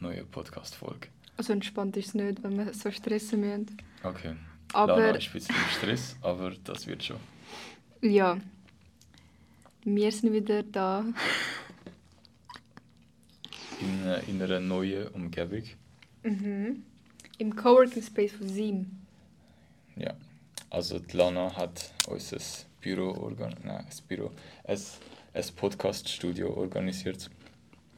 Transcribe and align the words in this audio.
neuen 0.00 0.26
Podcast-Folge. 0.28 1.08
Also 1.36 1.52
entspannt 1.52 1.96
ist 1.96 2.08
es 2.08 2.14
nicht, 2.14 2.42
wenn 2.42 2.56
wir 2.58 2.72
so 2.72 2.90
stressen 2.90 3.40
müssen. 3.40 3.76
Okay. 4.02 4.34
Aber- 4.72 4.96
Lana 4.96 5.16
ist 5.18 5.26
ein 5.28 5.32
bisschen 5.32 5.54
im 5.56 5.70
Stress, 5.78 6.16
aber 6.22 6.52
das 6.64 6.86
wird 6.86 7.02
schon. 7.02 7.16
Ja. 8.02 8.38
Wir 9.84 10.12
sind 10.12 10.32
wieder 10.32 10.62
da. 10.62 11.04
In, 13.80 14.06
äh, 14.06 14.20
in 14.28 14.40
einer 14.42 14.60
neuen 14.60 15.08
Umgebung. 15.08 15.62
Mhm. 16.22 16.82
Im 17.38 17.54
Coworking 17.54 18.02
Space 18.02 18.32
von 18.32 18.48
Sim. 18.48 18.86
Ja. 19.96 20.14
Also 20.70 20.98
die 20.98 21.16
Lana 21.16 21.54
hat 21.56 21.90
unser 22.08 22.38
Büro 22.80 23.12
organ 23.12 23.54
nein, 23.64 23.84
das 23.86 24.00
Büro, 24.00 24.30
ein, 24.64 24.78
ein 25.34 25.44
Podcast-Studio 25.54 26.54
organisiert. 26.54 27.30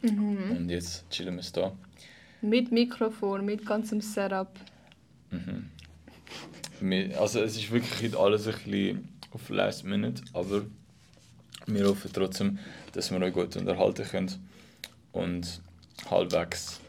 Mhm. 0.03 0.57
Und 0.57 0.71
jetzt 0.71 1.09
chillen 1.11 1.35
wir 1.35 1.41
es 1.41 1.53
da. 1.53 1.73
Mit 2.41 2.71
Mikrofon, 2.71 3.45
mit 3.45 3.67
ganzem 3.67 4.01
Setup. 4.01 4.53
Mhm. 5.31 5.71
Also 7.19 7.41
es 7.43 7.57
ist 7.57 7.71
wirklich 7.71 8.17
alles 8.17 8.47
ein 8.47 8.55
bisschen 8.55 9.09
auf 9.33 9.49
Last 9.49 9.85
Minute, 9.85 10.23
aber 10.33 10.63
wir 11.67 11.87
hoffen 11.87 12.11
trotzdem, 12.13 12.59
dass 12.93 13.11
wir 13.11 13.21
euch 13.21 13.35
gut 13.35 13.57
unterhalten 13.57 14.07
können 14.07 14.49
und 15.13 15.61
halbwegs 16.11 16.81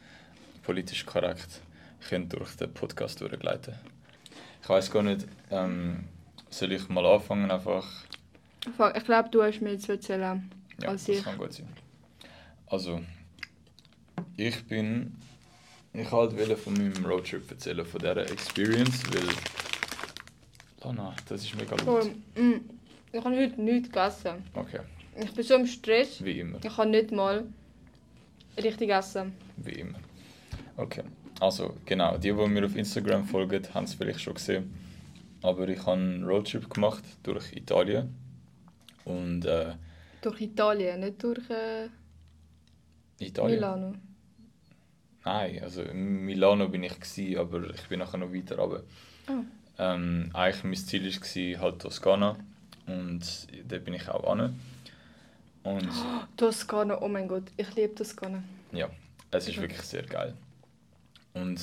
politisch 0.64 1.06
korrekt 1.06 1.62
können 2.08 2.30
durch 2.30 2.56
den 2.56 2.74
Podcast 2.74 3.22
durchgleiten. 3.22 3.76
Ich 4.62 4.70
weiß 4.70 4.92
gar 4.92 5.04
nicht, 5.04 5.28
ähm, 5.52 6.06
soll 6.50 6.72
ich 6.72 6.88
mal 6.90 7.06
anfangen 7.06 7.50
einfach? 7.52 7.86
Ich 8.66 9.04
glaube, 9.06 9.30
du 9.30 9.42
hast 9.44 9.62
mir 9.62 9.72
jetzt 9.72 9.90
erzählen. 9.90 10.50
Ja, 10.82 10.90
Als 10.90 11.06
das 11.06 11.18
ich. 11.18 11.24
kann 11.24 11.38
gut 11.38 11.54
sein. 11.54 11.68
Also, 12.68 13.02
ich 14.38 14.66
bin. 14.68 15.16
Ich 15.94 16.12
wollte 16.12 16.56
von 16.56 16.74
meinem 16.74 17.04
Roadtrip 17.06 17.50
erzählen, 17.50 17.86
von 17.86 18.00
dieser 18.00 18.30
Experience, 18.32 19.04
weil. 19.12 19.28
Lana, 20.84 21.16
das 21.28 21.44
ist 21.44 21.56
mega 21.56 21.76
Oh, 21.86 21.98
laut. 21.98 22.12
mm, 22.36 22.54
ich 23.12 23.24
habe 23.24 23.36
heute 23.36 23.62
nichts 23.62 23.90
gegessen. 23.90 24.44
Okay, 24.54 24.80
Ich 25.20 25.34
bin 25.34 25.44
so 25.44 25.56
im 25.56 25.68
Stress. 25.68 26.24
wie 26.24 26.40
immer. 26.40 26.60
Ich 26.64 26.74
kann 26.76 26.92
nicht 26.92 27.12
mal 27.12 27.44
richtig 28.58 28.90
essen. 28.90 29.34
Wie 29.58 29.72
immer. 29.72 30.00
Okay, 30.78 31.04
also 31.40 31.76
genau, 31.86 32.18
die, 32.18 32.32
die 32.34 32.48
mir 32.48 32.66
auf 32.66 32.76
Instagram 32.76 33.26
folgen, 33.26 33.64
haben 33.74 33.86
es 33.86 33.94
vielleicht 33.94 34.22
schon 34.22 34.34
gesehen. 34.36 34.74
Aber 35.42 35.68
ich 35.70 35.80
habe 35.80 35.94
einen 35.94 36.24
Roadtrip 36.26 36.70
gemacht 36.70 37.04
durch 37.24 37.54
Italien. 37.56 38.14
Und 39.06 39.46
äh, 39.46 39.74
Durch 40.22 40.42
Italien, 40.42 41.00
nicht 41.00 41.24
durch 41.24 41.50
äh, 41.50 41.88
Italien. 43.20 43.56
Milano. 43.60 43.96
Nein, 45.26 45.62
also 45.64 45.82
in 45.84 46.26
Milano 46.26 46.68
bin 46.70 46.84
ich 46.84 47.00
gsi, 47.00 47.38
aber 47.38 47.70
ich 47.74 47.88
bin 47.88 48.00
nachher 48.00 48.18
noch 48.18 48.34
weiter 48.34 48.58
runter. 48.58 48.84
Ah. 49.28 49.42
Ähm, 49.78 50.30
eigentlich 50.34 50.64
mein 50.64 50.76
Ziel 50.76 51.56
war 51.56 51.62
halt 51.62 51.82
Toskana 51.82 52.36
und 52.88 53.48
dort 53.70 53.84
bin 53.86 53.94
ich 53.94 54.08
auch 54.10 54.30
an. 54.32 54.60
Und 55.64 55.90
Toskana, 56.38 57.02
oh 57.02 57.08
mein 57.08 57.28
Gott, 57.28 57.44
ich 57.58 57.74
liebe 57.76 57.96
Toskana. 57.96 58.44
ja, 58.72 58.90
es 59.32 59.48
ist 59.48 59.58
Mhm. 59.58 59.62
wirklich 59.62 59.82
sehr 59.82 60.04
geil. 60.04 60.34
Und 61.34 61.60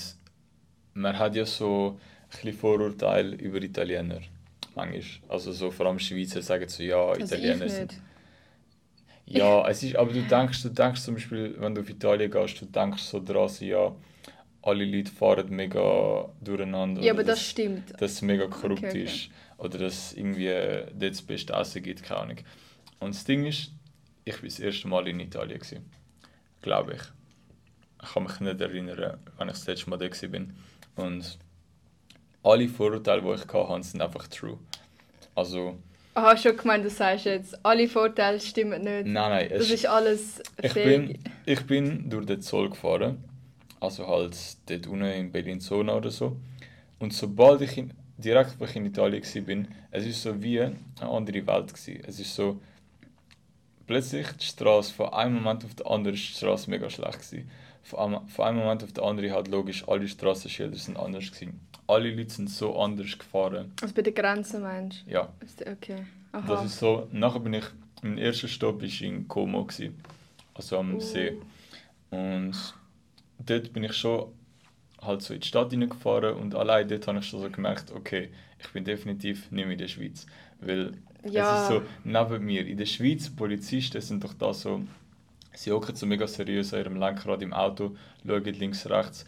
man 0.94 1.18
hat 1.18 1.34
ja 1.36 1.44
so 1.44 1.98
ein 2.24 2.30
bisschen 2.30 2.52
Vorurteile 2.54 3.36
über 3.36 3.60
Italiener. 3.62 4.20
Manchmal. 4.74 5.02
Also 5.28 5.52
so 5.52 5.70
vor 5.70 5.86
allem 5.86 5.98
Schweizer 5.98 6.42
sagen 6.42 6.68
so, 6.68 6.82
ja, 6.82 7.02
Also 7.06 7.34
Italiener 7.34 7.68
sind. 7.68 7.94
Ja, 9.26 9.66
es 9.68 9.82
ist, 9.82 9.96
aber 9.96 10.12
du 10.12 10.22
denkst, 10.22 10.62
du 10.62 10.68
denkst 10.68 11.00
zum 11.02 11.14
Beispiel, 11.14 11.56
wenn 11.58 11.74
du 11.74 11.80
auf 11.80 11.90
Italien 11.90 12.30
gehst, 12.30 12.60
du 12.60 12.66
denkst 12.66 13.02
so 13.02 13.22
dran, 13.22 13.48
so, 13.48 13.64
ja, 13.64 13.92
alle 14.62 14.84
Leute 14.84 15.10
fahren 15.10 15.48
mega 15.50 16.28
durcheinander. 16.40 17.02
Ja, 17.02 17.12
aber 17.12 17.24
das 17.24 17.42
stimmt. 17.42 18.00
Dass 18.00 18.12
es 18.12 18.22
mega 18.22 18.46
korrupt 18.46 18.78
Okay, 18.78 18.88
okay. 18.88 19.04
ist. 19.04 19.28
Oder 19.58 19.78
dass 19.78 19.94
es 19.94 20.12
irgendwie 20.16 20.48
äh, 20.48 20.86
dort 20.92 21.12
das 21.12 21.22
beste 21.22 21.52
Essen 21.54 21.82
gibt, 21.82 22.02
keine 22.02 22.20
Ahnung. 22.20 22.36
Und 23.00 23.14
das 23.14 23.24
Ding 23.24 23.44
ist, 23.46 23.72
ich 24.24 24.34
war 24.34 24.42
das 24.42 24.60
erste 24.60 24.88
Mal 24.88 25.08
in 25.08 25.20
Italien. 25.20 25.58
Gewesen, 25.58 25.84
Glaube 26.62 26.94
ich. 26.94 27.02
Ich 28.06 28.12
kann 28.14 28.22
mich 28.22 28.40
nicht 28.40 28.60
erinnern, 28.60 29.18
wann 29.36 29.48
ich 29.48 29.54
das 29.54 29.66
letzte 29.66 29.90
Mal 29.90 29.98
da 29.98 30.06
war. 30.06 30.40
Und 31.04 31.38
alle 32.42 32.68
Vorurteile, 32.68 33.22
die 33.22 33.32
ich 33.42 33.52
hatte, 33.52 33.82
sind 33.82 34.00
einfach 34.00 34.28
true. 34.28 34.58
Also, 35.34 35.76
Aha, 36.14 36.36
schon 36.36 36.56
gemeint, 36.56 36.84
du 36.84 36.88
sagst 36.90 37.26
jetzt, 37.26 37.58
alle 37.64 37.88
Vorteile 37.88 38.40
stimmen 38.40 38.82
nicht. 38.82 39.06
nein, 39.06 39.30
nein. 39.30 39.48
es- 39.50 39.58
Das 39.58 39.70
ist 39.70 39.86
alles 39.86 40.42
Ich 40.62 40.72
fake. 40.72 40.84
bin, 40.84 41.18
ich 41.44 41.66
bin 41.66 42.08
durch 42.08 42.24
den 42.26 42.40
Zoll 42.40 42.70
gefahren. 42.70 43.22
Also 43.80 44.06
halt 44.06 44.34
dort 44.70 44.86
unten 44.86 45.04
in 45.04 45.30
Bellinzona 45.30 45.94
oder 45.94 46.10
so. 46.10 46.36
Und 46.98 47.12
sobald 47.12 47.60
ich 47.60 47.76
in, 47.76 47.92
direkt, 48.16 48.58
wo 48.58 48.64
ich 48.64 48.74
in 48.76 48.86
Italien 48.86 49.22
war, 49.22 49.64
es 49.90 50.06
ist 50.06 50.22
so 50.22 50.42
wie 50.42 50.60
eine 50.62 50.76
andere 51.00 51.46
Welt. 51.46 51.74
Gewesen. 51.74 52.02
Es 52.06 52.18
ist 52.18 52.34
so, 52.34 52.62
plötzlich 53.86 54.26
die 54.40 54.44
Straße, 54.46 54.94
von 54.94 55.10
einem 55.12 55.34
Moment 55.34 55.64
auf 55.66 55.74
den 55.74 55.86
anderen 55.86 56.16
Straße 56.16 56.70
mega 56.70 56.88
schlecht 56.88 57.20
gewesen. 57.30 57.50
Von 57.88 58.14
einem, 58.14 58.28
von 58.28 58.44
einem 58.46 58.58
Moment 58.58 58.82
auf 58.82 58.92
den 58.92 59.04
anderen 59.04 59.30
halt 59.32 59.48
logisch, 59.48 59.86
alle 59.86 60.08
Straßenschilder 60.08 60.76
sind 60.76 60.96
anders 60.98 61.30
gewesen. 61.30 61.60
Alle 61.86 62.12
Leute 62.12 62.30
sind 62.30 62.50
so 62.50 62.76
anders 62.80 63.16
gefahren. 63.16 63.72
Also 63.80 63.94
bei 63.94 64.02
der 64.02 64.12
Grenze 64.12 64.58
meinst 64.58 65.04
Ja, 65.06 65.32
du? 65.38 65.64
Der- 65.64 65.72
Okay. 65.74 66.04
Aha. 66.32 66.46
das 66.48 66.64
ist 66.64 66.78
so, 66.78 67.06
nachher 67.12 67.38
bin 67.40 67.54
ich, 67.54 67.64
mein 68.02 68.18
erster 68.18 68.48
Stopp 68.48 68.82
war 68.82 69.00
in 69.02 69.28
Como, 69.28 69.64
gewesen, 69.64 69.94
also 70.54 70.78
am 70.78 70.96
Uh. 70.96 71.00
See. 71.00 71.38
Und 72.10 72.54
dort 73.38 73.72
bin 73.72 73.84
ich 73.84 73.92
schon 73.94 74.32
halt 75.00 75.22
so 75.22 75.32
in 75.34 75.40
die 75.40 75.46
Stadt 75.46 75.70
hineingefahren 75.70 76.34
und 76.36 76.54
allein 76.56 76.88
dort 76.88 77.06
habe 77.06 77.18
ich 77.20 77.26
schon 77.26 77.40
so 77.40 77.48
gemerkt, 77.50 77.92
okay, 77.92 78.30
ich 78.58 78.68
bin 78.72 78.84
definitiv 78.84 79.50
nicht 79.52 79.64
mehr 79.64 79.72
in 79.72 79.78
der 79.78 79.88
Schweiz. 79.88 80.26
Weil 80.60 80.92
Ja. 81.30 81.54
es 81.54 81.60
ist 81.60 81.68
so, 81.68 81.82
neben 82.04 82.44
mir, 82.44 82.66
in 82.66 82.76
der 82.78 82.86
Schweiz, 82.86 83.30
Polizisten 83.30 84.00
sind 84.00 84.24
doch 84.24 84.34
da 84.34 84.52
so, 84.52 84.82
sie 85.56 85.72
hocken 85.72 85.96
so 85.96 86.06
mega 86.06 86.26
seriös 86.26 86.72
an 86.72 86.80
ihrem 86.80 86.96
Lenkrad 86.96 87.42
im 87.42 87.52
Auto, 87.52 87.96
schauen 88.26 88.44
links, 88.44 88.88
rechts 88.88 89.24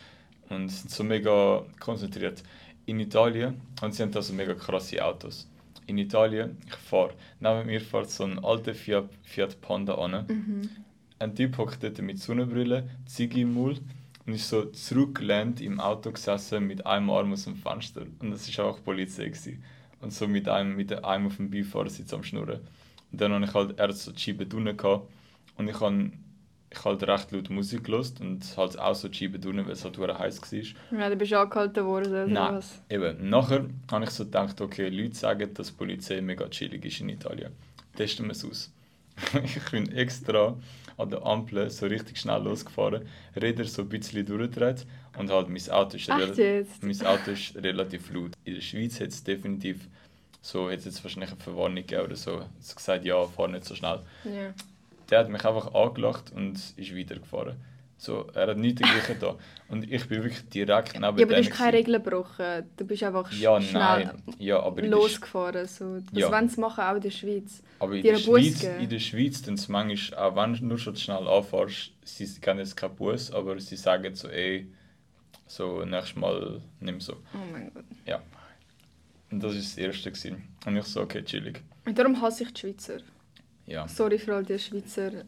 und 0.49 0.69
sind 0.69 0.91
so 0.91 1.03
mega 1.05 1.65
konzentriert. 1.81 2.43
In 2.87 3.01
Italien, 3.01 3.61
und 3.83 3.95
sie 3.95 4.03
haben 4.03 4.13
da 4.13 4.23
so 4.23 4.33
mega 4.33 4.55
krasse 4.55 5.05
Autos. 5.05 5.49
In 5.87 5.99
Italien, 5.99 6.59
ich 6.67 6.75
fahre, 6.75 7.15
neben 7.41 7.67
mir 7.67 7.81
fährt 7.81 8.11
so 8.11 8.25
ein 8.25 8.39
alter 8.45 8.75
Fiat, 8.75 9.09
Fiat 9.23 9.61
Panda 9.61 9.95
an. 9.95 10.27
Mhm. 10.29 10.71
Ein 11.19 11.35
Typ 11.35 11.57
hockt 11.59 11.83
dort 11.83 12.01
mit 12.01 12.19
Sonnenbrille, 12.19 12.89
Ziggy 13.07 13.43
im 13.43 13.55
Mund 13.55 13.81
und 14.27 14.35
ist 14.35 14.49
so 14.49 14.67
zurückgelehnt 14.67 15.61
im 15.61 15.81
Auto 15.81 16.13
gesessen 16.13 16.67
mit 16.67 16.87
einem 16.87 17.11
Arm 17.11 17.33
aus 17.33 17.45
dem 17.45 17.57
Fenster. 17.57 18.03
Und 18.21 18.31
das 18.31 18.57
war 18.59 18.67
auch 18.67 18.85
Polizei. 18.85 19.25
Gewesen. 19.25 19.63
Und 20.01 20.13
so 20.13 20.29
mit 20.29 20.49
einem, 20.49 20.77
mit 20.77 20.93
einem 20.93 21.27
auf 21.27 21.37
dem 21.37 21.51
Beifahrersitz 21.51 22.13
am 22.13 22.23
Schnurren. 22.23 22.61
Und 23.11 23.21
dann 23.21 23.33
habe 23.33 23.45
ich 23.45 23.55
halt, 23.55 23.79
er 23.79 23.89
hat 23.89 23.97
so 23.97 24.13
die 24.13 24.21
Scheibe 24.21 24.47
drinnen 24.47 24.77
gehabt 24.77 25.09
und 25.59 25.69
ich 25.69 25.81
habe 25.81 26.11
ich 26.71 26.85
halt 26.85 27.03
recht 27.03 27.33
laut 27.33 27.51
Musik 27.51 27.85
gehört 27.85 28.21
und 28.21 28.57
halt 28.57 28.79
auch 28.79 28.95
so 28.95 29.09
die 29.09 29.17
Scheibe 29.17 29.39
drinnen, 29.39 29.65
weil 29.65 29.73
es 29.73 29.85
halt 29.85 29.99
heiß 29.99 30.43
war. 30.43 30.99
Ja, 30.99 31.09
du 31.09 31.17
bist 31.17 31.33
angehalten 31.33 31.85
worden, 31.85 32.13
oder 32.13 32.27
Nein, 32.27 32.55
was? 32.57 32.83
eben. 32.91 33.29
Nachher 33.29 33.67
habe 33.91 34.05
ich 34.05 34.11
so 34.11 34.25
gedacht, 34.25 34.61
okay, 34.61 34.89
Leute 34.89 35.15
sagen, 35.15 35.53
dass 35.55 35.69
die 35.69 35.73
Polizei 35.75 36.21
mega 36.21 36.49
chillig 36.49 36.85
ist 36.85 37.01
in 37.01 37.09
Italien. 37.09 37.53
Testen 37.97 38.27
wir 38.27 38.33
es 38.33 38.45
aus. 38.45 38.73
ich 39.43 39.71
bin 39.71 39.91
extra 39.93 40.57
an 40.97 41.11
der 41.11 41.25
Ampel 41.25 41.71
so 41.71 41.87
richtig 41.87 42.19
schnell 42.19 42.43
losgefahren, 42.43 43.07
Räder 43.35 43.65
so 43.65 43.83
ein 43.83 43.89
bisschen 43.89 44.27
durchgedreht 44.27 44.85
und 45.17 45.31
halt 45.31 45.49
mein 45.49 45.71
Auto 45.71 45.97
ist, 45.97 46.09
jetzt? 46.09 46.83
mein 46.83 47.07
Auto 47.07 47.31
ist 47.31 47.57
relativ 47.57 48.13
laut. 48.13 48.33
In 48.45 48.55
der 48.55 48.61
Schweiz 48.61 49.01
hat 49.01 49.09
es 49.09 49.23
definitiv 49.23 49.89
so, 50.41 50.71
hat 50.71 50.79
es 50.79 50.85
jetzt 50.85 51.03
wahrscheinlich 51.03 51.31
eine 51.31 51.41
Verwarnung 51.41 51.77
gegeben 51.77 52.03
oder 52.03 52.17
so. 52.17 52.43
Es 52.61 52.71
hat 52.71 52.77
gesagt, 52.77 53.05
ja, 53.05 53.25
fahr 53.27 53.49
nicht 53.49 53.65
so 53.65 53.75
schnell. 53.75 54.01
Ja. 54.25 54.55
Der 55.11 55.21
hat 55.21 55.29
mich 55.29 55.45
einfach 55.45 55.75
angelacht 55.75 56.33
und 56.33 56.55
ist 56.77 56.97
weitergefahren. 56.97 57.57
So, 58.01 58.29
er 58.33 58.47
hat 58.49 58.59
nichts 58.59 58.81
dagegen 58.81 59.19
da. 59.19 59.35
Und 59.69 59.91
ich 59.91 60.07
bin 60.07 60.23
wirklich 60.23 60.49
direkt 60.51 60.93
neben 60.95 61.03
Ja, 61.03 61.09
aber 61.09 61.19
du 61.19 61.27
dem 61.27 61.37
hast 61.45 61.51
keine. 61.51 61.77
Regeln 61.79 62.01
gebrochen. 62.05 62.65
Du 62.77 62.85
bist 62.85 63.03
einfach 63.03 63.33
Ja, 63.33 63.61
schnell 63.61 63.81
nein. 63.83 64.23
Ja, 64.39 64.61
aber 64.63 64.83
losgefahren. 64.83 65.67
So. 65.67 65.99
Das 66.13 66.21
Ja. 66.21 66.31
wollen 66.31 66.49
sie 66.49 66.61
machen, 66.61 66.85
auch 66.85 66.95
in 66.95 67.01
der 67.01 67.11
Schweiz. 67.11 67.61
Aber 67.81 67.95
in 67.95 68.03
der, 68.03 68.17
Schweiz, 68.19 68.63
in 68.63 68.89
der 68.89 68.99
Schweiz 69.01 69.43
sie 69.43 69.73
manchmal, 69.73 70.19
auch 70.21 70.37
wenn 70.37 70.53
du 70.55 70.65
nur 70.65 70.79
schon 70.79 70.95
schnell 70.95 71.27
anfährst, 71.27 71.91
sie 72.05 72.41
geben 72.41 72.59
jetzt 72.61 72.77
keinen 72.77 72.95
Bus, 72.95 73.33
aber 73.33 73.59
sie 73.59 73.77
sagen 73.77 74.15
so, 74.15 74.29
ey, 74.29 74.71
so 75.49 75.85
nächstes 75.85 76.15
Mal 76.15 76.61
nimm 76.79 77.01
so. 77.01 77.15
Oh 77.15 77.39
mein 77.53 77.73
Gott. 77.75 77.85
Ja. 78.07 78.23
Und 79.33 79.43
das 79.43 79.53
war 79.55 79.59
das 79.61 79.77
Erste. 79.77 80.13
Gewesen. 80.13 80.45
Und 80.65 80.77
ich 80.77 80.85
so, 80.85 81.01
okay, 81.01 81.25
chillig. 81.25 81.63
Und 81.85 81.99
darum 81.99 82.21
hasse 82.23 82.45
ich 82.45 82.53
die 82.53 82.61
Schweizer. 82.61 82.99
Ja. 83.69 83.87
Sorry 83.87 84.19
für 84.19 84.35
all 84.35 84.45
die 84.45 84.59
Schweizer 84.59 85.25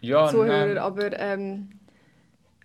Ja, 0.00 0.28
Zuhörer, 0.28 0.66
nein. 0.66 0.78
aber 0.78 1.18
ähm, 1.18 1.70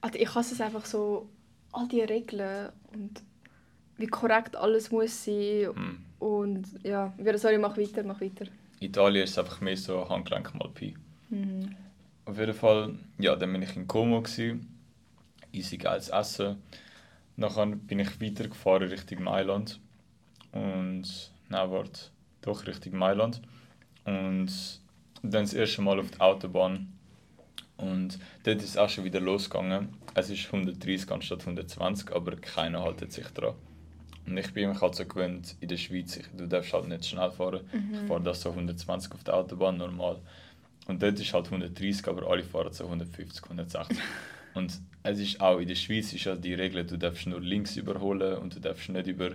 also 0.01 0.17
ich 0.17 0.33
hasse 0.33 0.55
es 0.55 0.61
einfach 0.61 0.85
so, 0.85 1.29
all 1.71 1.87
die 1.87 2.01
Regeln 2.01 2.69
und 2.93 3.21
wie 3.97 4.07
korrekt 4.07 4.55
alles 4.55 4.91
muss 4.91 5.23
sein. 5.23 5.69
Hm. 5.73 5.97
Und 6.19 6.65
ja, 6.83 7.13
wieder, 7.17 7.37
sorry, 7.37 7.57
mach 7.57 7.77
weiter, 7.77 8.03
mach 8.03 8.19
weiter. 8.21 8.45
Italien 8.79 9.23
ist 9.23 9.37
einfach 9.37 9.61
mehr 9.61 9.77
so 9.77 10.07
Handgelenk 10.09 10.53
mal 10.55 10.69
Pi. 10.69 10.95
Mhm. 11.29 11.75
Auf 12.25 12.37
jeden 12.37 12.53
Fall, 12.53 12.95
ja, 13.19 13.35
dann 13.35 13.53
bin 13.53 13.61
ich 13.61 13.75
in 13.75 13.87
Como. 13.87 14.21
Gewesen. 14.21 14.67
Easy 15.51 15.77
geiles 15.77 16.09
Essen. 16.09 16.61
Nachher 17.35 17.65
bin 17.67 17.99
ich 17.99 18.19
weitergefahren 18.21 18.89
Richtung 18.89 19.23
Mailand. 19.23 19.79
Und, 20.51 21.31
nein, 21.49 21.71
warte, 21.71 22.01
doch 22.41 22.65
Richtung 22.67 22.97
Mailand. 22.97 23.41
Und 24.05 24.81
dann 25.23 25.43
das 25.43 25.53
erste 25.53 25.81
Mal 25.81 25.99
auf 25.99 26.11
die 26.11 26.19
Autobahn. 26.19 26.93
Und 27.77 28.17
dort 28.43 28.57
ist 28.57 28.69
es 28.69 28.77
auch 28.77 28.89
schon 28.89 29.03
wieder 29.03 29.19
losgegangen. 29.19 29.89
Es 30.15 30.29
ist 30.29 30.45
130 30.45 31.11
anstatt 31.11 31.41
120, 31.41 32.11
aber 32.15 32.35
keiner 32.35 32.81
haltet 32.81 33.11
sich 33.13 33.27
dran. 33.27 33.53
Und 34.25 34.37
ich 34.37 34.51
bin 34.53 34.69
mich 34.69 34.81
halt 34.81 34.95
so 34.95 35.05
gewöhnt, 35.05 35.55
in 35.61 35.69
der 35.69 35.77
Schweiz, 35.77 36.17
ich, 36.17 36.25
du 36.35 36.47
darfst 36.47 36.73
halt 36.73 36.87
nicht 36.87 37.05
schnell 37.05 37.31
fahren. 37.31 37.61
Ich 37.93 38.07
fahre 38.07 38.21
das 38.21 38.41
so 38.41 38.49
120 38.49 39.13
auf 39.13 39.23
der 39.23 39.35
Autobahn 39.35 39.77
normal. 39.77 40.19
Und 40.87 41.01
dort 41.01 41.19
ist 41.19 41.33
halt 41.33 41.45
130, 41.45 42.07
aber 42.07 42.29
alle 42.29 42.43
fahren 42.43 42.73
so 42.73 42.85
150, 42.85 43.43
160. 43.43 43.97
und 44.53 44.79
es 45.03 45.19
ist 45.19 45.39
auch 45.39 45.59
in 45.59 45.67
der 45.67 45.75
Schweiz 45.75 46.11
ist 46.13 46.25
ja 46.25 46.35
die 46.35 46.53
Regel, 46.55 46.85
du 46.85 46.97
darfst 46.97 47.27
nur 47.27 47.39
links 47.39 47.77
überholen 47.77 48.37
und 48.39 48.55
du 48.55 48.59
darfst 48.59 48.89
nicht 48.89 49.07
über 49.07 49.31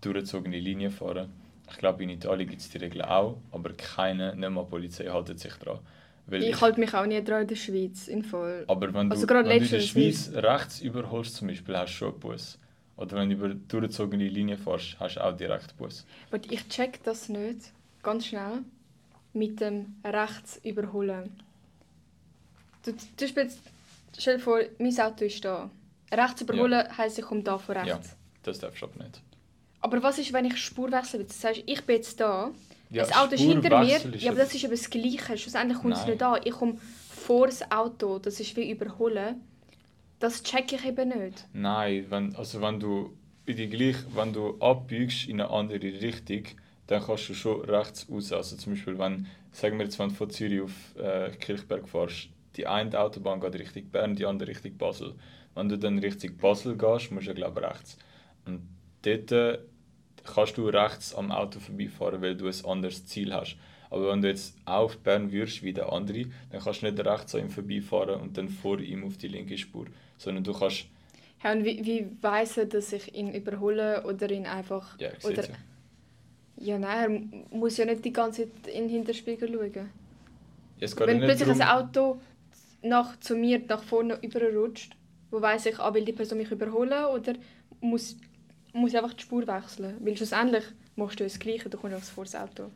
durchgezogene 0.00 0.58
Linien 0.60 0.92
fahren. 0.92 1.30
Ich 1.72 1.78
glaube, 1.78 2.02
in 2.04 2.10
Italien 2.10 2.48
gibt 2.48 2.60
es 2.60 2.68
die 2.68 2.78
Regel 2.78 3.02
auch, 3.02 3.38
aber 3.50 3.72
keine, 3.72 4.36
nicht 4.36 4.50
mal 4.50 4.64
die 4.64 4.70
Polizei 4.70 5.06
haltet 5.06 5.40
sich 5.40 5.54
dran. 5.54 5.80
Weil 6.26 6.44
Ich 6.44 6.60
halte 6.60 6.78
mich 6.78 6.94
auch 6.94 7.06
nie 7.06 7.22
dran 7.24 7.42
in 7.42 7.48
der 7.48 7.56
Schweiz, 7.56 8.08
in 8.08 8.22
Fall. 8.22 8.64
aber 8.68 8.92
wenn 8.94 9.08
du, 9.08 9.14
Also 9.14 9.26
gerade 9.26 9.48
wenn 9.48 9.58
du 9.58 9.64
in 9.64 9.70
der 9.70 9.80
Schweiz 9.80 10.30
rechts 10.34 10.80
überholst, 10.80 11.34
zum 11.36 11.48
Beispiel, 11.48 11.76
hast 11.76 11.92
du 11.94 11.96
schon 11.96 12.10
einen 12.12 12.20
Bus. 12.20 12.58
Oder 12.96 13.16
wenn 13.16 13.30
du 13.30 13.34
über 13.36 13.48
durchgezogene 13.48 14.28
Linie 14.28 14.56
fährst, 14.58 15.00
hast 15.00 15.16
du 15.16 15.24
auch 15.24 15.36
direkt 15.36 15.76
Bus. 15.78 16.06
Aber 16.30 16.40
ich 16.48 16.68
check 16.68 17.02
das 17.02 17.28
nicht, 17.28 17.72
ganz 18.02 18.26
schnell, 18.26 18.58
mit 19.32 19.60
dem 19.60 19.96
rechts 20.04 20.60
überholen. 20.62 21.30
Du, 22.84 22.92
du 23.16 23.28
spielst, 23.28 23.58
stell 24.18 24.36
dir 24.36 24.42
vor, 24.42 24.60
mein 24.78 25.00
Auto 25.00 25.24
ist 25.24 25.44
da. 25.44 25.70
Rechts 26.12 26.42
überholen 26.42 26.86
heisst, 26.98 27.18
ich 27.18 27.24
komme 27.24 27.42
da 27.42 27.56
von 27.58 27.76
rechts. 27.76 28.10
Ja. 28.10 28.16
Das 28.42 28.58
darfst 28.58 28.82
du 28.82 28.86
aber 28.86 29.02
nicht. 29.02 29.22
Aber 29.82 30.02
was 30.02 30.18
ist, 30.18 30.32
wenn 30.32 30.44
ich 30.44 30.56
Spur 30.56 30.90
wechsle? 30.90 31.24
Das 31.24 31.44
heißt, 31.44 31.62
ich 31.66 31.84
bin 31.84 31.96
jetzt 31.96 32.18
da, 32.20 32.50
Ja, 32.90 33.04
das 33.04 33.16
Auto 33.16 33.34
ist 33.34 33.40
hinter 33.42 33.80
mir, 33.80 33.98
ja, 34.16 34.30
aber 34.30 34.40
das 34.40 34.54
ist 34.54 34.64
eben 34.64 34.70
das 34.70 34.88
Gleiche. 34.88 35.36
Schlussendlich 35.36 35.78
kommt 35.78 35.94
es 35.94 36.06
nicht 36.06 36.22
an. 36.22 36.40
Ich 36.44 36.52
komme 36.52 36.78
vor 37.10 37.46
das 37.46 37.70
Auto, 37.70 38.18
das 38.18 38.40
ist 38.40 38.56
wie 38.56 38.70
überholen. 38.70 39.40
Das 40.18 40.42
check 40.42 40.72
ich 40.72 40.84
eben 40.86 41.08
nicht. 41.08 41.46
Nein, 41.52 42.06
wenn, 42.08 42.34
also 42.36 42.60
wenn 42.62 42.78
du 42.78 43.12
in 43.44 43.56
die 43.56 43.68
gleich, 43.68 43.96
wenn 44.14 44.32
du 44.32 44.56
abbiegst 44.60 45.28
in 45.28 45.40
eine 45.40 45.50
andere 45.50 45.82
Richtung, 45.82 46.44
dann 46.86 47.02
kannst 47.02 47.28
du 47.28 47.34
schon 47.34 47.62
rechts 47.62 48.06
raus. 48.08 48.32
Also 48.32 48.56
zum 48.56 48.74
Beispiel, 48.74 48.98
wenn, 48.98 49.26
sagen 49.50 49.78
wir 49.78 49.84
jetzt, 49.84 49.98
wenn 49.98 50.10
du 50.10 50.14
von 50.14 50.30
Zürich 50.30 50.60
auf 50.60 50.96
äh, 50.96 51.30
Kirchberg 51.30 51.88
fährst, 51.88 52.28
die 52.56 52.66
eine 52.66 52.98
Autobahn 53.00 53.40
geht 53.40 53.54
Richtung 53.54 53.86
Bern, 53.90 54.14
die 54.14 54.26
andere 54.26 54.50
Richtung 54.50 54.76
Basel. 54.76 55.14
Wenn 55.54 55.68
du 55.68 55.78
dann 55.78 55.98
Richtung 55.98 56.36
Basel 56.36 56.76
gehst, 56.76 57.10
musst 57.10 57.26
du 57.26 57.34
glaube 57.34 57.60
ich 57.60 57.66
rechts. 57.66 57.98
Und 58.46 58.68
dort 59.02 59.32
äh, 59.32 59.58
kannst 60.24 60.56
du 60.56 60.68
rechts 60.68 61.14
am 61.14 61.30
Auto 61.30 61.60
vorbeifahren, 61.60 62.22
weil 62.22 62.36
du 62.36 62.46
ein 62.46 62.64
anderes 62.64 63.06
Ziel 63.06 63.32
hast. 63.32 63.56
Aber 63.90 64.10
wenn 64.10 64.22
du 64.22 64.28
jetzt 64.28 64.56
auch 64.64 64.84
auf 64.84 64.98
Bern 64.98 65.32
würdest 65.32 65.62
wie 65.62 65.72
der 65.72 65.92
andere, 65.92 66.26
dann 66.50 66.62
kannst 66.62 66.82
du 66.82 66.90
nicht 66.90 67.04
rechts 67.04 67.34
an 67.34 67.42
ihm 67.42 67.50
vorbeifahren 67.50 68.20
und 68.20 68.38
dann 68.38 68.48
vor 68.48 68.78
ihm 68.80 69.04
auf 69.04 69.18
die 69.18 69.28
linke 69.28 69.58
Spur. 69.58 69.86
Sondern 70.16 70.44
du 70.44 70.52
kannst 70.52 70.86
Ja, 71.42 71.52
und 71.52 71.64
wie, 71.64 71.84
wie 71.84 72.06
weiss 72.22 72.56
er, 72.56 72.66
dass 72.66 72.92
ich 72.92 73.14
ihn 73.14 73.34
überhole 73.34 74.04
oder 74.04 74.30
ihn 74.30 74.46
einfach... 74.46 74.98
Ja, 74.98 75.10
ich 75.18 75.24
oder, 75.24 75.42
sehe 75.42 75.56
ja, 76.56 76.78
nein, 76.78 77.46
er 77.50 77.56
muss 77.56 77.76
ja 77.76 77.84
nicht 77.84 78.04
die 78.04 78.12
ganze 78.12 78.42
Zeit 78.42 78.66
in 78.68 78.84
den 78.84 78.90
Hinterspiegel 78.90 79.48
schauen. 79.48 79.90
ja, 80.78 81.06
Wenn 81.06 81.20
ja 81.20 81.26
plötzlich 81.26 81.50
ein 81.50 81.58
darum, 81.58 81.88
Auto 81.88 82.20
nach, 82.82 83.18
zu 83.20 83.34
mir 83.34 83.60
nach 83.68 83.82
vorne 83.82 84.18
überrutscht, 84.22 84.96
wo 85.30 85.40
weiss 85.40 85.66
ich, 85.66 85.78
ah, 85.78 85.92
will 85.94 86.04
die 86.04 86.12
Person 86.12 86.38
mich 86.38 86.50
überholen 86.50 87.04
oder 87.06 87.34
muss, 87.80 88.16
muss 88.72 88.90
ich 88.92 88.96
einfach 88.98 89.14
die 89.14 89.22
Spur 89.22 89.46
wechseln? 89.46 89.96
Weil 90.00 90.16
schlussendlich 90.16 90.64
machst 90.96 91.20
du 91.20 91.24
das 91.24 91.38
Gleiche, 91.38 91.68
du 91.70 91.78
kommst 91.78 92.10
vor 92.10 92.24
das 92.24 92.34
Auto. 92.36 92.70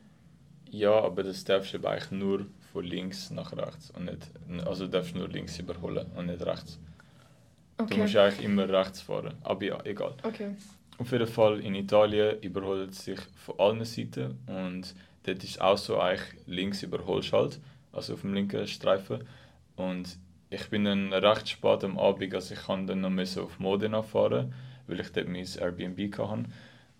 Ja, 0.70 0.92
aber 1.02 1.22
das 1.24 1.44
darfst 1.44 1.74
du 1.74 1.84
eigentlich 1.86 2.10
nur 2.12 2.46
von 2.72 2.84
links 2.84 3.30
nach 3.30 3.52
rechts 3.56 3.90
und 3.90 4.04
nicht, 4.04 4.30
also 4.66 4.84
du 4.84 4.90
darfst 4.90 5.14
nur 5.16 5.28
links 5.28 5.58
überholen 5.58 6.06
und 6.14 6.26
nicht 6.26 6.44
rechts. 6.44 6.78
Du 7.88 7.94
Okay. 7.94 7.96
musst 7.96 8.16
eigentlich 8.16 8.44
immer 8.44 8.68
rechts 8.68 9.00
fahren, 9.00 9.34
aber 9.42 9.64
ja, 9.64 9.78
egal. 9.84 10.14
Okay. 10.22 10.50
Auf 10.98 11.12
jeden 11.12 11.26
Fall 11.26 11.60
in 11.60 11.74
Italien 11.74 12.40
überholt 12.42 12.92
es 12.92 13.04
sich 13.04 13.20
von 13.36 13.58
allen 13.60 13.84
Seiten 13.84 14.38
und 14.46 14.94
dort 15.24 15.44
ist 15.44 15.60
auch 15.60 15.78
so 15.78 16.00
eigentlich 16.00 16.40
links 16.46 16.82
überholst 16.82 17.32
halt, 17.32 17.60
also 17.92 18.14
auf 18.14 18.22
dem 18.22 18.34
linken 18.34 18.66
Streifen 18.66 19.24
und 19.76 20.18
ich 20.50 20.68
bin 20.70 20.84
dann 20.84 21.12
recht 21.12 21.48
spät 21.48 21.84
am 21.84 21.98
Abend, 21.98 22.34
also 22.34 22.54
ich 22.54 22.60
kann 22.60 22.86
dann 22.86 23.02
noch 23.02 23.10
müssen 23.10 23.42
auf 23.44 23.58
Modena 23.60 24.02
fahren, 24.02 24.54
weil 24.86 25.00
ich 25.00 25.10
dort 25.12 25.28
mein 25.28 25.46
Airbnb 25.58 26.18
hatte 26.18 26.44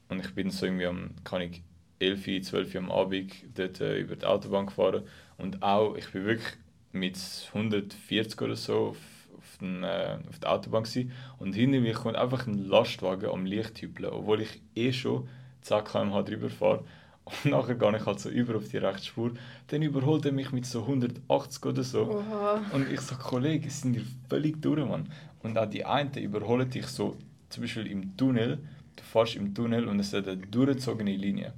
und 0.08 0.20
ich 0.20 0.34
bin 0.34 0.50
so 0.50 0.66
irgendwie 0.66 0.86
am, 0.86 1.10
kann 1.24 1.42
ich 1.42 1.62
11, 1.98 2.42
12 2.42 2.74
Uhr 2.74 2.80
am 2.80 2.90
Abend 2.90 3.32
dort 3.54 3.80
äh, 3.80 3.98
über 3.98 4.16
die 4.16 4.26
Autobahn 4.26 4.66
gefahren 4.66 5.02
und 5.38 5.62
auch, 5.62 5.96
ich 5.96 6.10
bin 6.10 6.24
wirklich 6.24 6.52
mit 6.92 7.18
140 7.48 8.40
oder 8.42 8.56
so 8.56 8.88
auf, 8.88 8.98
auf, 9.36 9.58
den, 9.60 9.82
äh, 9.82 10.18
auf 10.28 10.38
der 10.38 10.52
Autobahn 10.52 10.84
gewesen. 10.84 11.12
und 11.38 11.54
hinter 11.54 11.80
mir 11.80 11.94
kommt 11.94 12.16
einfach 12.16 12.46
ein 12.46 12.58
Lastwagen 12.58 13.30
am 13.30 13.46
Licht 13.46 13.80
hüpeln, 13.80 14.10
obwohl 14.10 14.42
ich 14.42 14.60
eh 14.74 14.92
schon 14.92 15.28
10 15.62 15.84
km/h 15.84 16.22
drüber 16.22 16.50
fahre. 16.50 16.84
Und 17.26 17.46
nachher 17.46 17.74
gehe 17.74 17.96
ich 17.96 18.06
halt 18.06 18.20
so 18.20 18.28
über 18.28 18.56
auf 18.56 18.68
die 18.68 18.76
Rechtsspur. 18.76 19.32
Dann 19.66 19.82
überholt 19.82 20.24
er 20.24 20.32
mich 20.32 20.52
mit 20.52 20.64
so 20.64 20.82
180 20.82 21.66
oder 21.66 21.82
so. 21.82 22.02
Oha. 22.02 22.60
Und 22.72 22.90
ich 22.90 23.00
sage, 23.00 23.20
Kollege, 23.20 23.68
sind 23.68 23.94
die 23.94 24.06
völlig 24.28 24.62
durch, 24.62 24.86
Mann. 24.86 25.08
Und 25.42 25.58
auch 25.58 25.66
die 25.66 25.84
einen 25.84 26.14
überholen 26.14 26.70
dich 26.70 26.86
so, 26.86 27.16
zum 27.48 27.62
Beispiel 27.62 27.87
im 27.87 28.16
Tunnel. 28.16 28.58
Du 28.96 29.02
fährst 29.02 29.37
im 29.37 29.54
Tunnel 29.54 29.87
und 29.88 30.00
es 30.00 30.12
hat 30.12 30.26
eine 30.28 30.38
durchgezogene 30.38 31.14
Linie. 31.14 31.52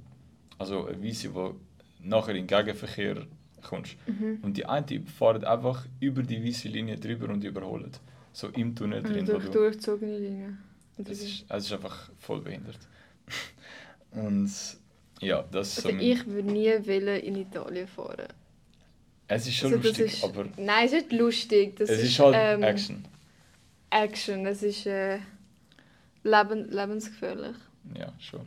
Also 0.57 0.85
eine 0.87 1.01
Weise, 1.03 1.33
wo 1.33 1.55
nachher 2.01 2.35
in 2.35 2.47
den 2.47 2.47
Gegenverkehr 2.47 3.25
kommst. 3.61 3.95
Und 4.41 4.55
die 4.57 4.65
einen 4.65 5.05
fahren 5.07 5.43
einfach 5.43 5.85
über 5.99 6.21
die 6.23 6.43
weiße 6.45 6.67
Linie 6.67 6.97
drüber 6.97 7.29
und 7.29 7.43
überholen. 7.43 7.91
So 8.33 8.47
im 8.49 8.75
Tunnel 8.75 9.01
Also 9.01 9.13
drin. 9.13 9.25
durch 9.25 9.45
du- 9.45 9.51
durchzogene 9.51 10.17
Linie. 10.19 10.57
das 10.97 11.19
ist, 11.21 11.45
es 11.47 11.65
ist 11.65 11.73
einfach 11.73 12.09
voll 12.17 12.41
behindert. 12.41 12.77
Und 14.11 14.51
ja, 15.21 15.43
das 15.51 15.69
ist 15.69 15.75
so. 15.83 15.89
Also 15.89 15.97
mein- 15.97 16.05
ich 16.11 16.25
würde 16.25 16.51
nie 16.51 16.67
wollen 16.87 17.21
in 17.21 17.35
Italien 17.35 17.87
fahren. 17.87 18.27
es 19.27 19.47
ist 19.47 19.55
schon 19.55 19.73
Also 19.73 19.87
lustig, 19.87 20.13
ist- 20.13 20.23
aber 20.23 20.45
Nein, 20.57 20.85
es 20.85 20.93
ist 20.93 21.11
nicht 21.11 21.19
lustig. 21.19 21.75
Das 21.77 21.89
es 21.89 22.03
ist 22.03 22.19
halt 22.19 22.35
ähm, 22.37 22.63
Action. 22.63 23.05
Action. 23.91 24.45
Es 24.45 24.63
ist 24.63 24.85
äh, 24.85 25.19
leben, 26.23 26.69
lebensgefährlich. 26.69 27.55
Ja, 27.97 28.13
schon. 28.19 28.45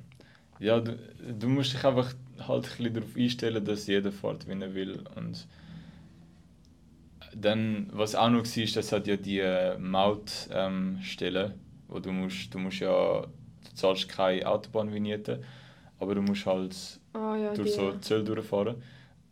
Ja, 0.59 0.81
du, 0.81 0.97
du 1.39 1.49
musst 1.49 1.73
dich 1.75 1.85
einfach 1.85 2.15
halt 2.47 2.65
ein 2.67 2.71
bisschen 2.79 2.95
darauf 2.95 3.17
einstellen, 3.17 3.65
dass 3.65 3.87
jeder 3.87 4.13
fährt, 4.13 4.47
wie 4.49 4.61
er 4.61 4.75
will. 4.75 5.05
Und 5.17 5.47
dann, 7.35 7.89
was 7.93 8.15
auch 8.15 8.31
noch 8.31 8.45
war, 8.45 8.75
das 8.75 8.93
hat 8.93 9.07
ja 9.07 9.17
die 9.17 9.41
äh, 9.41 9.79
Mautstelle, 9.79 11.45
ähm, 11.45 11.55
wo 11.89 11.99
du 11.99 12.13
musst, 12.13 12.53
du 12.55 12.59
musst 12.59 12.81
ja, 12.81 13.23
du 13.23 13.75
zahlst 13.75 14.09
keine 14.09 14.47
Autobahnvignette, 14.47 15.43
aber 15.99 16.15
du 16.15 16.23
musst 16.23 16.47
halt 16.47 16.77
Ah 17.15 17.37
ja, 17.37 17.55
durch 17.55 17.71
die. 17.71 17.77
so 17.77 17.93
Zölle 17.99 18.25
durchfahren. 18.25 18.77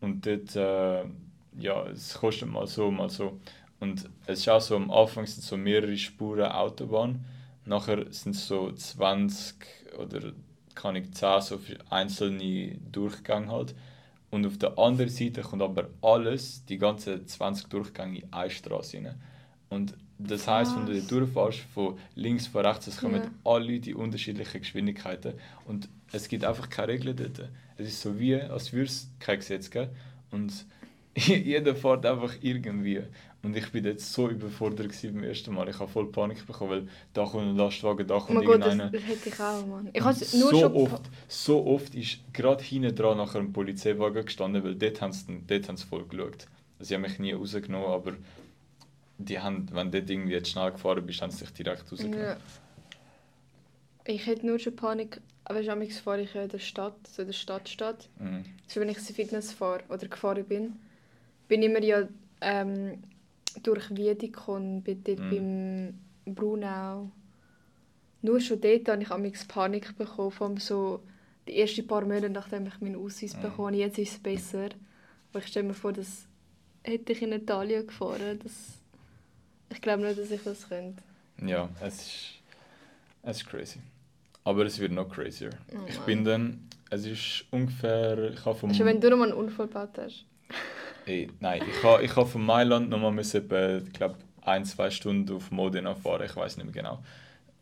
Und 0.01 0.25
dort, 0.27 0.57
äh, 0.57 1.05
ja, 1.59 1.87
es 1.89 2.15
kostet 2.15 2.49
mal 2.51 2.67
so, 2.67 2.91
mal 2.91 3.11
so. 3.11 3.39
Und 3.81 4.09
es 4.27 4.41
ist 4.41 4.49
auch 4.49 4.61
so, 4.61 4.77
am 4.77 4.91
Anfang 4.91 5.27
sind 5.27 5.43
so 5.43 5.57
mehrere 5.57 5.97
Spuren 5.97 6.51
Autobahn, 6.51 7.25
nachher 7.71 8.13
sind 8.13 8.35
es 8.35 8.47
so 8.47 8.71
20 8.73 9.55
oder 9.99 10.33
kann 10.75 10.97
ich 10.97 11.13
10 11.13 11.41
so 11.41 11.59
für 11.59 11.79
einzelne 11.91 12.77
Durchgänge 12.93 13.51
halt. 13.51 13.75
Und 14.31 14.47
auf 14.47 14.59
der 14.59 14.79
anderen 14.79 15.11
Seite 15.11 15.43
kommt 15.43 15.63
aber 15.63 15.89
alles, 16.03 16.65
die 16.67 16.79
ganzen 16.79 17.27
20 17.27 17.69
Durchgänge 17.69 18.19
in 18.19 18.33
eine 18.33 18.51
Straße 18.51 18.99
rein. 18.99 19.15
Und 19.69 19.95
das 20.19 20.47
heißt, 20.47 20.77
wenn 20.77 20.87
du 20.87 20.95
dort 20.95 21.11
durchfährst, 21.11 21.61
von 21.73 21.99
links, 22.15 22.47
von 22.47 22.67
rechts, 22.67 22.89
es 22.89 22.99
kommen 22.99 23.23
Ja. 23.23 23.31
alle 23.45 23.81
die 23.81 23.95
unterschiedlichen 23.95 24.61
Geschwindigkeiten. 24.61 25.35
Und 25.67 25.89
es 26.13 26.29
gibt 26.29 26.45
einfach 26.45 26.69
keine 26.69 26.89
Regeln 26.89 27.17
dort. 27.17 27.49
Es 27.79 27.89
ist 27.89 28.01
so 28.03 28.19
wie, 28.19 28.35
als 28.35 28.73
würde 28.73 28.91
es 28.91 29.09
kein 29.19 29.39
Gesetz 29.39 29.71
geben. 29.71 29.91
Und 30.31 30.67
jeder 31.15 31.75
fährt 31.75 32.07
einfach 32.07 32.35
irgendwie. 32.41 33.03
Und 33.43 33.57
ich 33.57 33.73
bin 33.73 33.85
jetzt 33.85 34.13
so 34.13 34.29
überfordert 34.29 34.89
gewesen 34.89 35.15
beim 35.15 35.25
ersten 35.25 35.55
Mal. 35.55 35.69
Ich 35.69 35.79
habe 35.79 35.91
voll 35.91 36.11
Panik 36.13 36.47
bekommen, 36.47 36.71
weil 36.71 36.89
da 37.15 37.25
kommt 37.25 37.47
ein 37.47 37.57
Lastwagen, 37.57 38.07
da 38.07 38.17
Oh 38.17 38.21
kommt 38.21 38.39
mein 38.39 38.47
Gott, 38.47 38.61
das, 38.61 38.67
irgendeiner. 38.67 38.91
das 38.91 39.03
hätte 39.03 39.29
ich 39.31 39.41
auch, 39.41 39.67
Mann. 39.67 39.89
Ich 39.93 40.03
nur 40.03 40.51
so 40.51 40.61
schon... 40.61 40.73
oft, 40.75 41.03
so 41.27 41.67
oft 41.67 41.95
ist 41.95 42.19
gerade 42.35 42.63
hinten 42.63 42.95
dran 42.95 43.17
nach 43.17 43.35
einem 43.35 43.53
Polizeiwagen 43.53 44.27
gestanden, 44.27 44.63
weil 44.63 44.75
dort 44.75 45.01
haben 45.01 45.13
sie, 45.13 45.43
dort 45.47 45.69
haben 45.69 45.77
sie 45.79 45.87
voll 45.87 46.05
geschaut. 46.05 46.47
Also, 46.79 46.89
sie 46.89 46.95
haben 46.95 47.03
mich 47.03 47.19
nie 47.19 47.33
rausgenommen, 47.33 47.89
aber 47.89 48.13
die 49.17 49.39
haben, 49.39 49.69
wenn 49.73 49.91
du 49.91 50.01
dort 50.01 50.11
irgendwie 50.11 50.33
jetzt 50.33 50.51
schnell 50.51 50.71
gefahren 50.73 51.05
bist, 51.07 51.23
haben 51.23 51.31
sie 51.31 51.45
dich 51.45 51.55
direkt 51.55 51.91
rausgenommen. 51.91 52.21
Ja. 52.21 52.37
Ich 54.05 54.27
hätte 54.27 54.47
nur 54.47 54.59
schon 54.59 54.77
Panik, 54.77 55.21
aber 55.45 55.61
ich 55.61 55.95
fahre 55.95 56.21
ich 56.21 56.35
in 56.35 56.49
der 56.49 56.59
Stadt, 56.59 56.95
so 57.07 57.23
in 57.23 57.29
der 57.29 57.33
Stadtstadt. 57.33 58.09
Mhm. 58.19 58.45
Also 58.67 58.81
wenn 58.81 58.89
ich 58.91 58.99
ins 58.99 59.11
Fitness 59.11 59.53
fahre 59.53 59.83
oder 59.89 60.07
gefahren 60.09 60.45
bin, 60.45 60.77
bin 61.51 61.63
immer 61.63 61.83
ja 61.83 62.09
ähm, 62.41 63.03
durch 63.65 63.91
Wiedikon, 63.91 64.83
bin 64.83 65.03
dort 65.05 65.19
Mhm. 65.19 65.31
beim 66.25 66.35
Brunau. 66.35 67.11
Nur 68.23 68.41
schon 68.41 68.61
dort 68.61 68.89
habe 68.89 69.03
ich 69.03 69.11
amigs 69.11 69.45
Panik 69.47 69.97
bekommen, 69.99 70.33
allem 70.41 70.57
so 70.59 71.01
die 71.49 71.59
ersten 71.61 71.87
paar 71.87 72.03
Monate, 72.03 72.31
nachdem 72.31 72.67
ich 72.67 72.81
meinen 72.81 72.97
Ausweis 72.97 73.35
Mhm. 73.37 73.43
bekommen. 73.43 73.75
Jetzt 73.75 73.99
ist 73.99 74.13
es 74.13 74.19
besser. 74.21 74.69
Aber 75.33 75.41
ich 75.41 75.47
stelle 75.49 75.67
mir 75.69 75.75
vor, 75.75 75.93
dass 75.93 76.27
hätte 76.85 77.13
ich 77.13 77.23
in 77.23 77.33
Italien 77.33 77.87
gefahren, 77.87 78.39
das 78.43 78.79
ich 79.73 79.81
glaube 79.81 80.03
nicht, 80.05 80.19
dass 80.19 80.31
ich 80.31 80.43
das 80.43 80.69
könnte. 80.69 81.03
Ja, 81.45 81.69
es 81.81 81.95
ist, 82.01 82.17
es 83.23 83.37
ist 83.39 83.47
crazy. 83.49 83.81
Aber 84.45 84.65
es 84.65 84.79
wird 84.79 84.93
noch 84.93 85.09
crazier. 85.09 85.51
Oh 85.75 85.79
ich 85.87 85.99
bin 86.01 86.25
dann, 86.25 86.69
es 86.91 87.05
ist 87.07 87.45
ungefähr, 87.51 88.31
ich 88.33 88.45
habe 88.45 88.57
vom, 88.59 88.71
Also 88.71 88.85
wenn 88.85 89.01
du 89.01 89.11
noch 89.11 89.19
mal 89.19 89.29
einen 89.31 89.39
Unfall 89.39 89.67
gebaut 89.67 89.99
hast. 89.99 90.25
Ey, 91.07 91.29
nein, 91.41 91.63
ich 91.69 91.83
habe 91.83 92.03
ich 92.03 92.15
habe 92.15 92.29
von 92.29 92.45
Mailand 92.45 92.89
nochmal 92.89 93.13
müssen 93.13 93.43
ich 93.87 93.93
glaube, 93.93 94.17
ein, 94.43 94.65
zwei 94.65 94.91
Stunden 94.91 95.35
auf 95.35 95.51
Modena 95.51 95.95
fahren, 95.95 96.25
ich 96.25 96.37
weiß 96.37 96.57
nicht 96.57 96.67
mehr 96.67 96.83
genau. 96.83 97.03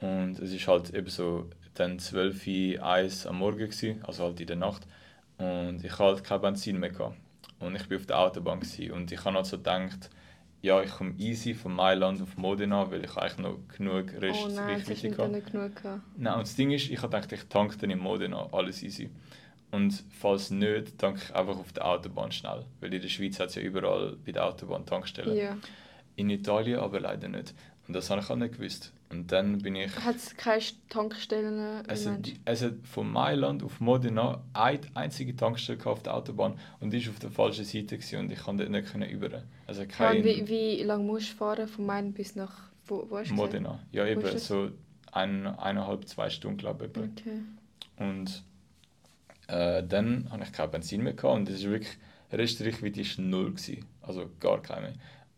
Und 0.01 0.39
es 0.39 0.53
ist 0.53 0.67
halt 0.69 0.95
eben 0.95 1.09
so 1.09 1.49
dann 1.75 1.99
12 1.99 2.47
Uhr 2.47 2.83
eins 2.85 3.27
am 3.27 3.39
Morgen 3.39 3.59
gewesen, 3.59 4.03
also 4.05 4.25
halt 4.25 4.41
in 4.41 4.47
der 4.47 4.57
Nacht. 4.57 4.87
Und 5.39 5.85
ich 5.85 5.93
hatte 5.93 6.05
halt 6.05 6.25
kein 6.25 6.41
Benzin 6.41 6.79
mehr. 6.79 6.91
Gehabt. 6.91 7.17
Und 7.61 7.75
ich 7.75 7.89
bin 7.89 7.99
auf 7.99 8.07
der 8.07 8.19
Autobahn 8.19 8.61
gewesen. 8.61 8.93
und 8.93 9.11
ich 9.11 9.25
habe 9.25 9.37
halt 9.37 9.47
so 9.47 9.57
gedacht, 9.57 10.11
ja, 10.61 10.83
ich 10.83 10.91
komme 10.91 11.15
easy 11.19 11.55
von 11.55 11.73
Mailand 11.73 12.21
auf 12.21 12.37
Modena, 12.37 12.91
weil 12.91 13.05
ich 13.05 13.17
eigentlich 13.17 13.39
noch 13.39 13.59
genug 13.77 14.13
Rest 14.21 14.41
oh 14.45 14.49
nein, 14.49 14.75
Reichweite 14.75 15.11
gehabt. 15.11 15.55
Nein, 16.17 16.35
und 16.35 16.43
das 16.43 16.57
Ding 16.57 16.73
ist, 16.73 16.91
ich 16.91 16.99
habe 17.01 17.09
gedacht, 17.09 17.33
ich 17.33 17.45
tanke 17.45 17.77
dann 17.79 17.91
in 17.91 17.99
Modena, 17.99 18.49
alles 18.53 18.83
easy. 18.83 19.11
Und 19.71 20.03
falls 20.11 20.51
nicht, 20.51 20.99
tanke 20.99 21.21
ich 21.25 21.35
einfach 21.35 21.59
auf 21.59 21.73
der 21.73 21.87
Autobahn 21.87 22.33
schnell. 22.33 22.65
Weil 22.81 22.95
in 22.95 23.03
der 23.03 23.09
Schweiz 23.09 23.39
hat 23.39 23.49
es 23.49 23.57
ja 23.57 23.63
überall 23.63 24.17
bei 24.25 24.33
der 24.33 24.47
Autobahn 24.47 24.87
Tankstellen. 24.87 25.37
Ja. 25.37 25.57
In 26.17 26.31
Italien 26.31 26.81
aber 26.81 27.01
leider 27.01 27.29
nicht. 27.29 27.55
Und 27.87 27.95
das 27.95 28.11
habe 28.11 28.21
ich 28.21 28.31
auch 28.31 28.37
nicht 28.37 28.57
gewusst. 28.57 28.93
Und 29.11 29.33
dann 29.33 29.59
bin 29.59 29.77
ich... 29.77 29.95
Hat 29.97 30.17
es 30.17 30.37
keine 30.37 30.63
Tankstellen? 30.91 31.83
Es 31.89 32.07
hat, 32.07 32.31
es 32.45 32.63
hat 32.63 32.75
von 32.83 33.11
Mailand 33.11 33.63
auf 33.63 33.81
Modena 33.81 34.43
eine 34.53 34.81
einzige 34.95 35.35
Tankstelle 35.35 35.85
auf 35.87 36.03
der 36.03 36.15
Autobahn 36.15 36.59
und 36.81 36.93
die 36.93 37.05
war 37.07 37.13
auf 37.13 37.19
der 37.19 37.31
falschen 37.31 37.65
Seite 37.65 37.97
gewesen 37.97 38.19
und 38.21 38.31
ich 38.33 38.39
konnte 38.41 38.65
dort 38.65 38.73
nicht 38.73 38.93
können 38.93 39.09
über. 39.09 39.43
Also 39.67 39.83
Ja, 39.83 39.87
kein 39.87 40.19
und 40.19 40.25
wie, 40.25 40.47
wie 40.49 40.83
lange 40.83 41.05
musst 41.05 41.33
du 41.33 41.37
fahren 41.37 41.69
von 41.69 41.87
Main 41.87 42.13
bis 42.13 42.37
nach 42.37 42.69
wo, 42.87 43.07
wo? 43.09 43.23
Modena. 43.35 43.79
Ja, 43.93 44.07
eben 44.07 44.39
so 44.39 44.71
ein, 45.13 45.47
eineinhalb, 45.47 46.07
zwei 46.07 46.29
Stunden 46.29 46.59
glaube 46.59 46.87
ich. 46.87 47.03
Okay. 47.03 47.41
Und 47.97 48.45
äh, 49.49 49.83
dann 49.83 50.31
hatte 50.31 50.45
ich 50.45 50.53
kein 50.53 50.71
Benzin 50.71 51.03
mehr 51.03 51.15
gehabt 51.15 51.37
und 51.37 51.49
es 51.49 51.57
ist 51.57 51.65
wirklich, 51.65 51.99
Restreichweite 52.33 53.01
war 53.01 53.25
null. 53.25 53.51
Gewesen, 53.53 53.85
also 54.03 54.31
gar 54.39 54.63
keine. 54.63 54.95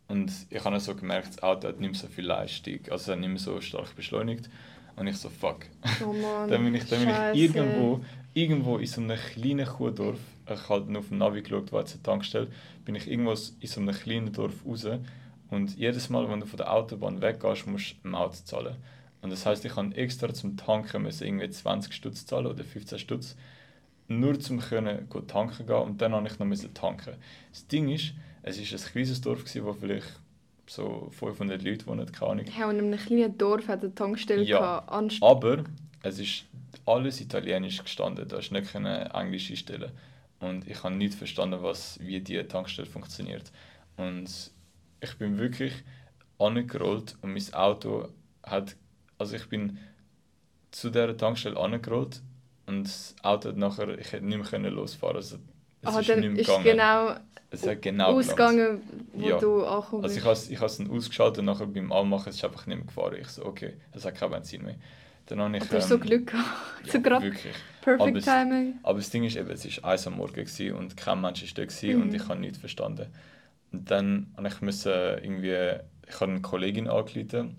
Und 0.08 0.32
ich 0.50 0.64
habe 0.64 0.80
so 0.80 0.94
gemerkt, 0.94 1.28
das 1.28 1.42
Auto 1.42 1.68
hat 1.68 1.80
nicht 1.80 1.92
mehr 1.92 2.00
so 2.00 2.08
viel 2.08 2.26
Leistung, 2.26 2.80
also 2.90 2.96
es 2.96 3.08
hat 3.08 3.18
nicht 3.18 3.28
mehr 3.28 3.38
so 3.38 3.60
stark 3.60 3.94
beschleunigt. 3.94 4.50
Und 4.96 5.06
ich 5.06 5.16
so, 5.16 5.28
fuck. 5.30 5.66
Oh 6.04 6.12
Mann. 6.12 6.48
dann 6.50 6.64
bin 6.64 6.74
ich, 6.74 6.84
dann 6.88 7.06
bin 7.06 7.14
ich 7.32 7.42
irgendwo, 7.42 8.04
irgendwo 8.34 8.78
in 8.78 8.86
so 8.86 9.00
einem 9.00 9.16
kleinen 9.16 9.66
Kuhdorf, 9.66 10.18
ich 10.44 10.50
habe 10.50 10.68
halt 10.68 10.88
nur 10.88 11.00
auf 11.00 11.08
dem 11.08 11.18
Navi 11.18 11.42
geschaut, 11.42 11.72
wo 11.72 11.78
jetzt 11.78 11.94
eine 11.94 12.02
Tankstelle, 12.02 12.48
bin 12.84 12.96
ich 12.96 13.08
irgendwo 13.08 13.30
in 13.32 13.68
so 13.68 13.80
einem 13.80 13.94
kleinen 13.94 14.32
Dorf 14.32 14.66
raus 14.66 14.86
und 15.50 15.76
jedes 15.76 16.08
Mal, 16.08 16.28
wenn 16.28 16.40
du 16.40 16.46
von 16.46 16.56
der 16.56 16.72
Autobahn 16.72 17.20
weggehst, 17.20 17.66
musst 17.66 17.92
du 18.02 18.08
im 18.08 18.14
Auto 18.14 18.36
zahlen. 18.44 18.76
Und 19.20 19.30
das 19.30 19.44
heißt, 19.44 19.64
ich 19.64 19.76
habe 19.76 19.94
extra 19.96 20.32
zum 20.32 20.56
Tanken 20.56 21.02
müssen 21.02 21.26
irgendwie 21.26 21.50
20 21.50 21.92
Stutz 21.92 22.24
zahlen 22.24 22.46
oder 22.46 22.64
15 22.64 22.98
Stutz, 22.98 23.36
nur 24.10 24.38
zum 24.40 24.60
können 24.60 25.08
go 25.08 25.20
tanken 25.20 25.66
gehen 25.66 25.76
und 25.76 26.02
dann 26.02 26.12
habe 26.12 26.26
ich 26.26 26.38
noch 26.38 26.46
müssen 26.46 26.74
tanken. 26.74 27.14
Das 27.52 27.66
Ding 27.68 27.88
ist, 27.88 28.12
es 28.42 28.58
ist 28.58 28.72
ein 28.72 28.92
kleines 28.92 29.20
Dorf 29.20 29.44
gewesen, 29.44 29.64
wo 29.64 29.72
vielleicht 29.72 30.20
so 30.66 31.08
500 31.10 31.62
Leute 31.62 31.86
wohnen, 31.86 32.10
keine 32.10 32.30
Ahnung. 32.32 32.46
Ja, 32.58 32.68
und 32.68 32.78
in 32.78 32.86
einem 32.86 32.98
kleinen 32.98 33.38
Dorf 33.38 33.68
hat 33.68 33.82
eine 33.82 33.94
Tankstelle 33.94 34.42
Ja. 34.42 34.58
gehabt. 34.58 35.22
Aber 35.22 35.64
es 36.02 36.18
ist 36.18 36.44
alles 36.86 37.20
italienisch 37.20 37.82
gestanden, 37.82 38.26
da 38.26 38.38
hast 38.38 38.50
nicht 38.50 38.72
können 38.72 39.06
Englisch 39.10 39.50
einstellen. 39.50 39.92
Und 40.40 40.66
ich 40.66 40.82
habe 40.82 40.94
nicht 40.94 41.14
verstanden, 41.14 41.62
was, 41.62 41.98
wie 42.00 42.20
die 42.20 42.42
Tankstelle 42.44 42.88
funktioniert. 42.88 43.52
Und 43.96 44.50
ich 45.00 45.18
bin 45.18 45.38
wirklich 45.38 45.72
angerollt 46.38 47.16
und 47.20 47.32
mein 47.32 47.54
Auto 47.54 48.08
hat, 48.42 48.74
also 49.18 49.36
ich 49.36 49.48
bin 49.48 49.78
zu 50.70 50.90
dieser 50.90 51.16
Tankstelle 51.16 51.58
angerollt 51.58 52.22
und 52.70 52.84
das 52.84 53.14
Auto 53.22 53.50
hat 53.50 53.56
nachher, 53.56 53.98
ich 53.98 54.12
hätte 54.12 54.24
nicht 54.24 54.38
mehr 54.38 54.46
können 54.46 54.72
losfahren. 54.74 55.16
Also, 55.16 55.36
es 55.82 55.94
Ah, 55.94 56.00
ist 56.00 56.08
nicht 56.08 56.18
mehr 56.18 56.32
ist 56.32 56.46
gegangen. 56.46 56.64
genau 56.64 57.16
es 57.52 57.66
hat 57.66 57.82
genau 57.82 58.12
ausgegangen, 58.16 58.80
wo 59.12 59.28
Ja. 59.28 59.38
du 59.38 59.64
angekommen 59.64 60.04
Also 60.04 60.16
ich 60.18 60.24
habe 60.60 60.66
es 60.66 60.76
dann 60.78 60.90
ausgeschaltet 60.90 61.38
und 61.40 61.46
nachher 61.46 61.66
beim 61.66 61.90
Anmachen 61.92 62.28
ist 62.30 62.36
es 62.36 62.44
einfach 62.44 62.66
nicht 62.66 62.76
mehr 62.78 62.86
gefahren. 62.86 63.16
Ich 63.20 63.28
so, 63.28 63.44
okay, 63.44 63.74
es 63.92 64.04
hat 64.04 64.14
kein 64.14 64.30
Benzin 64.30 64.62
mehr. 64.62 64.76
Dann 65.26 65.40
habe 65.40 65.56
ich, 65.56 65.64
du 65.64 65.76
hast 65.76 65.88
so 65.88 65.94
ähm, 65.96 66.00
Glück 66.00 66.26
gehabt. 66.28 66.46
ja, 66.86 66.92
so 66.92 67.00
gerade 67.00 67.24
wirklich. 67.24 67.54
Perfect 67.80 68.00
Aber 68.08 68.18
es- 68.18 68.24
Timing. 68.24 68.74
Aber 68.82 68.98
das 68.98 69.10
Ding 69.10 69.24
ist 69.24 69.36
eben, 69.36 69.50
es 69.50 69.82
war 69.82 69.90
eins 69.90 70.06
am 70.06 70.16
Morgen 70.16 70.34
gewesen 70.34 70.74
und 70.74 70.96
kein 70.96 71.20
Mensch 71.20 71.42
war 71.42 71.48
da 71.54 71.64
gewesen 71.64 71.96
Mhm. 71.96 72.02
und 72.02 72.14
ich 72.14 72.28
habe 72.28 72.40
nichts 72.40 72.58
verstanden. 72.58 73.06
Und 73.72 73.90
dann 73.90 74.32
habe 74.36 74.48
ich 74.48 74.60
müssen 74.60 74.92
irgendwie, 74.92 75.80
ich 76.08 76.20
habe 76.20 76.30
eine 76.32 76.40
Kollegin 76.40 76.88
angerufen 76.88 77.56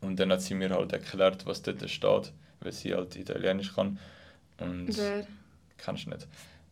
und 0.00 0.18
dann 0.18 0.30
hat 0.32 0.42
sie 0.42 0.54
mir 0.54 0.70
halt 0.70 0.92
erklärt, 0.92 1.46
was 1.46 1.62
dort 1.62 1.88
steht, 1.90 2.32
weil 2.60 2.72
sie 2.72 2.94
halt 2.94 3.16
Italienisch 3.16 3.74
kann. 3.74 3.98
Und 4.58 4.96
Wer? 4.96 5.26
kennst 5.78 6.06
du 6.06 6.10
nicht. 6.10 6.26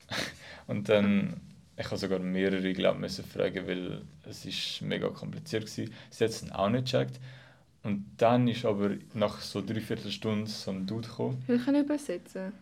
und 0.67 0.89
dann, 0.89 1.41
ich 1.77 1.87
habe 1.87 1.97
sogar 1.97 2.19
mehrere, 2.19 2.73
glaube 2.73 3.01
müssen 3.01 3.25
fragen, 3.25 3.67
weil 3.67 4.03
es 4.29 4.45
ist 4.45 4.83
mega 4.83 5.09
kompliziert 5.09 5.67
gewesen. 5.67 5.93
Sie 6.11 6.25
hat 6.25 6.31
es 6.31 6.51
auch 6.53 6.69
nicht 6.69 6.85
gecheckt. 6.85 7.19
Und 7.83 8.05
dann 8.19 8.47
ist 8.47 8.65
aber 8.65 8.91
nach 9.15 9.41
so 9.41 9.61
dreiviertel 9.61 10.12
Stunde 10.12 10.49
so 10.49 10.71
ein 10.71 10.87
Dude 10.87 11.09
gekommen. 11.09 11.43
Wir 11.49 11.59
können 11.59 11.85
übersetzen. 11.85 12.53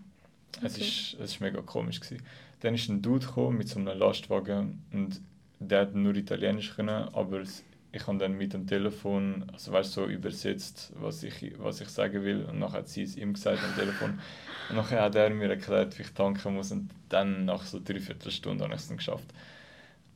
Es 0.63 0.75
Okay. 0.77 0.83
ist, 0.85 1.15
es 1.21 1.33
ist 1.33 1.41
mega 1.41 1.61
komisch. 1.61 2.01
Gewesen. 2.01 2.23
Dann 2.61 2.75
ist 2.75 2.89
ein 2.89 3.03
Dude 3.03 3.27
gekommen 3.27 3.59
mit 3.59 3.69
so 3.69 3.79
einem 3.79 3.99
Lastwagen 3.99 4.83
und 4.93 5.21
der 5.59 5.83
hat 5.83 5.95
nur 5.95 6.15
Italienisch 6.17 6.75
können, 6.75 6.89
aber 7.13 7.41
es- 7.41 7.63
ich 7.93 8.07
habe 8.07 8.19
dann 8.19 8.37
mit 8.37 8.53
dem 8.53 8.67
Telefon, 8.67 9.51
also 9.53 9.73
weißt 9.73 9.93
so 9.93 10.07
übersetzt, 10.07 10.93
was 11.01 11.23
ich, 11.23 11.55
was 11.59 11.81
ich 11.81 11.89
sagen 11.89 12.25
will 12.25 12.45
und 12.45 12.59
nachher 12.59 12.79
hat 12.79 12.89
sie 12.89 13.03
es 13.03 13.17
ihm 13.17 13.33
gesagt 13.33 13.63
am 13.63 13.75
Telefon. 13.75 14.21
Und 14.69 14.77
nachher 14.77 15.03
hat 15.03 15.17
er 15.17 15.31
mir 15.31 15.51
erklärt, 15.51 15.99
wie 15.99 16.03
ich 16.03 16.11
tanken 16.13 16.55
muss 16.55 16.71
und 16.71 16.91
dann 17.09 17.45
nach 17.45 17.65
so 17.65 17.81
dreiviertel 17.83 18.31
Stunde 18.31 18.65
habe 18.65 18.75
ich 18.75 18.81
es 18.81 18.89
dann 18.89 18.99
geschafft. 18.99 19.27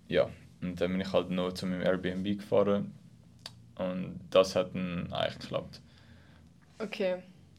Ja, 0.07 0.31
und 0.63 0.81
dann 0.81 0.93
bin 0.93 1.01
ich 1.01 1.13
halt 1.13 1.31
noch 1.31 1.53
zu 1.53 1.67
meinem 1.67 1.83
Airbnb 1.83 2.39
gefahren 2.39 2.93
und 3.77 4.21
das 4.31 4.55
hat 4.55 4.75
dann 4.75 5.13
eigentlich 5.13 5.39
geklappt. 5.41 5.81
Okay. 6.79 7.17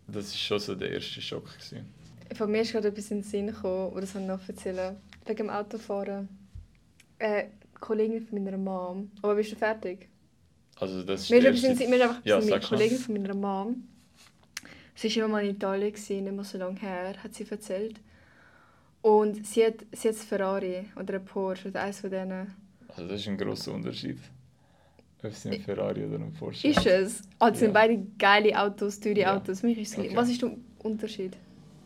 Das 0.08 0.26
ist 0.26 0.40
schon 0.40 0.60
so 0.60 0.76
der 0.76 0.92
erste 0.92 1.22
Schock. 1.22 1.52
Gewesen. 1.54 1.86
Von 2.34 2.52
mir 2.52 2.62
ist 2.62 2.72
gerade 2.72 2.88
etwas 2.88 3.12
in 3.12 3.18
den 3.18 3.24
Sinn 3.24 3.48
gekommen, 3.48 3.92
oder 3.92 4.02
das 4.02 4.16
ich 4.16 4.22
noch 4.22 4.48
erzählen. 4.48 4.96
Wegen 5.26 5.38
dem 5.38 5.50
Autofahren. 5.50 6.30
Äh, 7.20 7.46
Kollegin 7.80 8.22
von 8.26 8.44
meiner 8.44 8.58
Mom. 8.58 9.12
Aber 9.22 9.36
bist 9.36 9.52
du 9.52 9.56
fertig? 9.56 10.10
Also 10.80 11.04
das 11.04 11.30
erste- 11.30 11.76
Sinn, 11.76 11.90
mir 11.90 11.96
ist 11.98 12.02
einfach 12.02 12.26
Ja, 12.26 12.42
schnell. 12.42 12.60
Kollegin 12.60 12.98
von 12.98 13.14
meiner 13.16 13.34
Mom. 13.36 13.88
Sie 14.96 15.10
war 15.10 15.18
immer 15.26 15.28
mal 15.34 15.44
in 15.46 15.56
Italien, 15.56 15.92
gewesen, 15.92 16.24
nicht 16.24 16.34
mehr 16.36 16.44
so 16.44 16.58
lange 16.58 16.80
her, 16.80 17.16
hat 17.22 17.34
sie 17.34 17.46
erzählt. 17.50 18.00
Und 19.02 19.46
sie 19.46 19.66
hat, 19.66 19.86
sie 19.92 20.08
hat 20.10 20.16
Ferrari 20.16 20.86
oder 21.00 21.16
ein 21.16 21.26
Porsche 21.26 21.68
oder 21.70 21.82
eines 21.84 22.00
von 22.00 22.10
denen. 22.10 22.54
Also 22.88 23.08
das 23.08 23.22
ist 23.22 23.28
ein 23.28 23.38
grosser 23.38 23.74
Unterschied. 23.74 24.18
Ob 25.20 25.32
es 25.32 25.46
ein 25.46 25.60
Ferrari 25.62 26.06
oder 26.06 26.16
ein 26.18 26.34
Porsche 26.34 26.68
Ist 26.68 26.86
es? 26.86 27.22
Ah, 27.40 27.50
das 27.50 27.60
sind 27.60 27.70
Ja. 27.70 27.74
beide 27.74 27.98
geile 28.18 28.60
Autos, 28.62 29.00
teure 29.00 29.20
Ja. 29.20 29.36
Autos. 29.36 29.64
Mich 29.64 29.78
ist. 29.78 29.98
Okay. 29.98 30.12
Was 30.16 30.30
ist 30.30 30.42
der 30.42 30.52
Unterschied? 30.84 31.36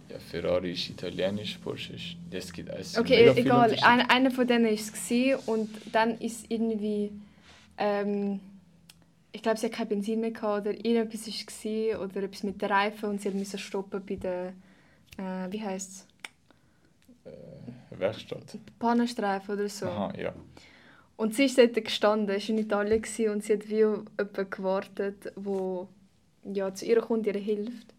Ja, 0.10 0.18
Ferrari 0.18 0.72
ist 0.72 0.90
italienisch, 0.90 1.58
Porsche 1.60 1.94
ist... 1.94 2.16
Es 2.32 2.52
gibt 2.52 2.70
es 2.70 2.94
sind 2.94 3.02
Okay, 3.02 3.32
egal. 3.36 3.70
Unterschiede. 3.70 4.10
Einer, 4.10 4.32
von 4.32 4.48
denen 4.48 4.66
war 4.66 4.72
es 4.72 5.48
und 5.48 5.70
dann 5.92 6.18
ist 6.20 6.46
irgendwie. 6.50 7.12
Ähm, 7.78 8.40
ich 9.32 9.44
glaube, 9.44 9.60
sie 9.60 9.68
hat 9.68 9.74
kein 9.74 9.88
Benzin 9.88 10.20
mehr 10.22 10.32
gehabt 10.32 10.68
oder 10.68 10.74
irgendetwas 10.74 11.28
war 11.28 11.94
es 11.94 12.00
oder 12.00 12.24
etwas 12.24 12.44
mit 12.44 12.62
den 12.62 12.72
Reifen 12.72 13.10
und 13.10 13.22
sie 13.22 13.30
musste 13.30 13.60
stoppen 13.60 14.04
bei 14.04 14.16
der. 14.16 14.54
Äh, 15.18 15.52
wie 15.52 15.62
heisst 15.62 16.08
es? 17.26 17.32
Äh, 17.32 18.00
Werkstatt. 18.00 18.58
Pannenstreifen 18.80 19.54
oder 19.54 19.70
so. 19.70 19.86
Aha, 19.86 20.14
ja. 20.18 20.34
Und 21.18 21.36
sie 21.36 21.46
ist 21.46 21.58
dort 21.58 21.76
gestanden, 21.76 22.36
ist 22.36 22.50
in 22.50 22.58
Italien 22.58 23.04
und 23.30 23.44
sie 23.44 23.54
hat 23.54 23.68
wie 23.70 23.76
jemanden 23.76 24.50
gewartet, 24.50 25.32
wo 25.36 25.90
ja, 26.46 26.74
zu 26.74 26.86
ihr 26.86 27.02
kommt, 27.02 27.28
ihr 27.28 27.34
hilft. 27.34 27.94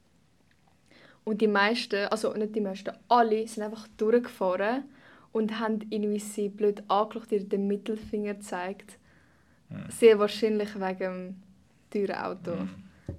Und 1.25 1.41
die 1.41 1.49
meisten, 1.49 2.07
also 2.07 2.33
nicht 2.33 2.55
die 2.55 2.61
meisten, 2.61 2.93
alle 3.09 3.47
sind 3.47 3.62
einfach 3.62 3.87
durchgefahren 3.97 4.85
und 5.33 5.61
haben 5.61 5.81
irgendwie 5.91 6.19
sie 6.19 6.49
blöd 6.49 6.83
angeschaut, 6.89 7.31
ihr 7.33 7.45
den 7.45 7.67
Mittelfinger 7.67 8.35
gezeigt. 8.35 8.99
Hm. 9.69 9.85
Sehr 9.91 10.19
wahrscheinlich 10.19 10.75
wegen 10.75 10.99
dem 10.99 11.37
teuren 11.91 12.21
Auto. 12.21 12.57
Mhm. 12.57 12.71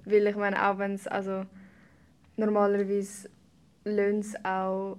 Weil 0.05 0.27
ich 0.27 0.35
meine, 0.35 0.69
auch 0.69 0.77
wenn 0.77 0.93
es, 0.93 1.07
also 1.07 1.45
normalerweise 2.37 3.29
lassen 3.83 4.19
es 4.19 4.35
auch 4.43 4.97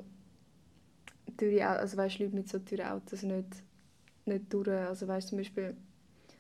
teure 1.37 1.69
Autos, 1.69 1.81
also 1.81 1.97
weißt, 1.97 2.19
Leute 2.19 2.35
mit 2.35 2.49
so 2.49 2.59
teuren 2.59 2.87
Autos 2.87 3.23
nicht, 3.23 3.49
nicht 4.27 4.53
durch. 4.53 4.69
Also 4.69 5.09
weißt, 5.09 5.29
zum 5.29 5.39
Beispiel, 5.39 5.77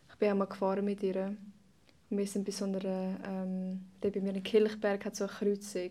ich 0.08 0.16
bin 0.16 0.30
einmal 0.30 0.48
gefahren 0.48 0.84
mit 0.84 1.02
ihr 1.02 1.36
und 2.10 2.18
wir 2.18 2.26
sind 2.26 2.44
bei 2.44 2.52
so 2.52 2.66
einer, 2.66 2.84
ähm, 2.84 3.86
bei 4.00 4.12
mir 4.20 4.34
in 4.34 4.42
Kilchberg 4.42 5.04
hat 5.04 5.16
so 5.16 5.24
eine 5.24 5.32
Kreuzung. 5.32 5.90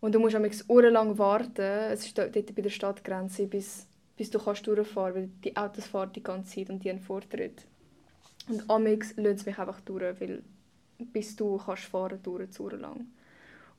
Und 0.00 0.14
du 0.14 0.18
musst 0.18 0.34
am 0.34 0.44
lang 0.44 1.18
warten, 1.18 1.60
es 1.60 2.06
ist 2.06 2.16
dort 2.16 2.32
bei 2.32 2.62
der 2.62 2.70
Stadtgrenze, 2.70 3.46
bis, 3.46 3.86
bis 4.16 4.30
du 4.30 4.38
kannst 4.38 4.66
durchfahren 4.66 5.14
kannst, 5.14 5.16
weil 5.16 5.28
die 5.44 5.56
Autos 5.56 5.86
fahren 5.86 6.12
die 6.14 6.22
ganze 6.22 6.54
Zeit 6.54 6.70
und 6.70 6.82
die 6.82 6.90
haben 6.90 7.00
Vortritt. 7.00 7.66
Und 8.48 8.68
amix 8.70 9.14
lassen 9.16 9.44
mich 9.46 9.58
einfach 9.58 9.80
durch, 9.82 10.20
weil 10.20 10.42
bis 10.98 11.36
du 11.36 11.58
kannst 11.58 11.84
fahren 11.84 12.18
durch 12.22 12.50
zu 12.50 12.68
lang. 12.68 13.06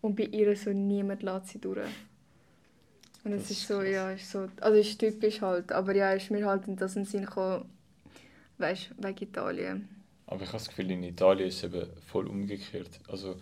Und 0.01 0.15
bei 0.15 0.23
ihr 0.23 0.55
so 0.55 0.71
niemand 0.71 1.23
lässt 1.23 1.47
sie 1.47 1.59
durch. 1.59 1.87
Und 3.23 3.33
es 3.33 3.51
ist 3.51 3.67
so, 3.67 3.79
krass. 3.79 3.89
ja, 3.89 4.11
ist 4.11 4.31
so, 4.31 4.47
also 4.59 4.79
ist 4.79 4.97
typisch 4.97 5.41
halt, 5.41 5.71
aber 5.71 5.95
ja, 5.95 6.11
ist 6.13 6.31
mir 6.31 6.45
halt 6.45 6.67
in 6.67 6.75
das 6.75 6.93
Sinn 6.93 7.05
gekommen, 7.25 7.65
weißt, 8.57 8.91
wegen 8.97 9.23
Italien. 9.23 9.89
Aber 10.25 10.41
ich 10.41 10.47
habe 10.47 10.57
das 10.57 10.69
Gefühl, 10.69 10.89
in 10.91 11.03
Italien 11.03 11.49
ist 11.49 11.57
es 11.57 11.63
eben 11.65 11.85
voll 12.07 12.27
umgekehrt. 12.27 12.99
Also, 13.09 13.35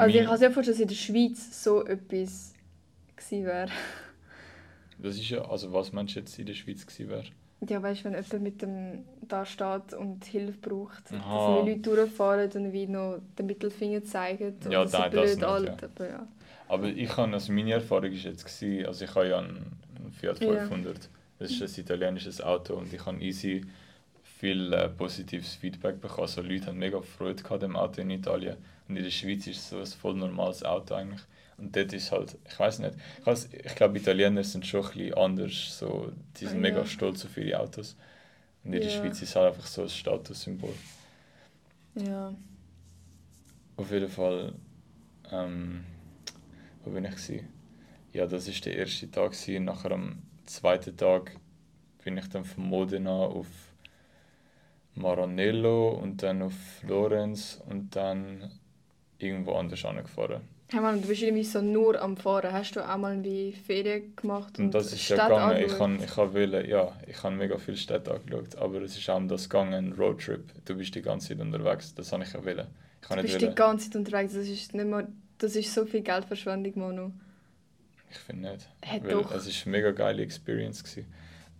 also 0.00 0.18
ich 0.18 0.24
kann 0.24 0.40
mir 0.40 0.50
vorstellen, 0.50 0.76
dass 0.76 0.80
in 0.80 0.88
der 0.88 0.94
Schweiz 0.94 1.64
so 1.64 1.84
etwas 1.84 2.54
gewesen 3.16 3.46
wäre. 3.46 3.70
Das 4.98 5.16
ist 5.16 5.30
ja, 5.30 5.42
also 5.42 5.72
was 5.72 5.92
meinst 5.92 6.14
du 6.14 6.20
jetzt 6.20 6.38
in 6.38 6.46
der 6.46 6.54
Schweiz 6.54 6.86
gewesen 6.86 7.08
wäre? 7.08 7.24
Ja, 7.68 7.82
weißt 7.82 8.00
du, 8.00 8.04
wenn 8.04 8.12
jemand 8.14 8.42
mit 8.42 8.62
dem 8.62 9.04
da 9.28 9.44
steht 9.44 9.92
und 9.92 10.24
Hilfe 10.24 10.58
braucht, 10.58 11.12
Aha. 11.12 11.56
dass 11.56 11.64
die 11.64 11.70
Leute 11.70 11.80
durchfahren 11.80 12.50
und 12.52 12.72
wie 12.72 12.86
noch 12.86 13.20
den 13.38 13.46
Mittelfinger 13.46 14.02
zeigen. 14.04 14.56
Ja, 14.68 14.80
nein, 14.80 14.88
so 14.88 14.98
blöd 14.98 15.14
das 15.14 15.34
nicht, 15.36 15.44
alt, 15.44 15.66
ja. 15.66 15.88
Aber, 15.94 16.08
ja. 16.08 16.28
aber 16.68 16.88
ich 16.88 17.16
habe, 17.16 17.32
also 17.32 17.52
meine 17.52 17.72
Erfahrung 17.72 18.04
war 18.04 18.10
jetzt, 18.10 18.44
gewesen, 18.44 18.86
also 18.86 19.04
ich 19.04 19.14
habe 19.14 19.28
ja 19.28 19.38
einen 19.38 19.76
Fiat 20.18 20.38
500, 20.38 20.96
ja. 20.96 21.08
das 21.38 21.50
ist 21.50 21.62
ein 21.62 21.80
italienisches 21.82 22.40
Auto 22.40 22.74
und 22.74 22.92
ich 22.92 23.04
habe 23.04 23.20
easy 23.20 23.62
viel 24.22 24.72
äh, 24.72 24.88
positives 24.88 25.54
Feedback 25.54 26.00
bekommen. 26.00 26.22
Also 26.22 26.40
Leute 26.40 26.66
haben 26.66 26.78
mega 26.78 27.02
Freude 27.02 27.42
gehabt 27.42 27.62
dem 27.62 27.76
Auto 27.76 28.00
in 28.00 28.08
Italien 28.08 28.56
und 28.90 28.96
in 28.96 29.04
der 29.04 29.10
Schweiz 29.12 29.46
ist 29.46 29.58
es 29.58 29.68
so 29.70 29.78
ein 29.78 29.86
voll 29.86 30.14
normales 30.14 30.64
Auto 30.64 30.94
eigentlich. 30.94 31.20
Und 31.58 31.76
dort 31.76 31.92
ist 31.92 32.10
halt, 32.10 32.36
ich 32.48 32.58
weiß 32.58 32.80
nicht, 32.80 32.94
ich, 33.24 33.64
ich 33.64 33.74
glaube 33.76 33.98
Italiener 33.98 34.42
sind 34.42 34.66
schon 34.66 34.84
ein 34.84 34.90
bisschen 34.90 35.14
anders, 35.14 35.78
so, 35.78 36.10
die 36.36 36.46
sind 36.46 36.56
ja. 36.56 36.70
mega 36.70 36.84
stolz 36.84 37.24
auf 37.24 37.36
ihre 37.36 37.60
Autos. 37.60 37.96
Und 38.64 38.72
in 38.72 38.80
der 38.80 38.90
Schweiz 38.90 39.22
ist 39.22 39.36
halt 39.36 39.54
einfach 39.54 39.66
so 39.66 39.82
ein 39.82 39.88
Statussymbol. 39.88 40.74
Ja. 41.94 42.34
Auf 43.76 43.92
jeden 43.92 44.08
Fall, 44.08 44.54
ähm, 45.30 45.84
wo 46.84 46.90
bin 46.90 47.04
ich 47.04 47.12
gewesen? 47.12 47.48
Ja, 48.12 48.26
das 48.26 48.48
war 48.48 48.54
der 48.64 48.76
erste 48.76 49.08
Tag 49.08 49.32
gewesen. 49.32 49.66
Nachher 49.66 49.92
am 49.92 50.20
zweiten 50.46 50.96
Tag 50.96 51.36
bin 52.02 52.16
ich 52.16 52.28
dann 52.28 52.44
von 52.44 52.64
Modena 52.64 53.12
auf 53.12 53.46
Maranello 54.96 55.90
und 55.90 56.24
dann 56.24 56.42
auf 56.42 56.54
Florenz 56.80 57.62
und 57.68 57.94
dann 57.94 58.50
irgendwo 59.22 59.52
anders 59.52 59.84
angefahren. 59.84 60.42
Hey 60.72 60.80
Mann, 60.80 61.02
du 61.02 61.08
bist 61.08 61.22
irgendwie 61.22 61.42
so 61.42 61.60
nur 61.60 62.00
am 62.00 62.16
Fahren. 62.16 62.52
Hast 62.52 62.76
du 62.76 62.80
auch 62.80 62.96
mal 62.96 63.22
wie 63.24 63.52
Ferien 63.52 64.14
gemacht 64.14 64.56
und, 64.58 64.66
und 64.66 64.74
das 64.74 64.92
ist 64.92 65.02
Stadt 65.02 65.18
ja 65.18 65.28
gegangen. 65.28 65.64
Ich 65.66 65.76
kann, 65.76 66.02
ich 66.02 66.14
kann 66.14 66.32
wollen, 66.32 66.68
ja, 66.68 66.92
ich 67.08 67.22
habe 67.22 67.34
mega 67.34 67.58
viele 67.58 67.76
Städte 67.76 68.14
angeschaut, 68.14 68.54
aber 68.56 68.80
es 68.82 68.96
ist 68.96 69.10
auch 69.10 69.16
um 69.16 69.26
das 69.26 69.48
gegangen, 69.48 69.94
Roadtrip. 69.98 70.44
Du 70.64 70.76
bist 70.76 70.94
die 70.94 71.02
ganze 71.02 71.28
Zeit 71.28 71.40
unterwegs, 71.40 71.92
das 71.94 72.12
habe 72.12 72.22
ich 72.22 72.32
ja 72.32 72.44
wollen. 72.44 72.68
Ich 73.02 73.08
du 73.08 73.16
bist 73.16 73.40
wollen. 73.40 73.50
die 73.50 73.54
ganze 73.56 73.90
Zeit 73.90 73.96
unterwegs, 73.96 74.34
das 74.34 74.46
ist 74.46 74.72
nicht 74.72 74.88
mal, 74.88 75.08
das 75.38 75.56
ist 75.56 75.74
so 75.74 75.84
viel 75.84 76.02
Geldverschwendung, 76.02 76.72
Manu. 76.76 77.10
Ich 78.10 78.18
finde 78.18 78.52
nicht. 78.52 78.68
Hey, 78.82 79.02
weil 79.02 79.10
doch. 79.10 79.32
Es 79.32 79.46
war 79.46 79.66
eine 79.66 79.76
mega 79.76 79.90
geile 79.90 80.22
Experience. 80.22 80.84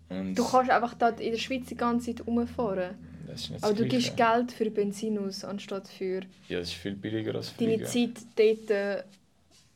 Und 0.09 0.35
du 0.35 0.45
kannst 0.45 0.71
einfach 0.71 0.93
dort 0.93 1.19
in 1.19 1.31
der 1.31 1.39
Schweiz 1.39 1.65
die 1.67 1.75
ganze 1.75 2.15
Zeit 2.15 2.25
rumfahren. 2.25 2.95
Das 3.27 3.41
ist 3.41 3.49
nicht 3.51 3.63
Aber 3.63 3.73
du 3.73 3.85
gibst 3.85 4.15
Geld 4.17 4.51
für 4.51 4.69
Benzin 4.69 5.17
aus, 5.19 5.43
anstatt 5.43 5.87
für... 5.87 6.21
Ja, 6.47 6.59
das 6.59 6.69
ist 6.69 6.75
viel 6.75 6.95
billiger 6.95 7.35
als 7.35 7.49
Fliegen. 7.49 7.83
Deine 7.83 8.13
Zeit 8.13 8.23
dort 8.35 8.69
äh, 8.71 9.03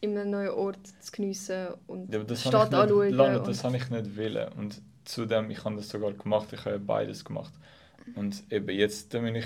in 0.01 0.17
einem 0.17 0.31
neuen 0.31 0.49
Ort 0.49 0.87
zu 0.99 1.11
geniessen 1.11 1.67
und 1.87 2.13
ja, 2.13 2.23
die 2.23 2.35
Stadt 2.35 2.73
anschauen. 2.73 3.13
Lange, 3.13 3.41
das 3.43 3.63
habe 3.63 3.77
ich 3.77 3.89
nicht 3.89 4.17
wollen. 4.17 4.51
Und 4.53 4.81
zudem, 5.03 5.49
ich 5.51 5.63
habe 5.63 5.75
das 5.75 5.89
sogar 5.89 6.13
gemacht, 6.13 6.51
ich 6.53 6.65
habe 6.65 6.79
beides 6.79 7.23
gemacht. 7.23 7.53
Und 8.15 8.43
eben 8.51 8.69
jetzt 8.69 9.09
bin 9.09 9.35
ich... 9.35 9.45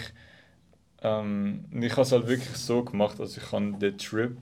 Ähm, 1.02 1.66
ich 1.72 1.92
habe 1.92 2.02
es 2.02 2.12
halt 2.12 2.28
wirklich 2.28 2.58
so 2.58 2.84
gemacht, 2.84 3.20
also 3.20 3.40
ich 3.40 3.52
habe 3.52 3.74
den 3.78 3.98
Trip 3.98 4.36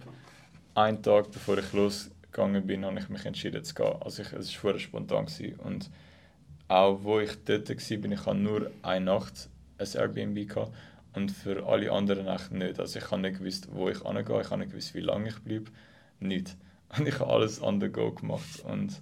einen 0.74 1.02
Tag 1.02 1.32
bevor 1.32 1.58
ich 1.58 1.74
losgegangen 1.74 2.65
bin, 2.65 2.86
habe 2.86 3.00
ich 3.00 3.10
mich 3.10 3.26
entschieden 3.26 3.63
zu 3.63 3.74
gehen. 3.76 3.96
Also 4.00 4.22
ich, 4.22 4.34
es 4.34 4.54
war 4.54 4.62
vorher 4.62 4.80
spontan 4.80 5.26
gewesen. 5.26 5.60
und 5.60 5.89
auch 6.67 7.03
wo 7.03 7.19
ich 7.19 7.32
dort 7.45 7.69
war, 7.69 7.97
bin 7.97 8.12
ich 8.12 8.25
habe 8.25 8.38
nur 8.38 8.71
eine 8.82 9.06
Nacht 9.06 9.49
ein 9.77 9.88
Airbnb 9.93 10.49
gehabt 10.49 10.71
und 11.13 11.32
für 11.32 11.65
alle 11.65 11.91
anderen 11.91 12.25
Nächte 12.25 12.58
nicht. 12.58 12.80
Also 12.80 12.99
ich 12.99 13.12
habe 13.12 13.21
nicht 13.21 13.39
gewusst, 13.39 13.69
wo 13.71 13.89
ich 13.89 14.06
angehe, 14.06 14.41
ich 14.41 14.49
habe 14.49 14.60
nicht 14.60 14.71
gewusst, 14.71 14.93
wie 14.93 15.01
lange 15.01 15.30
ich 15.30 15.39
bleibe, 15.39 15.71
nicht. 16.19 16.56
Und 16.97 17.06
ich 17.06 17.19
habe 17.19 17.30
alles 17.30 17.62
on 17.62 17.82
the 17.82 17.89
go 17.89 18.13
gemacht 18.13 18.63
und 18.65 19.01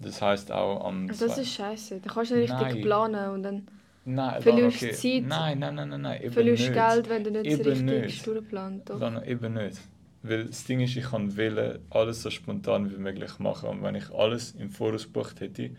das 0.00 0.20
heißt 0.20 0.52
auch 0.52 0.84
am... 0.84 1.08
Also 1.08 1.28
das 1.28 1.38
ist 1.38 1.54
scheiße. 1.54 2.00
Da 2.00 2.12
kannst 2.12 2.30
du 2.30 2.34
nicht 2.34 2.52
richtig 2.52 2.74
nein. 2.74 2.82
planen 2.82 3.30
und 3.30 3.42
dann 3.42 3.68
nein, 4.04 4.42
verlierst 4.42 4.82
okay. 4.82 4.92
Zeit. 4.92 5.28
Nein, 5.28 5.58
nein, 5.60 5.76
nein, 5.76 5.88
nein, 5.88 6.00
nein 6.02 6.30
verlierst 6.30 6.64
nicht. 6.64 6.74
Geld, 6.74 7.08
wenn 7.08 7.24
du 7.24 7.30
nicht 7.30 7.46
eben 7.46 7.88
richtig 7.88 8.22
durchplant. 8.24 8.86
Lana, 8.90 9.24
eben 9.24 9.54
nicht. 9.54 9.80
Weil 10.22 10.44
das 10.44 10.64
Ding 10.64 10.80
ist, 10.80 10.94
ich 10.94 11.04
kann 11.04 11.34
wählen, 11.34 11.78
alles 11.88 12.20
so 12.20 12.28
spontan 12.28 12.92
wie 12.92 12.98
möglich 12.98 13.38
machen. 13.38 13.70
Und 13.70 13.82
wenn 13.82 13.94
ich 13.94 14.10
alles 14.10 14.52
im 14.52 14.68
Voraus 14.68 15.04
gebucht 15.04 15.40
hätte, 15.40 15.70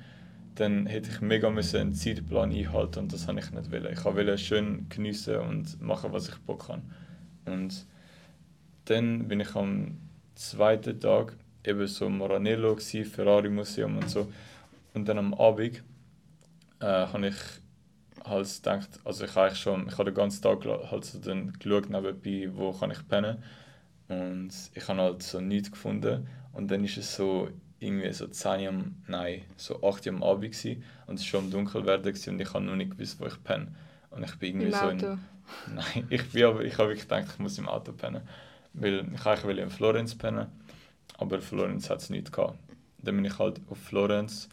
dann 0.56 0.86
hätte 0.86 1.10
ich 1.10 1.22
mega 1.22 1.50
müssen 1.50 1.80
einen 1.80 1.94
Zeitplan 1.94 2.52
einhalten 2.52 3.00
und 3.00 3.13
das 3.13 3.28
habe 3.28 3.39
ich 3.39 3.52
nicht 3.52 3.72
wollen. 3.72 3.92
Ich 3.92 4.06
wollte 4.06 4.38
schön 4.38 4.88
geniessen 4.89 5.38
und 5.38 5.82
machen, 5.82 6.12
was 6.13 6.30
ich 6.30 6.38
Bock 6.39 6.70
habe. 6.70 6.82
Und 7.46 7.86
dann 8.86 9.28
bin 9.28 9.39
ich 9.39 9.56
am 9.56 9.98
zweiten 10.36 11.00
Tag 11.00 11.36
eben 11.66 11.88
so 11.88 12.10
Maranello 12.10 12.76
gewesen, 12.76 13.06
Ferrari 13.06 13.50
Museum 13.50 13.98
und 13.98 14.10
so. 14.10 14.32
Und 14.94 15.08
dann 15.08 15.18
am 15.18 15.34
Abend 15.34 15.84
äh, 16.80 16.86
habe 16.86 17.28
ich 17.28 17.36
halt 18.26 18.48
gedacht, 18.56 18.89
also 19.04 19.26
ich 19.26 19.36
habe 19.36 19.56
schon, 19.56 19.88
ich 19.88 19.94
habe 19.94 20.06
den 20.06 20.16
ganzen 20.16 20.42
Tag 20.42 20.66
halt 20.66 21.06
so 21.06 21.20
dann 21.20 21.54
geschaut 21.54 21.89
nebenbei, 21.89 22.50
wo 22.54 22.72
kann 22.72 22.92
ich 22.92 23.08
pennen 23.08 23.44
und 24.08 24.52
ich 24.74 24.88
habe 24.88 25.02
halt 25.02 25.24
so 25.24 25.42
nichts 25.42 25.72
gefunden 25.72 26.28
und 26.54 26.70
dann 26.70 26.84
ist 26.84 26.98
es 26.98 27.16
so 27.16 27.50
irgendwie 27.84 28.12
so 28.13 28.28
10 28.28 28.67
Uhr, 28.67 28.84
nein, 29.08 29.41
so 29.58 29.84
8 29.84 30.08
Uhr 30.08 30.13
am 30.13 30.24
Abend 30.24 30.52
gewesen, 30.52 30.84
und 31.08 31.19
es 31.19 31.22
war 31.22 31.41
schon 31.41 31.52
dunkel 31.52 31.86
werden 31.86 32.06
und 32.06 32.39
ich 32.39 32.54
habe 32.54 32.65
noch 32.65 32.76
nicht 32.76 32.91
gewusst, 32.91 33.19
wo 33.19 33.26
ich 33.26 33.43
penne. 33.43 33.67
Und 34.10 34.24
ich 34.24 34.36
bin 34.36 34.62
irgendwie 34.62 34.67
Im 34.67 35.00
so 35.00 35.06
Auto? 35.06 35.13
In, 35.13 35.19
nein, 35.76 36.08
ich, 36.10 36.32
bin 36.32 36.46
aber, 36.46 36.63
ich 36.63 36.78
habe 36.78 36.89
wirklich 36.89 37.08
gedacht, 37.08 37.28
ich 37.34 37.39
muss 37.39 37.58
im 37.58 37.67
Auto 37.67 37.91
pennen. 37.91 38.22
Weil 38.74 39.06
ich 39.13 39.26
eigentlich 39.26 39.58
in 39.58 39.69
Florenz 39.69 40.15
pennen, 40.15 40.48
aber 41.17 41.41
Florenz 41.41 41.89
hat 41.89 42.02
es 42.02 42.10
nicht 42.10 42.32
gehabt. 42.32 42.58
Dann 43.00 43.15
bin 43.15 43.26
ich 43.26 43.38
halt 43.38 43.60
auf 43.69 43.78
Florenz 43.78 44.50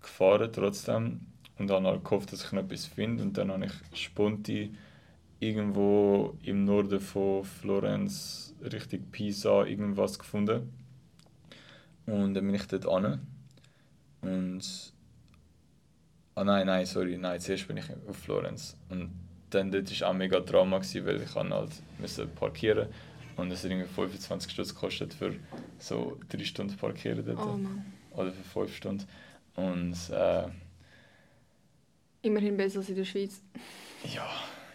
gefahren 0.00 0.50
trotzdem 0.52 1.20
und 1.58 1.70
habe 1.70 1.86
halt 1.86 2.04
gehofft, 2.04 2.32
dass 2.32 2.44
ich 2.44 2.52
noch 2.52 2.62
etwas 2.62 2.86
finde. 2.86 3.22
Und 3.22 3.36
dann 3.38 3.52
habe 3.52 3.66
ich 3.66 4.00
Sponti 4.00 4.72
irgendwo 5.38 6.36
im 6.42 6.64
Norden 6.64 7.00
von 7.00 7.44
Florenz, 7.44 8.54
Richtung 8.62 9.02
Pisa, 9.10 9.64
irgendwas 9.64 10.18
gefunden 10.18 10.72
und 12.06 12.34
dann 12.34 12.44
bin 12.46 12.54
ich 12.54 12.66
dort 12.66 12.86
an. 12.86 13.26
Und. 14.22 14.92
Ah 16.36 16.42
nein, 16.42 16.66
nein, 16.66 16.84
sorry, 16.84 17.16
nein, 17.16 17.38
zuerst 17.38 17.68
bin 17.68 17.76
ich 17.76 17.84
auf 18.08 18.16
Florenz. 18.16 18.76
Und 18.88 19.12
dann 19.50 19.70
dort 19.70 20.00
war 20.00 20.08
auch 20.08 20.14
mega 20.14 20.40
Drama, 20.40 20.78
gewesen, 20.78 21.06
weil 21.06 21.22
ich 21.22 21.34
halt 21.34 21.70
musste 21.98 22.26
parkieren 22.26 22.88
und 23.36 23.50
es 23.50 23.64
hat 23.64 23.70
irgendwie 23.70 23.88
25 23.88 24.50
Stutz 24.50 24.74
gekostet 24.74 25.14
für 25.14 25.34
so 25.78 26.18
drei 26.28 26.44
Stunden 26.44 26.76
parkieren 26.76 27.24
dort. 27.24 27.38
Oh 27.38 27.56
Mann. 27.56 27.84
Oder 28.12 28.32
für 28.32 28.42
fünf 28.42 28.76
Stunden. 28.76 29.04
Und 29.56 29.96
äh, 30.10 30.48
Immerhin 32.22 32.56
besser 32.56 32.78
als 32.78 32.88
in 32.88 32.96
der 32.96 33.04
Schweiz. 33.04 33.42
Ja, 34.14 34.26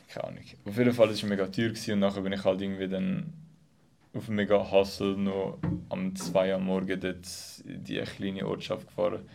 keine 0.08 0.28
Ahnung. 0.28 0.44
Auf 0.66 0.78
jeden 0.78 0.94
Fall 0.94 1.08
war 1.08 1.14
es 1.14 1.24
mega 1.24 1.48
teuer 1.48 1.70
gewesen, 1.70 1.94
und 1.94 2.00
nachher 2.00 2.22
bin 2.22 2.34
ich 2.34 2.44
halt 2.44 2.62
irgendwie 2.62 2.88
dann 2.88 3.34
auf 4.16 4.28
mega 4.28 4.72
Hustle 4.72 5.18
noch 5.18 5.58
am 5.90 6.16
2 6.16 6.54
Uhr 6.54 6.60
morgen 6.60 7.00
dort 7.00 7.28
die 7.66 8.02
kleine 8.02 8.48
Ortschaft 8.48 8.88
gefahren. 8.88 9.28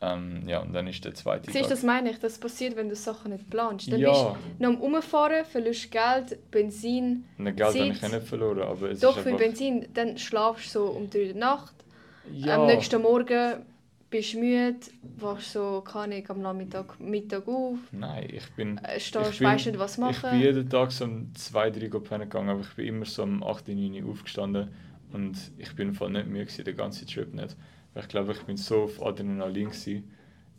Ähm, 0.00 0.44
ja, 0.46 0.60
und 0.60 0.72
dann 0.72 0.86
ist 0.86 1.04
der 1.04 1.14
zweite 1.14 1.50
Siehst 1.50 1.64
du, 1.64 1.70
das 1.70 1.82
meine 1.82 2.10
ich, 2.10 2.20
das 2.20 2.38
passiert, 2.38 2.76
wenn 2.76 2.88
du 2.88 2.94
Sachen 2.94 3.32
nicht 3.32 3.50
planst. 3.50 3.90
Dann 3.90 3.98
ja. 3.98 4.10
bist 4.10 4.22
du 4.22 4.62
noch 4.62 4.68
am 4.68 4.80
Umfahren, 4.80 5.44
verlierst 5.44 5.90
Geld, 5.90 6.50
Benzin, 6.52 7.24
Nein, 7.36 7.56
Geld 7.56 7.74
habe 7.74 7.88
ich 7.88 8.02
nicht 8.02 8.22
verloren, 8.22 8.62
aber 8.62 8.90
es 8.90 9.00
Doch, 9.00 9.16
ist 9.16 9.24
für 9.24 9.34
Benzin, 9.34 9.88
dann 9.94 10.16
schlafst 10.16 10.74
du 10.74 10.78
so 10.78 10.84
um 10.86 11.10
3 11.10 11.30
Uhr 11.30 11.34
Nacht. 11.34 11.74
Ja. 12.32 12.60
Am 12.60 12.66
nächsten 12.66 13.02
Morgen 13.02 13.64
bist 14.10 14.34
müde, 14.34 14.78
wachst 15.18 15.52
so, 15.52 15.82
keine 15.82 16.16
Ahnung, 16.16 16.30
am 16.30 16.42
Nachmittag, 16.42 16.98
Mittag 17.00 17.46
auf, 17.48 17.78
Nein, 17.92 18.28
ich 18.32 18.48
bin... 18.52 18.78
äh, 18.78 18.96
ich 18.96 19.06
stehst, 19.06 19.40
weißt 19.40 19.66
nicht, 19.66 19.78
was 19.78 19.92
Ich 19.92 19.98
machen. 19.98 20.30
bin 20.30 20.40
jeden 20.40 20.68
Tag 20.68 20.92
so 20.92 21.04
um 21.04 21.34
2, 21.34 21.70
3 21.70 21.92
Uhr 21.92 22.00
gegangen, 22.00 22.48
aber 22.48 22.60
ich 22.60 22.74
bin 22.74 22.86
immer 22.86 23.04
so 23.04 23.22
um 23.22 23.42
8, 23.42 23.68
9 23.68 24.02
Uhr 24.02 24.10
aufgestanden 24.10 24.70
und 25.12 25.36
ich 25.58 25.74
bin 25.74 25.92
voll 25.94 26.10
nicht 26.10 26.26
müde 26.26 26.44
gewesen, 26.46 26.64
den 26.64 26.76
ganzen 26.76 27.06
Trip 27.06 27.32
nicht. 27.34 27.56
Weil 27.94 28.02
ich 28.02 28.08
glaube, 28.08 28.32
ich 28.32 28.42
bin 28.42 28.56
so 28.56 28.84
auf 28.84 29.02
Adrenalin 29.02 29.70
gewesen. 29.70 30.10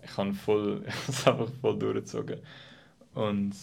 Ich 0.03 0.17
habe 0.17 0.33
voll, 0.33 0.83
ich 0.88 1.09
es 1.09 1.27
einfach 1.27 1.49
voll 1.62 1.77
durchgezogen. 1.77 2.39
Und 3.13 3.53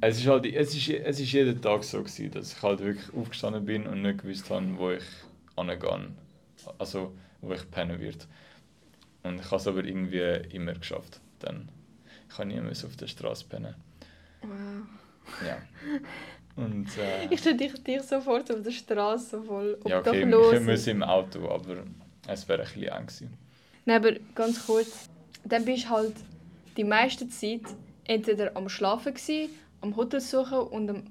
es 0.00 0.18
ist 0.18 0.26
halt, 0.26 0.46
es 0.46 0.74
ist, 0.74 0.88
es 0.88 1.20
ist 1.20 1.32
jeden 1.32 1.60
Tag 1.60 1.84
so 1.84 1.98
gewesen, 1.98 2.30
dass 2.30 2.52
ich 2.52 2.62
halt 2.62 2.80
wirklich 2.80 3.14
aufgestanden 3.14 3.64
bin 3.64 3.86
und 3.86 4.02
nicht 4.02 4.22
gewusst 4.22 4.48
habe, 4.50 4.66
wo 4.76 4.90
ich 4.90 5.04
angehe. 5.56 6.08
Also, 6.78 7.12
wo 7.40 7.52
ich 7.52 7.70
pennen 7.70 8.00
werde. 8.00 8.24
Und 9.22 9.38
ich 9.40 9.46
habe 9.46 9.56
es 9.56 9.66
aber 9.66 9.84
irgendwie 9.84 10.20
immer 10.54 10.74
geschafft. 10.74 11.20
Dann, 11.38 11.68
ich 12.28 12.36
kann 12.36 12.48
nie 12.48 12.60
mehr 12.60 12.74
so 12.74 12.86
auf 12.88 12.96
der 12.96 13.06
Straße 13.06 13.44
pennen. 13.48 13.74
Wow. 14.42 14.86
Ja. 15.46 15.58
Und 16.56 16.86
äh, 16.98 17.26
Ich 17.30 17.40
stelle 17.40 17.56
dich, 17.56 17.72
dich 17.84 18.02
so 18.02 18.20
vor, 18.20 18.42
so 18.46 18.54
auf 18.54 18.62
der 18.62 18.70
Straße, 18.72 19.42
voll 19.42 19.78
ja, 19.86 20.00
okay, 20.00 20.26
wir 20.28 20.60
müssen 20.60 20.90
im 20.90 21.02
Auto, 21.02 21.48
aber 21.48 21.84
es 22.26 22.48
wäre 22.48 22.62
ein 22.62 22.68
bisschen 22.68 22.84
eng 22.88 23.06
gewesen. 23.06 23.38
Nein, 23.84 23.96
aber 23.96 24.12
ganz 24.34 24.66
kurz. 24.66 25.08
Dann 25.44 25.64
bist 25.64 25.84
du 25.84 25.90
halt 25.90 26.14
die 26.76 26.84
meiste 26.84 27.28
Zeit 27.28 27.62
entweder 28.04 28.56
am 28.56 28.68
Schlafen, 28.68 29.14
gewesen, 29.14 29.50
am 29.80 29.96
Hotel 29.96 30.20
suchen 30.20 30.58
und 30.58 30.90
am 30.90 31.02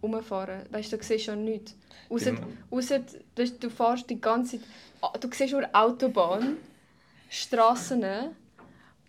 Umfahren. 0.00 0.62
Weißt 0.70 0.92
du, 0.92 0.96
da 0.96 1.02
siehst 1.02 1.26
du 1.26 1.32
schon 1.32 1.44
nichts. 1.44 1.76
Ausser, 2.08 2.34
ausser 2.70 3.00
du, 3.34 3.48
du 3.48 3.70
fährst 3.70 4.08
die 4.10 4.20
ganze 4.20 4.58
Zeit. 4.58 4.66
ah, 5.02 5.12
Du 5.18 5.28
siehst 5.32 5.52
nur 5.52 5.68
Autobahn, 5.72 6.56
Straßen 7.30 8.04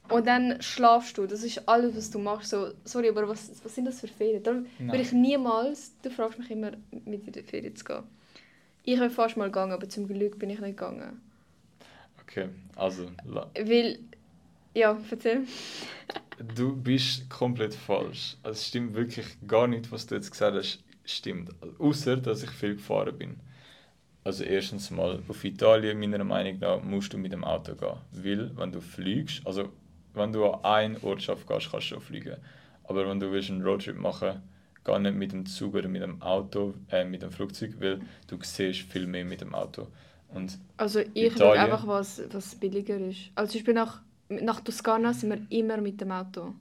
und 0.10 0.28
dann 0.28 0.62
schlafst 0.62 1.18
du. 1.18 1.26
Das 1.26 1.44
ist 1.44 1.68
alles, 1.68 1.96
was 1.96 2.12
du 2.12 2.20
machst. 2.20 2.50
So, 2.52 2.74
sorry, 2.86 3.10
aber 3.10 3.28
was, 3.28 3.52
was 3.64 3.76
sind 3.76 3.86
das 3.86 4.00
für 4.00 4.08
Ferien? 4.08 4.44
Da 4.44 4.54
würde 4.88 5.02
ich 5.02 5.12
niemals, 5.12 5.94
du 6.02 6.10
fragst 6.12 6.40
mich 6.40 6.52
immer, 6.52 6.72
mit 7.06 7.26
in 7.28 7.34
die 7.34 7.44
Ferien 7.44 7.76
zu 7.76 7.84
gehen. 7.84 8.04
Ich 8.84 9.00
bin 9.00 9.10
fast 9.10 9.38
mal 9.38 9.46
gegangen, 9.46 9.72
aber 9.74 9.90
zum 9.90 10.08
Glück 10.08 10.40
bin 10.40 10.50
ich 10.50 10.60
nicht 10.60 10.78
gegangen. 10.78 11.22
Okay, 12.22 12.50
also 12.76 13.12
Weil, 13.26 14.00
ja, 14.74 14.98
erzähl. 15.10 15.46
du 16.56 16.76
bist 16.76 17.30
komplett 17.30 17.74
falsch. 17.76 18.38
Es 18.44 18.68
stimmt 18.68 18.94
wirklich 18.96 19.28
gar 19.48 19.68
nicht, 19.68 19.92
was 19.92 20.08
du 20.08 20.16
jetzt 20.16 20.32
gesagt 20.32 20.56
hast, 20.58 20.80
stimmt. 21.06 21.52
Außer 21.80 22.18
dass 22.18 22.44
ich 22.44 22.50
viel 22.52 22.76
gefahren 22.76 23.18
bin. 23.18 23.40
Also 24.24 24.44
erstens 24.44 24.92
mal, 24.92 25.20
auf 25.28 25.44
Italien, 25.44 26.00
meiner 26.00 26.24
Meinung 26.24 26.60
nach, 26.60 26.82
musst 26.84 27.14
du 27.14 27.18
mit 27.18 27.32
dem 27.34 27.44
Auto 27.44 27.76
gehen. 27.76 27.98
Weil, 28.12 28.56
wenn 28.58 28.72
du 28.72 28.80
fliegst, 28.82 29.46
also 29.46 29.70
wenn 30.14 30.32
du 30.32 30.46
an 30.46 30.64
eine 30.64 31.04
Ortschaft 31.04 31.48
gehst, 31.48 31.72
kannst 31.72 31.88
du 31.92 31.96
schon 31.96 32.02
fliegen. 32.02 32.38
Aber 32.84 33.08
wenn 33.08 33.20
du 33.20 33.32
willst 33.32 33.50
einen 33.50 33.64
Roadtrip 33.64 33.98
machen 33.98 34.42
geh 34.84 35.00
nicht 35.00 35.16
mit 35.16 35.32
dem 35.32 35.46
Zug 35.46 35.76
oder 35.76 35.88
mit 35.88 36.02
dem 36.02 36.22
Auto, 36.22 36.74
äh, 36.90 37.06
mit 37.06 37.22
dem 37.22 37.32
Flugzeug, 37.32 37.76
weil 37.80 38.02
du 38.28 38.38
siehst 38.42 38.82
viel 38.82 39.08
mehr 39.08 39.26
mit 39.26 39.42
dem 39.42 39.54
Auto. 39.54 39.88
Und 40.30 40.58
Also 40.78 41.02
ich 41.14 41.36
will 41.36 41.54
einfach 41.58 41.86
was, 41.88 42.22
was 42.32 42.56
billiger 42.56 42.98
ist. 42.98 43.32
Also 43.36 43.58
ich 43.58 43.64
bin 43.64 43.76
nach, 43.76 44.02
nach 44.30 44.62
Toskana 44.62 45.14
sind 45.14 45.30
wir 45.30 45.60
immer 45.60 45.78
mit 45.78 46.02
dem 46.02 46.12
Auto. 46.12 46.56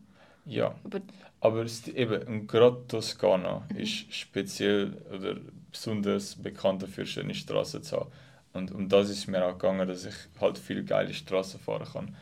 ja, 0.44 0.75
Aber 0.85 1.01
Aber 1.40 1.62
es, 1.62 1.88
eben, 1.88 2.46
gerade 2.46 2.87
Toskana 2.88 3.66
ist 3.75 4.12
speziell 4.12 4.92
oder 5.11 5.37
besonders 5.70 6.35
bekannt 6.37 6.83
dafür, 6.83 7.06
schöne 7.06 7.35
Straßen 7.35 7.83
zu 7.83 7.96
haben. 8.00 8.11
Und 8.52 8.72
um 8.72 8.88
das 8.88 9.09
ist 9.11 9.26
mir 9.28 9.44
auch 9.44 9.52
gegangen, 9.52 9.87
dass 9.87 10.04
ich 10.04 10.14
halt 10.40 10.59
viele 10.59 10.85
geile 10.85 11.14
Straßen 11.14 11.61
fahren 11.61 11.87
kann. 11.92 12.16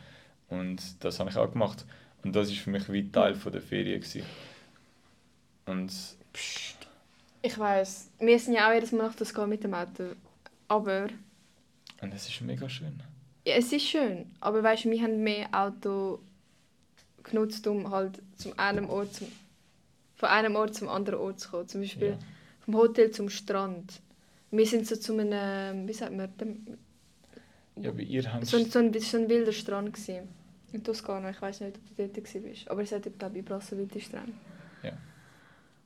Und 0.49 0.81
das 1.03 1.19
habe 1.19 1.29
ich 1.29 1.37
auch 1.37 1.51
gemacht. 1.51 1.85
Und 2.23 2.35
das 2.35 2.49
ist 2.49 2.59
für 2.59 2.69
mich 2.69 2.91
wie 2.91 3.11
Teil 3.11 3.33
von 3.35 3.51
der 3.51 3.61
Ferien. 3.61 4.01
Gewesen. 4.01 4.23
Und 5.65 5.91
ich 7.41 7.57
weiß, 7.57 8.09
wir 8.19 8.39
sind 8.39 8.53
ja 8.55 8.69
auch 8.69 8.73
jedes 8.73 8.91
Mal 8.91 9.07
nach 9.07 9.15
Toskana 9.15 9.47
mit 9.47 9.63
dem 9.63 9.73
Auto. 9.73 10.03
Aber 10.67 11.07
Und 12.01 12.13
es 12.13 12.27
ist 12.27 12.41
mega 12.41 12.67
schön. 12.69 13.01
ja, 13.45 13.55
es 13.55 13.71
ist 13.71 13.85
schön. 13.87 14.31
Aber 14.39 14.61
weißt 14.61 14.85
du, 14.85 14.91
wir 14.91 15.01
haben 15.01 15.23
mehr 15.23 15.47
Auto 15.51 16.19
genutzt, 17.23 17.65
um 17.67 17.89
halt 17.91 18.21
zum 18.35 18.57
einem 18.59 18.89
Ort 18.89 19.13
zum, 19.15 19.27
von 20.15 20.29
einem 20.29 20.55
Ort 20.55 20.75
zum 20.75 20.89
anderen 20.89 21.19
Ort 21.19 21.39
zu 21.39 21.49
kommen. 21.49 21.67
Zum 21.67 21.81
Beispiel 21.81 22.09
Ja. 22.09 22.17
Vom 22.69 22.79
Hotel 22.79 23.09
zum 23.11 23.29
Strand. 23.29 23.99
Wir 24.51 24.65
sind 24.65 24.85
so 24.87 24.95
zu 24.95 25.17
einem, 25.17 25.87
wie 25.87 25.93
sagt 25.93 26.15
man, 26.15 26.29
dem, 26.37 26.65
Ja, 27.75 27.91
bei 27.91 28.03
ihr 28.03 28.31
haben 28.31 28.45
so, 28.45 28.57
ein, 28.57 28.65
so, 28.65 28.79
ein, 28.79 28.93
so 28.99 29.17
ein 29.17 29.29
wilder 29.29 29.51
Strand 29.51 29.93
gewesen. 29.93 30.27
in 30.71 30.83
Toskana. 30.83 31.31
Ich 31.31 31.41
weiß 31.41 31.61
nicht, 31.61 31.77
ob 31.77 31.97
du 31.97 32.07
dort 32.07 32.45
warst. 32.45 32.69
Aber 32.69 32.81
es 32.83 32.91
hat, 32.91 33.17
glaube 33.17 33.39
ich, 33.39 33.45
so 33.63 33.77
wilde 33.77 33.99
Strände. 33.99 34.33
Ja. 34.83 34.91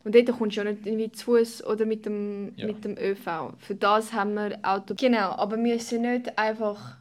Und 0.04 0.14
dort 0.14 0.38
kommst 0.38 0.58
du 0.58 0.62
ja 0.62 0.72
nicht 0.72 0.86
irgendwie 0.86 1.12
zu 1.12 1.24
Fuß 1.38 1.64
oder 1.66 1.86
mit 1.86 2.06
dem, 2.06 2.52
Ja. 2.58 2.68
mit 2.68 2.84
dem 2.84 2.98
ÖV. 2.98 3.54
Für 3.60 3.76
das 3.76 4.12
haben 4.12 4.34
wir 4.34 4.60
Auto. 4.62 4.94
Genau, 4.98 5.32
aber 5.32 5.56
wir 5.64 5.80
sind 5.80 6.02
nicht 6.02 6.38
einfach 6.38 6.98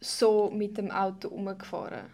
so 0.00 0.50
mit 0.50 0.78
dem 0.78 0.90
Auto 0.90 1.28
umgefahren. 1.28 2.06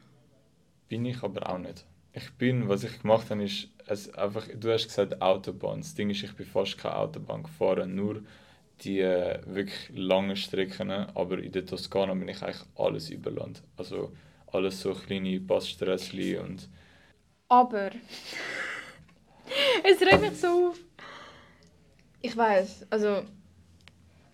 Bin 0.88 1.04
ich 1.06 1.22
aber 1.22 1.48
auch 1.48 1.58
nicht. 1.58 1.84
Ich 2.12 2.32
bin, 2.34 2.68
was 2.68 2.82
ich 2.82 3.00
gemacht 3.02 3.30
habe, 3.30 3.44
ist, 3.44 3.68
es 3.86 4.12
einfach, 4.14 4.46
du 4.54 4.72
hast 4.72 4.88
gesagt 4.88 5.20
Autobahn. 5.22 5.80
Das 5.80 5.94
Ding 5.94 6.10
ist, 6.10 6.22
ich 6.22 6.34
bin 6.34 6.46
fast 6.46 6.78
keine 6.78 6.96
Autobahn 6.96 7.42
gefahren, 7.44 7.94
nur 7.94 8.22
die 8.82 9.00
äh, 9.00 9.40
wirklich 9.46 9.90
langen 9.94 10.36
Strecken. 10.36 10.90
Aber 10.90 11.38
in 11.38 11.52
der 11.52 11.66
Toskana 11.66 12.14
bin 12.14 12.28
ich 12.28 12.42
eigentlich 12.42 12.66
alles 12.76 13.10
über 13.10 13.30
Land. 13.30 13.62
Also 13.76 14.12
alles 14.48 14.80
so 14.80 14.94
kleine 14.94 15.40
Passsträßchen 15.40 16.38
und 16.40 16.68
Aber 17.48 17.90
es 19.84 20.00
regt 20.00 20.20
mich 20.20 20.40
so 20.40 20.70
auf. 20.70 20.78
Ich 22.20 22.36
weiß, 22.36 22.86
also 22.90 23.24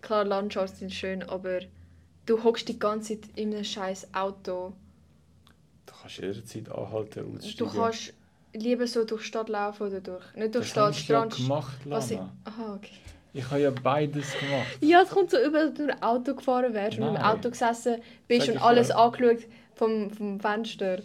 klar, 0.02 0.24
Landschaften 0.24 0.76
sind 0.76 0.92
schön, 0.92 1.22
aber 1.22 1.60
du 2.26 2.42
hockst 2.44 2.68
die 2.68 2.78
ganze 2.78 3.20
Zeit 3.20 3.30
in 3.36 3.54
einem 3.54 3.64
scheiß 3.64 4.12
Auto. 4.14 4.74
du 5.86 5.92
kannst 5.94 6.18
jederzeit 6.18 6.68
anhalten 6.70 7.24
und 7.26 7.60
Du 7.60 7.66
kannst 7.66 8.14
lieber 8.54 8.86
so 8.86 9.04
durch 9.04 9.22
die 9.22 9.28
Stadt 9.28 9.48
laufen 9.48 9.86
oder 9.86 10.00
durch. 10.00 10.24
Nicht 10.34 10.54
durch 10.54 10.64
das 10.64 10.70
Stadt, 10.70 10.90
ich 10.92 11.08
ja 11.08 11.30
Strand. 11.30 11.36
gemacht, 11.36 11.78
was 11.84 12.10
ich, 12.10 12.18
Lana. 12.18 12.32
aha, 12.44 12.74
okay. 12.74 12.96
Ich 13.34 13.50
habe 13.50 13.60
ja 13.60 13.70
beides 13.70 14.32
gemacht. 14.38 14.78
Ja, 14.80 15.02
es 15.02 15.08
kommt 15.08 15.30
so 15.30 15.38
über, 15.38 15.66
dass 15.66 15.74
du 15.74 15.84
ein 15.84 16.02
Auto 16.02 16.34
gefahren 16.34 16.74
wärst 16.74 16.98
und 16.98 17.06
im 17.06 17.14
Nein. 17.14 17.22
Auto 17.22 17.48
gesessen 17.48 17.96
bist 18.28 18.46
Sag 18.46 18.56
und 18.56 18.62
alles 18.62 18.88
ja. 18.88 18.96
angeschaut 18.96 19.46
vom, 19.74 20.10
vom 20.10 20.38
Fenster. 20.38 20.98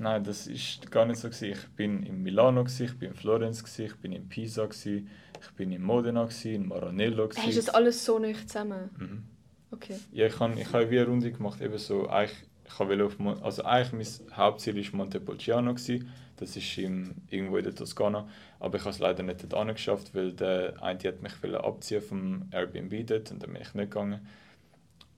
Nein, 0.00 0.24
das 0.24 0.46
ist 0.46 0.90
gar 0.90 1.04
nicht 1.04 1.20
so. 1.20 1.28
Gewesen. 1.28 1.52
Ich 1.52 1.68
bin 1.76 2.02
in 2.02 2.22
Milano, 2.22 2.64
gewesen, 2.64 2.86
ich 2.86 2.98
bin 2.98 3.10
in 3.10 3.14
Florenz, 3.14 3.62
gewesen, 3.62 3.86
ich 3.86 3.96
bin 3.96 4.12
in 4.12 4.28
Pisa, 4.28 4.64
gewesen, 4.64 5.08
ich 5.40 5.50
bin 5.52 5.70
in 5.72 5.82
Modena, 5.82 6.24
gewesen, 6.24 6.54
in 6.54 6.68
Maranello. 6.68 7.28
Hast 7.28 7.36
du 7.36 7.40
gewesen. 7.42 7.66
das 7.66 7.74
alles 7.74 8.04
so 8.04 8.18
nicht 8.18 8.48
zusammen? 8.48 8.90
Mhm. 8.98 9.22
Okay. 9.70 9.96
Ja, 10.12 10.26
ich 10.26 10.40
habe 10.40 10.58
ich 10.60 10.72
hab 10.72 10.90
wie 10.90 10.98
eine 10.98 11.06
Runde 11.06 11.30
gemacht, 11.30 11.60
eben 11.60 11.78
so, 11.78 12.08
eigentlich, 12.08 12.36
ich 12.66 12.78
wollte 12.78 13.04
auf, 13.04 13.16
also 13.42 13.64
eigentlich 13.64 14.18
mein 14.26 14.36
Hauptziel 14.36 14.76
war 14.76 14.96
Montepulciano, 14.96 15.74
gewesen. 15.74 16.08
Das 16.40 16.56
ist 16.56 16.78
im, 16.78 17.14
irgendwo 17.28 17.58
in 17.58 17.64
der 17.64 17.74
Toskana, 17.74 18.28
aber 18.58 18.78
ich 18.78 18.82
habe 18.82 18.90
es 18.90 18.98
leider 18.98 19.22
nicht 19.22 19.44
dort 19.52 19.68
geschafft, 19.68 20.14
weil 20.14 20.32
der 20.32 20.82
eine 20.82 20.98
hat 20.98 21.22
mich 21.22 21.54
abziehen 21.54 22.02
vom 22.02 22.48
Airbnb 22.50 23.06
dort 23.06 23.30
und 23.30 23.42
dann 23.42 23.52
bin 23.52 23.62
ich 23.62 23.74
nicht 23.74 23.90
gegangen. 23.90 24.26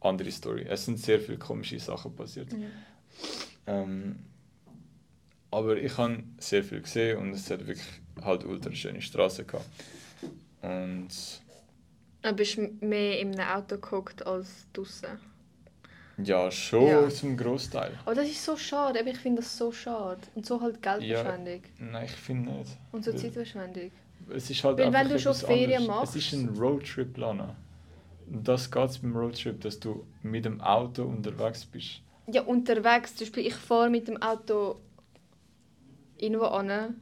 Andere 0.01 0.31
Story. 0.33 0.67
Es 0.69 0.85
sind 0.85 0.99
sehr 0.99 1.21
viele 1.21 1.39
komische 1.39 1.79
Sachen 1.79 2.15
passiert. 2.15 2.49
Ähm, 3.67 4.19
aber 5.51 5.77
ich 5.77 5.97
habe 5.97 6.25
sehr 6.39 6.65
viel 6.65 6.81
gesehen 6.81 7.19
und 7.19 7.33
es 7.33 7.51
hat 7.51 7.61
wirklich 7.67 7.87
halt 8.21 8.45
ultra 8.45 8.73
schöne 8.73 9.01
Straßen 9.01 9.47
gehabt. 9.47 9.69
Und 10.63 11.09
Dann 12.23 12.37
bist 12.37 12.57
du 12.57 12.71
mehr 12.81 13.21
in 13.21 13.39
einem 13.39 13.49
Auto 13.49 13.79
gehockt 13.79 14.27
als 14.27 14.67
draußen. 14.73 15.19
Ja, 16.19 16.51
schon 16.51 16.87
Ja. 16.87 17.09
zum 17.09 17.37
Großteil. 17.37 17.99
Aber 18.05 18.15
das 18.15 18.27
ist 18.29 18.45
so 18.45 18.57
schade, 18.57 19.01
aber 19.01 19.11
ich 19.11 19.19
finde 19.19 19.43
das 19.43 19.57
so 19.57 19.73
schade. 19.73 20.21
Und 20.35 20.47
so 20.47 20.61
halt 20.61 20.81
Geldverschwendung. 20.83 21.63
Nein, 21.79 22.05
ich 22.05 22.13
finde 22.13 22.53
nicht. 22.53 22.71
Und 22.93 23.05
so 23.05 23.13
Zeitverschwendung. 23.13 23.91
Es 24.31 24.49
ist 24.51 24.63
halt 24.65 24.79
Weil 24.79 24.93
wenn 24.93 25.09
du 25.09 25.19
schon 25.19 25.35
Ferien 25.35 25.83
anderes. 25.83 25.89
machst- 25.89 26.17
Es 26.17 26.27
ist 26.27 26.33
ein 26.35 26.49
Roadtrip. 26.57 27.19
Und 27.19 27.43
das 28.47 28.71
geht 28.71 28.89
es 28.91 28.99
beim 28.99 29.17
Roadtrip, 29.17 29.61
dass 29.61 29.79
du 29.81 30.07
mit 30.23 30.45
dem 30.45 30.61
Auto 30.61 31.03
unterwegs 31.05 31.65
bist. 31.65 32.01
Ja, 32.29 32.43
unterwegs. 32.43 33.17
Zum 33.17 33.27
Beispiel, 33.27 33.47
ich 33.49 33.55
fahre 33.55 33.91
mit 33.91 34.07
dem 34.09 34.23
Auto 34.23 34.77
irgendwo 36.19 36.45
an, 36.47 37.01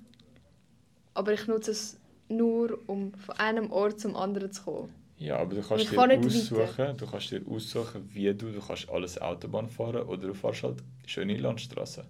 aber 1.15 1.33
ich 1.35 1.47
nutze 1.47 1.73
es 1.73 1.99
nur, 2.29 2.79
um 2.87 3.13
von 3.15 3.37
einem 3.37 3.71
Ort 3.71 4.01
zum 4.01 4.17
anderen 4.17 4.51
zu 4.51 4.63
kommen. 4.63 4.95
Ja, 5.21 5.37
aber 5.37 5.55
du 5.55 5.63
kannst 5.63 5.93
dir 5.93 6.01
aussuchen, 6.01 6.97
du 6.97 7.07
kannst 7.07 7.31
dir 7.31 7.43
aussuchen, 7.47 8.09
wie 8.15 8.33
du, 8.33 8.51
du 8.51 8.61
kannst 8.61 8.89
alles 8.89 9.21
Autobahn 9.21 9.69
fahren 9.69 10.03
oder 10.03 10.29
du 10.29 10.35
fährst 10.35 10.63
halt 10.63 10.83
schöne 11.05 11.37
Landstraßen. 11.37 12.05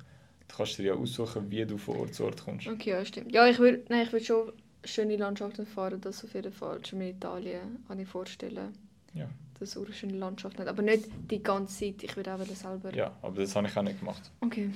Du 0.47 0.57
kannst 0.57 0.79
dir 0.79 0.85
ja 0.85 0.95
aussuchen, 0.95 1.51
wie 1.51 1.67
du 1.67 1.77
von 1.77 1.97
Ort 1.97 2.15
zu 2.15 2.25
Ort 2.25 2.45
kommst. 2.45 2.69
Okay, 2.69 2.91
ja, 2.91 3.05
stimmt. 3.05 3.33
Ja, 3.33 3.49
ich 3.49 3.59
würde 3.59 3.83
würd 3.89 4.25
schon 4.25 4.53
schöne 4.85 5.17
Landschaften 5.17 5.67
fahren, 5.67 6.01
das 6.01 6.25
auf 6.25 6.33
jeden 6.35 6.53
Fall. 6.53 6.87
Schon 6.87 7.01
in 7.01 7.17
Italien, 7.17 7.85
kann 7.89 7.99
ich 7.99 8.09
vorstellen. 8.09 8.73
Ja. 9.13 9.29
Das 9.59 9.77
urschöne 9.77 10.17
Landschaft 10.17 10.61
nicht. 10.61 10.69
Aber 10.69 10.81
nicht 10.81 11.07
die 11.31 11.43
ganze 11.43 11.81
Zeit. 11.87 12.05
Ich 12.05 12.17
würde 12.17 12.33
auch 12.33 12.39
selber. 12.47 12.95
Ja, 12.95 13.17
aber 13.23 13.41
das 13.41 13.57
habe 13.57 13.67
ich 13.67 13.77
auch 13.77 13.83
nicht 13.83 13.99
gemacht. 13.99 14.31
Okay. 14.41 14.71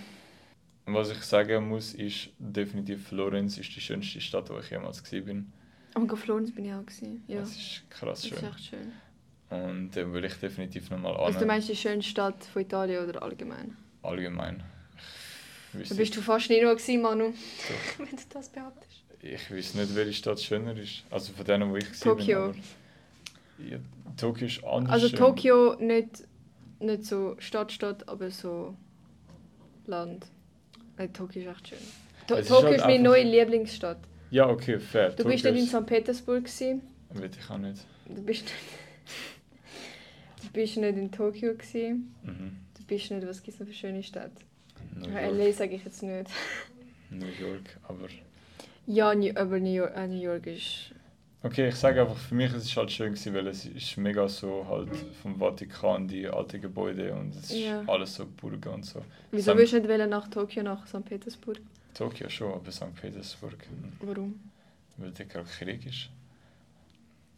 Was 0.87 1.13
ich 1.13 1.23
sagen 1.23 1.69
muss, 1.69 1.95
ist 1.95 2.31
definitiv 2.39 3.07
Florenz 3.07 3.59
ist 3.59 3.75
die 3.77 3.81
schönste 3.81 4.21
Stadt, 4.21 4.51
wo 4.51 4.59
ich 4.59 4.71
jemals 4.71 5.05
gewesen 5.05 5.25
bin. 5.25 5.53
Gott, 5.95 6.19
Florenz 6.19 6.55
bin 6.55 6.65
ich 6.67 6.73
auch. 6.73 6.81
Gewesen. 6.85 7.23
Ja. 7.29 7.41
Es 7.41 7.51
ist 7.57 7.83
krass 7.91 8.23
Das 8.23 8.31
ist 8.33 8.39
schön. 8.39 8.49
echt 8.49 8.65
schön. 8.65 8.93
Und 9.51 9.91
da 9.95 10.13
will 10.13 10.25
ich 10.25 10.35
definitiv 10.35 10.91
nochmal 10.91 11.17
Also 11.17 11.39
du 11.39 11.45
an. 11.45 11.49
meinst 11.49 11.69
die 11.69 11.77
schönste 11.77 12.11
Stadt 12.11 12.45
von 12.45 12.63
Italien 12.63 13.09
oder 13.09 13.23
allgemein? 13.23 13.77
Allgemein. 14.03 14.63
Da 15.73 15.95
bist 15.95 16.17
du 16.17 16.21
fast 16.21 16.51
nie 16.51 16.61
nur 16.63 16.75
gewesen, 16.75 17.03
Manu. 17.03 17.33
Wenn 17.99 18.07
du 18.17 18.23
das 18.33 18.49
behauptest. 18.49 19.03
ich 19.23 19.51
weiß 19.51 19.75
nicht, 19.75 19.95
welche 19.95 20.13
Stadt 20.13 20.41
schöner 20.41 20.77
ist. 20.77 21.05
Also 21.11 21.33
von 21.33 21.45
denen, 21.45 21.71
wo 21.71 21.77
ich 21.77 21.87
Tokio. 22.01 22.53
bin. 22.53 22.63
aber- 23.61 23.71
Ja, 23.71 23.79
Tokio 24.17 24.47
ist 24.47 24.65
anders 24.65 24.93
Also 24.93 25.09
schön. 25.09 25.19
Tokio 25.19 25.75
nicht, 25.81 26.25
nicht 26.81 27.05
so 27.05 27.37
Stadt, 27.39 27.71
Stadt, 27.73 28.09
aber 28.09 28.31
so 28.31 28.77
Land. 29.87 30.27
Nein, 30.97 31.13
Tokio 31.13 31.43
ist 31.43 31.49
echt 31.57 31.69
schön. 31.69 31.79
To 32.27 32.35
Es 32.35 32.41
ist 32.43 32.49
Tokio 32.49 32.67
halt 32.69 32.77
ist 32.79 32.85
meine 32.87 33.03
neue 33.03 33.23
Lieblingsstadt. 33.25 33.99
Ja, 34.35 34.49
okay, 34.49 34.81
fair. 34.81 35.11
Du 35.11 35.23
bist 35.23 35.45
nicht 35.45 35.57
in 35.57 35.67
St. 35.69 35.87
Petersburg 35.87 36.43
gewesen. 36.43 36.83
Weiß 37.11 37.31
ich 37.39 37.51
auch 37.51 37.57
nicht. 37.57 37.87
Du 38.09 38.21
bist 38.21 38.43
nicht, 38.43 38.55
du 40.43 40.49
bist 40.53 40.77
nicht 40.77 40.97
in 40.97 41.13
Tokio 41.13 41.53
gewesen. 41.53 42.13
Mhm. 42.25 42.57
Du 42.77 42.85
bist 42.85 43.13
nicht, 43.13 43.25
was 43.29 43.41
gibt 43.41 43.55
es 43.55 43.61
noch 43.61 43.69
für 43.69 43.73
schöne? 43.73 44.01
New 44.01 45.09
York. 45.09 45.37
LA 45.37 45.53
sage 45.53 45.77
ich 45.77 45.85
jetzt 45.85 46.03
nicht. 46.03 46.29
New 47.11 47.27
York, 47.27 47.79
aber... 47.85 48.09
Ja, 48.89 49.15
New, 49.15 49.31
aber 49.37 49.61
New 49.61 49.73
York, 49.73 49.97
äh, 49.97 50.09
New 50.09 50.21
York 50.21 50.49
ist... 50.49 50.91
Okay, 51.45 51.69
ich 51.69 51.77
sage 51.77 52.01
einfach, 52.01 52.17
für 52.17 52.35
mich 52.35 52.53
ist 52.53 52.65
es 52.65 52.77
halt 52.77 52.91
schön 52.91 53.13
gewesen, 53.13 53.35
weil 53.35 53.47
es 53.47 53.65
ist 53.67 53.97
mega 53.99 54.27
so 54.27 54.67
halt 54.69 54.89
vom 55.23 55.39
Vatikan, 55.39 56.09
die 56.09 56.27
alten 56.27 56.61
Gebäude 56.61 57.15
und 57.15 57.37
es 57.37 57.51
ist 57.53 57.59
Ja. 57.59 57.85
alles 57.87 58.17
so 58.17 58.27
Burgen 58.27 58.73
und 58.73 58.85
so. 58.85 59.01
Wieso 59.31 59.53
St. 59.53 59.59
willst 59.59 59.75
du 59.75 59.81
nicht 59.81 60.09
nach 60.09 60.27
Tokio, 60.27 60.65
nach 60.65 60.89
St. 60.89 61.05
Petersburg? 61.05 61.61
Tokio 61.95 62.29
schon, 62.29 62.53
aber 62.53 62.71
St. 62.71 62.95
Petersburg, 63.01 63.57
hm, 63.69 63.93
Warum? 64.09 64.41
weil 64.97 65.11
der 65.13 65.27
gerade 65.27 65.49
Krieg 65.49 65.87
ist. 65.87 66.11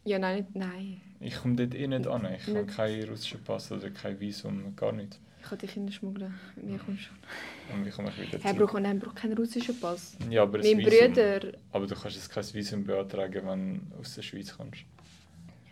Ja, 0.03 0.19
nein, 0.19 0.37
nicht, 0.37 0.55
nein. 0.55 1.01
Ich 1.19 1.35
komme 1.35 1.55
dort 1.55 1.75
eh 1.75 1.87
nicht 1.87 2.07
an. 2.07 2.25
Ich 2.33 2.47
habe 2.47 2.65
keinen 2.65 3.09
russischen 3.09 3.43
Pass 3.43 3.71
oder 3.71 3.89
kein 3.89 4.19
Visum, 4.19 4.75
gar 4.75 4.91
nicht. 4.91 5.19
Ich 5.41 5.49
kann 5.49 5.57
dich 5.59 5.95
schmuggeln. 5.95 6.33
Mit 6.55 6.65
mir 6.65 6.77
kommst 6.79 7.09
du. 7.09 7.73
Und 7.73 7.85
wie 7.85 7.89
komme 7.89 8.09
ich 8.09 8.21
wieder 8.33 8.43
Er 8.43 8.55
zurück? 8.55 8.79
nein, 8.81 8.99
braucht 8.99 9.15
keinen 9.17 9.37
russischen 9.37 9.79
Pass. 9.79 10.17
Ja, 10.29 10.43
aber 10.43 10.59
ein 10.59 10.63
Mein 10.63 10.85
Visum. 10.85 11.13
Bruder... 11.13 11.57
Aber 11.71 11.87
du 11.87 11.95
kannst 11.95 12.15
jetzt 12.15 12.29
kein 12.29 12.53
Visum 12.53 12.83
beantragen, 12.83 13.45
wenn 13.45 13.89
du 13.89 13.97
aus 13.99 14.15
der 14.15 14.21
Schweiz 14.21 14.55
kommst. 14.55 14.81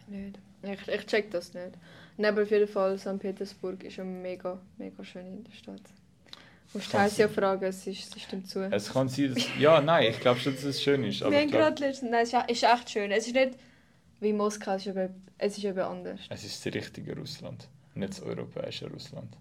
Nicht. 0.08 0.39
Ich, 0.63 0.88
ich 0.88 1.06
check 1.06 1.32
das 1.32 1.54
nicht. 1.54 1.71
Nein, 2.17 2.32
aber 2.32 2.43
auf 2.43 2.52
jeden 2.52 2.67
Fall, 2.67 2.98
St. 2.98 3.19
Petersburg 3.19 3.84
ist 3.84 4.00
eine 4.00 4.10
mega, 4.10 4.60
mega 4.78 5.04
schöne 5.04 5.43
Stadt. 5.52 5.82
Du 6.71 6.80
musst 6.80 6.93
Heisi 6.93 7.21
ja 7.21 7.28
fragen, 7.28 7.63
es, 7.63 7.88
ist, 7.88 8.15
es 8.15 8.21
stimmt 8.21 8.49
zu. 8.49 8.62
Es 8.69 8.91
kann 8.91 9.08
sein, 9.08 9.34
dass... 9.34 9.43
Ja, 9.58 9.82
nein, 9.82 10.12
ich 10.12 10.19
glaube 10.19 10.39
schon, 10.39 10.54
dass 10.54 10.63
es 10.63 10.82
schön 10.82 11.04
ist. 11.04 11.21
Aber 11.23 11.32
Wir 11.32 11.39
haben 11.39 11.51
gerade 11.51 11.82
letztens... 11.82 12.12
Nein, 12.12 12.23
es 12.23 12.34
ist, 12.34 12.63
echt 12.63 12.89
schön. 12.89 13.12
Es 13.12 13.28
ist 13.28 13.34
nicht 13.34 13.58
wie 14.19 14.34
Moskau, 14.34 14.73
es 14.75 14.86
ist 14.86 14.95
eben, 14.95 15.28
es 15.38 15.58
ist 15.58 15.63
eben 15.63 15.80
anders. 15.80 16.19
es 16.30 16.43
ist 16.43 16.65
das 16.65 16.73
richtige 16.73 17.15
Russland. 17.15 17.69
Nicht 17.93 18.10
das 18.10 18.21
europäische 18.21 18.89
Russland. 18.89 19.38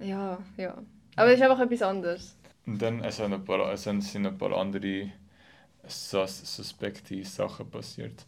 Ja, 0.00 0.38
ja. 0.56 0.76
Aber 1.16 1.28
es 1.30 1.36
ist 1.36 1.42
einfach 1.42 1.60
etwas 1.60 1.82
anderes. 1.82 2.36
Und 2.66 2.82
dann 2.82 3.02
es 3.04 3.16
sind 3.16 3.32
ein 3.32 3.44
paar, 3.44 3.72
es 3.72 3.84
sind 3.84 4.02
sind 4.02 4.26
ein 4.26 4.36
paar 4.36 4.52
andere 4.52 5.12
sus 5.86 6.56
suspekte 6.56 7.24
Sachen 7.24 7.70
passiert. 7.70 8.26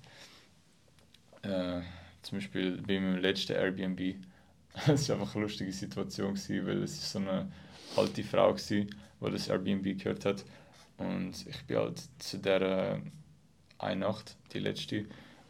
Äh, 1.42 1.80
zum 2.22 2.38
Beispiel 2.38 2.82
bei 2.82 3.00
meinem 3.00 3.18
letzten 3.18 3.52
Airbnb. 3.52 4.16
Es 4.86 5.08
war 5.08 5.16
einfach 5.18 5.34
eine 5.34 5.42
lustige 5.44 5.72
Situation, 5.72 6.34
gewesen, 6.34 6.66
weil 6.66 6.82
es 6.84 6.92
ist 6.92 7.10
so 7.10 7.18
eine 7.18 7.50
alte 7.96 8.22
Frau 8.24 8.50
war, 8.50 8.54
die 8.56 8.86
das 9.32 9.48
Airbnb 9.48 9.98
gehört 9.98 10.24
hat. 10.24 10.44
Und 10.98 11.32
ich 11.48 11.64
bin 11.66 11.76
halt 11.78 12.00
zu 12.18 12.38
der 12.38 13.00
eine 13.78 14.00
Nacht, 14.00 14.36
die 14.52 14.58
letzte. 14.58 15.04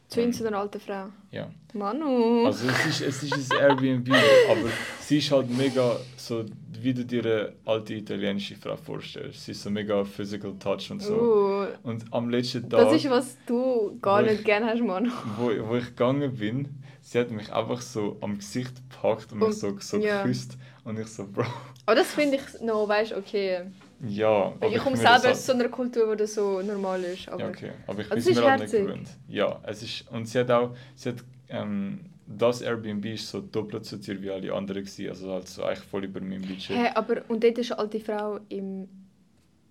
Zu 0.09 0.21
und- 0.21 0.27
uns, 0.29 0.39
zu 0.39 0.47
einer 0.47 0.59
alten 0.59 0.81
Frau. 0.81 1.07
Ja. 1.31 1.51
Manu! 1.75 2.47
Also 2.47 2.67
es 2.69 3.01
ist, 3.01 3.23
es 3.23 3.23
ist 3.39 3.53
ein 3.55 3.59
Airbnb, 3.61 4.09
aber 4.51 4.69
sie 5.01 5.19
ist 5.19 5.31
halt 5.31 5.51
mega 5.51 5.97
so, 6.17 6.45
wie 6.81 6.95
du 6.95 7.05
dir 7.05 7.25
eine 7.25 7.53
alte 7.67 7.95
italienische 7.95 8.57
Frau 8.57 8.77
vorstellst. 8.77 9.45
Sie 9.45 9.53
ist 9.53 9.63
so 9.63 9.69
mega 9.71 10.05
physical 10.05 10.55
touch 10.59 10.91
und 10.91 11.03
so. 11.03 11.15
Uh, 11.15 11.67
Und 11.83 12.05
am 12.11 12.31
letzten 12.31 12.69
Tag, 12.71 12.81
das 12.81 12.95
ist, 13.05 13.11
was 13.11 13.37
du 13.47 13.99
gar 14.01 14.23
nicht 14.23 14.41
ich- 14.41 14.45
gerne 14.45 14.67
hast, 14.67 14.81
Manu. 14.83 15.11
wo, 15.37 15.51
wo 15.69 15.77
ich 15.77 15.87
gegangen 15.87 16.35
bin, 16.35 16.69
sie 17.03 17.19
hat 17.19 17.31
mich 17.31 17.53
einfach 17.53 17.81
so 17.83 18.17
am 18.23 18.39
Gesicht 18.39 18.75
gepackt 18.91 19.33
und 19.33 19.41
mich 19.41 19.55
so, 19.55 19.77
so 19.79 19.99
geküsst. 20.01 20.57
Und 20.85 20.99
ich 20.99 21.09
so, 21.09 21.27
Bro, 21.27 21.45
Aber 21.89 21.95
das 21.97 22.13
finde 22.13 22.37
ich 22.37 22.61
noch, 22.61 22.87
weißt 22.87 23.15
okay. 23.15 23.63
ja. 24.07 24.53
Weil 24.61 24.75
ich 24.75 24.79
komme 24.79 24.95
selber 24.99 25.31
aus 25.31 25.47
so 25.47 25.55
einer 25.55 25.71
Kultur, 25.71 26.07
wo 26.11 26.15
das 26.15 26.35
so 26.35 26.61
normal 26.61 27.03
ist. 27.03 27.31
Aber 27.31 27.45
Ja, 27.45 27.49
okay. 27.49 27.71
Aber 27.87 28.03
ich 28.03 28.09
bin 28.11 28.35
mir 28.35 28.51
halt 28.51 28.61
nicht 28.61 28.73
gewöhnt. 28.73 29.09
Ja, 29.27 29.59
es 29.63 29.83
ist... 29.83 30.05
Und 30.13 30.27
sie 30.29 30.39
hat 30.41 30.51
auch... 30.51 30.77
Sie 30.95 31.09
hat, 31.09 31.25
ähm, 31.49 32.01
das 32.27 32.61
Airbnb 32.61 33.07
ist 33.07 33.31
so 33.31 33.41
doppelt 33.41 33.87
so 33.87 33.97
teuer 33.97 34.21
wie 34.21 34.31
alle 34.31 34.53
anderen 34.53 34.85
gewesen. 34.85 35.09
Also 35.09 35.33
halt 35.33 35.49
so 35.49 35.63
eigentlich 35.65 35.79
voll 35.89 36.05
über 36.05 36.21
meinem 36.21 36.43
Budget. 36.43 36.77
Hä, 36.77 36.91
aber 36.95 37.23
und 37.29 37.43
dort 37.43 37.57
ist 37.57 37.73
eine 37.73 37.79
alte 37.81 38.01
Frau 38.01 38.39
im. 38.51 38.87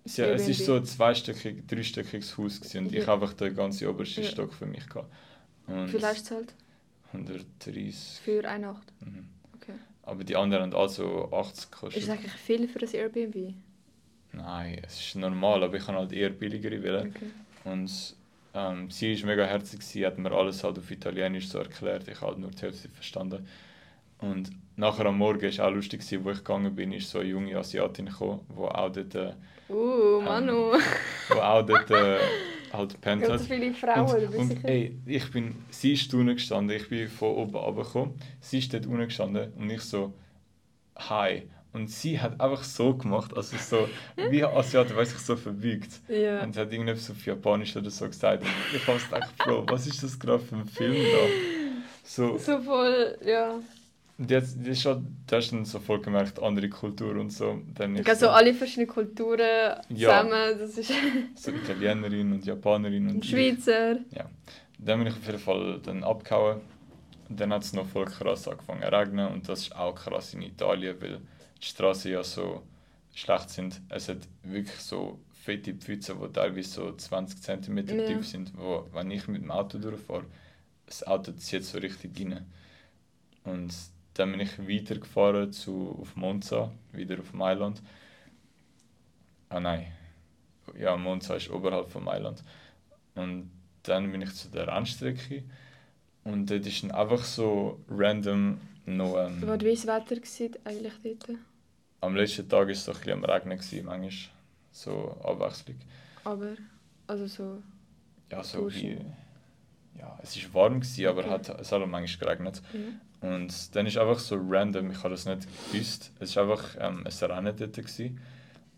Ja, 0.05 0.25
es 0.25 0.47
ist 0.47 0.65
so 0.65 0.73
ein 0.73 0.85
zweistöckig, 0.85 1.67
dreistöckiges 1.67 2.35
Haus 2.35 2.59
gewesen 2.59 2.85
und 2.87 2.95
ich 2.95 3.05
Ja. 3.05 3.13
einfach 3.13 3.33
den 3.33 3.53
ganzen 3.55 3.87
obersten 3.87 4.23
Ja. 4.23 4.29
Stock 4.29 4.53
für 4.53 4.65
mich 4.65 4.89
gehabt. 4.89 5.13
Und 5.67 5.85
Wie 5.85 5.91
viel 5.91 6.01
hast 6.01 6.31
du 6.31 6.35
gezahlt? 6.35 6.53
130. 7.13 8.21
Für 8.23 8.47
eine 8.47 8.67
Nacht. 8.67 8.91
Mhm. 9.01 9.27
Aber 10.07 10.23
die 10.23 10.37
anderen 10.37 10.63
haben 10.63 10.73
also 10.75 11.29
80 11.33 11.53
Ist 11.57 11.71
gekostet. 11.71 12.03
das 12.03 12.09
eigentlich 12.09 12.31
viel 12.31 12.67
für 12.69 12.79
ein 12.79 12.93
Airbnb? 12.93 13.53
Nein, 14.31 14.81
es 14.87 14.99
ist 15.01 15.15
normal, 15.15 15.63
aber 15.63 15.75
ich 15.75 15.85
kann 15.85 15.95
halt 15.95 16.13
eher 16.13 16.29
billigere 16.29 16.81
wählen. 16.81 17.13
Okay. 17.13 17.25
Und 17.65 18.15
ähm, 18.53 18.89
sie 18.89 19.11
ist 19.13 19.25
mega 19.25 19.43
herzig, 19.45 19.81
sie 19.83 20.05
hat 20.05 20.17
mir 20.17 20.31
alles 20.31 20.63
halt 20.63 20.77
auf 20.79 20.89
Italienisch 20.89 21.49
so 21.49 21.59
erklärt, 21.59 22.07
ich 22.07 22.15
habe 22.21 22.27
halt 22.27 22.39
nur 22.39 22.51
die 22.51 22.61
Hälfte 22.61 22.87
verstanden. 22.87 23.45
Und 24.19 24.49
nachher 24.77 25.05
am 25.07 25.17
Morgen 25.17 25.41
war 25.41 25.49
es 25.49 25.59
auch 25.59 25.71
lustig, 25.71 26.01
wo 26.23 26.31
ich 26.31 26.37
gegangen 26.37 26.73
bin, 26.73 26.93
ist 26.93 27.09
so 27.09 27.19
eine 27.19 27.27
junge 27.29 27.57
Asiatin 27.57 28.05
gekommen, 28.05 28.39
die 28.49 28.61
auch 28.61 28.89
dort, 28.91 29.13
äh, 29.15 29.33
Uh, 29.69 30.21
Manu. 30.21 30.71
wo 31.27 31.39
auch 31.39 31.61
dort 31.65 31.91
äh, 31.91 32.19
halt 32.73 32.93
gepennt 32.93 33.21
Ganz 33.21 33.43
hat. 33.43 33.47
viele 33.47 33.73
Frauen, 33.73 34.27
und, 34.27 34.35
und 34.35 34.65
ey, 34.65 34.97
ich 35.05 35.31
bin, 35.31 35.55
sie 35.69 35.93
ist 35.93 36.13
unten 36.13 36.35
gestanden, 36.35 36.75
ich 36.77 36.89
bin 36.89 37.07
von 37.07 37.29
oben 37.35 37.55
runtergekommen, 37.55 38.15
sie 38.39 38.59
ist 38.59 38.73
dort 38.73 38.85
unten 38.85 39.05
gestanden 39.05 39.53
und 39.53 39.69
ich 39.69 39.81
so, 39.81 40.13
hi. 40.97 41.43
Und 41.73 41.89
sie 41.91 42.19
hat 42.19 42.39
einfach 42.41 42.63
so 42.63 42.95
gemacht, 42.95 43.35
also 43.37 43.55
so, 43.57 43.87
wie 44.31 44.43
ein 44.43 44.51
Asiate, 44.55 44.95
weiß 44.95 45.11
ich, 45.13 45.19
so 45.19 45.35
verbeugt. 45.35 46.01
Ja. 46.07 46.41
Und 46.41 46.53
sie 46.53 46.59
hat 46.61 46.71
irgendetwas 46.71 47.11
auf 47.11 47.23
Japanisch 47.25 47.75
oder 47.75 47.91
so 47.91 48.07
gesagt. 48.07 48.41
Und 48.43 48.49
ich 48.73 48.87
habe 48.87 48.97
gedacht, 48.99 49.37
Bro, 49.37 49.65
was 49.69 49.85
ist 49.85 50.01
das 50.01 50.17
gerade 50.17 50.39
für 50.39 50.55
ein 50.55 50.65
Film 50.65 50.95
da? 50.95 51.27
So, 52.03 52.37
So 52.37 52.59
voll, 52.61 53.17
ja. 53.23 53.59
Und 54.17 54.31
jetzt, 54.31 54.57
das 54.59 54.67
ist 54.67 54.85
halt, 54.85 54.99
du 55.27 55.35
hast 55.35 55.51
dann 55.51 55.65
so 55.65 55.79
voll 55.79 56.01
gemerkt, 56.01 56.41
andere 56.41 56.69
Kultur 56.69 57.15
und 57.17 57.31
so. 57.31 57.61
Dann 57.75 57.95
ich 57.95 58.07
Also 58.07 58.29
alle 58.29 58.53
verschiedenen 58.53 58.87
Kulturen 58.87 59.39
Ja. 59.89 60.09
zusammen, 60.27 60.59
das 60.59 60.77
ist 60.77 60.91
so 61.35 61.51
Italienerin 61.51 62.33
und 62.33 62.45
Japanerin 62.45 63.09
und 63.09 63.25
Schweizer. 63.25 63.97
Ja. 64.11 64.29
Dann 64.79 64.99
bin 64.99 65.07
ich 65.07 65.13
auf 65.13 65.25
jeden 65.25 65.39
Fall 65.39 65.79
dann 65.83 66.03
abgehauen. 66.03 66.61
Und 67.29 67.39
dann 67.39 67.51
hat 67.51 67.63
es 67.63 67.73
noch 67.73 67.85
voll 67.87 68.05
krass 68.05 68.47
angefangen 68.47 68.81
zu 68.83 68.91
regnen. 68.91 69.27
Und 69.33 69.47
das 69.49 69.61
ist 69.63 69.75
auch 69.75 69.93
krass 69.93 70.33
in 70.33 70.41
Italien, 70.41 70.95
weil 71.01 71.19
die 71.61 71.65
Straßen 71.65 72.11
ja 72.11 72.23
so 72.23 72.63
schlecht 73.13 73.49
sind. 73.49 73.81
Es 73.89 74.07
hat 74.09 74.19
wirklich 74.43 74.79
so 74.79 75.19
fette 75.33 75.73
Pfützen, 75.73 76.17
die 76.21 76.31
teilweise 76.31 76.69
so 76.69 76.91
20 76.95 77.41
cm 77.41 77.77
Ja. 77.87 78.05
tief 78.05 78.27
sind, 78.27 78.53
wo, 78.57 78.87
wenn 78.93 79.11
ich 79.11 79.27
mit 79.27 79.41
dem 79.41 79.51
Auto 79.51 79.77
durchfahre, 79.77 80.25
das 80.85 81.05
Auto 81.05 81.31
zieht 81.33 81.65
so 81.65 81.77
richtig 81.79 82.17
rein. 82.19 82.45
Und 83.43 83.73
dann 84.19 84.31
bin 84.31 84.41
ich 84.41 84.59
weitergefahren 84.59 85.51
zu, 85.51 85.97
auf 86.01 86.15
Monza, 86.15 86.71
wieder 86.91 87.19
auf 87.19 87.33
Mailand. 87.33 87.81
Ah 89.49 89.59
nein, 89.59 89.87
ja, 90.77 90.95
Monza 90.97 91.35
ist 91.35 91.49
oberhalb 91.49 91.89
von 91.89 92.03
Mailand. 92.03 92.43
Und 93.15 93.51
dann 93.83 94.11
bin 94.11 94.21
ich 94.21 94.33
zu 94.33 94.49
der 94.49 94.67
Rennstrecke 94.67 95.43
und 96.23 96.49
dort 96.49 96.65
ist 96.65 96.83
dann 96.83 96.91
einfach 96.91 97.23
so 97.23 97.79
random 97.89 98.59
noch... 98.85 99.17
Ähm, 99.17 99.41
War 99.47 99.59
wie 99.61 99.71
das 99.71 99.87
Wetter 99.87 100.17
eigentlich 100.65 100.93
dort? 101.03 101.37
am 102.01 102.15
letzten 102.15 102.47
Tag 102.47 102.65
war 102.65 102.69
es 102.69 102.85
so 102.85 102.91
ein 102.91 102.97
bisschen 102.97 103.13
am 103.13 103.23
Regnen, 103.23 103.57
gewesen, 103.57 103.85
manchmal. 103.85 104.33
So 104.71 105.17
Abwechslung. 105.23 105.77
Aber, 106.23 106.55
also 107.07 107.27
so... 107.27 107.63
Ja, 108.29 108.43
so 108.43 108.69
wie... 108.71 108.97
Ja, 109.97 110.19
es 110.21 110.35
war 110.53 110.53
warm, 110.53 110.79
gewesen, 110.81 111.07
aber 111.07 111.21
Okay. 111.21 111.29
hat, 111.29 111.49
es 111.59 111.71
hat 111.71 111.81
auch 111.81 111.87
manchmal 111.87 112.35
geregnet. 112.35 112.61
Ja. 112.71 112.79
Und 113.21 113.75
dann 113.75 113.87
ist 113.87 113.97
einfach 113.97 114.19
so 114.19 114.37
random, 114.39 114.91
ich 114.91 114.97
habe 114.99 115.09
das 115.09 115.25
nicht 115.25 115.47
gewusst, 115.71 116.11
es 116.19 116.35
war 116.35 116.43
einfach 116.43 116.75
ähm, 116.79 117.03
ein 117.05 117.31
Rennen 117.31 117.55
dort. 117.57 117.73
Gewesen. 117.75 118.19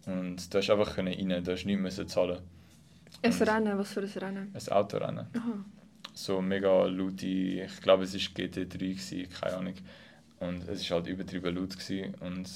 Und 0.05 0.53
da 0.53 0.59
hast 0.59 0.69
einfach 0.69 0.97
rein, 0.97 1.43
da 1.43 1.51
hast 1.51 1.65
nichts 1.65 1.81
müssen 1.81 2.07
zahlen. 2.07 2.39
Ein 3.21 3.33
Und- 3.33 3.41
Rennen, 3.47 3.77
was 3.77 3.91
für 3.93 3.99
ein 4.01 4.07
Rennen? 4.07 4.53
Ein 4.55 4.71
Autorennen. 4.71 5.27
Aha. 5.35 5.65
so 6.13 6.41
mega 6.41 6.85
laute, 6.85 7.25
ich 7.25 7.81
glaube 7.81 8.03
es 8.03 8.13
war 8.13 8.19
GT3, 8.19 8.77
gewesen, 8.77 9.27
keine 9.29 9.57
Ahnung. 9.57 9.73
Und 10.39 10.67
es 10.69 10.89
war 10.89 10.97
halt 10.97 11.07
übertrieben 11.07 11.53
laut 11.55 11.77
gewesen. 11.77 12.15
und 12.21 12.49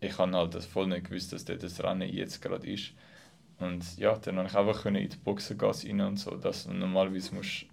ich 0.00 0.16
habe 0.18 0.32
halt 0.36 0.54
das 0.54 0.66
voll 0.66 0.86
nicht 0.86 1.08
gewusst, 1.08 1.32
dass 1.32 1.44
dort 1.44 1.62
das 1.62 1.82
Rennen 1.82 2.08
jetzt 2.08 2.40
gerade 2.42 2.70
ist. 2.70 2.92
Und 3.58 3.96
ja, 3.98 4.16
dann 4.18 4.36
konnte 4.36 4.50
ich 4.50 4.56
einfach 4.56 4.86
in 4.86 4.94
die 4.94 5.08
Boxengasse 5.24 5.88
rein 5.88 6.00
und 6.02 6.18
so. 6.18 6.36
Das, 6.36 6.66
und 6.66 6.78
normalerweise 6.78 7.34
musst 7.34 7.64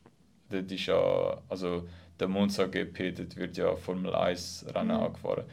dort 0.49 0.71
ist 0.71 0.85
ja, 0.85 1.41
also 1.49 1.87
der 2.19 2.27
Monza 2.27 2.65
GP, 2.67 3.11
dort 3.11 3.35
wird 3.35 3.57
ja 3.57 3.75
Formel 3.75 4.13
1 4.13 4.65
Rennen 4.73 4.97
Mhm. 4.97 5.03
angefahren. 5.03 5.43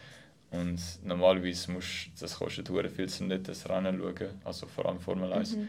Und 0.50 0.80
normalerweise 1.04 1.70
musst 1.72 2.10
das 2.20 2.36
kostet 2.38 2.68
viel, 2.68 3.08
um 3.20 3.28
nicht 3.28 3.48
das 3.48 3.68
Rennen 3.68 3.98
zu 3.98 4.02
schauen, 4.18 4.30
also 4.44 4.66
vor 4.66 4.86
allem 4.86 4.98
Formel 5.00 5.32
1. 5.32 5.56
Mhm. 5.56 5.68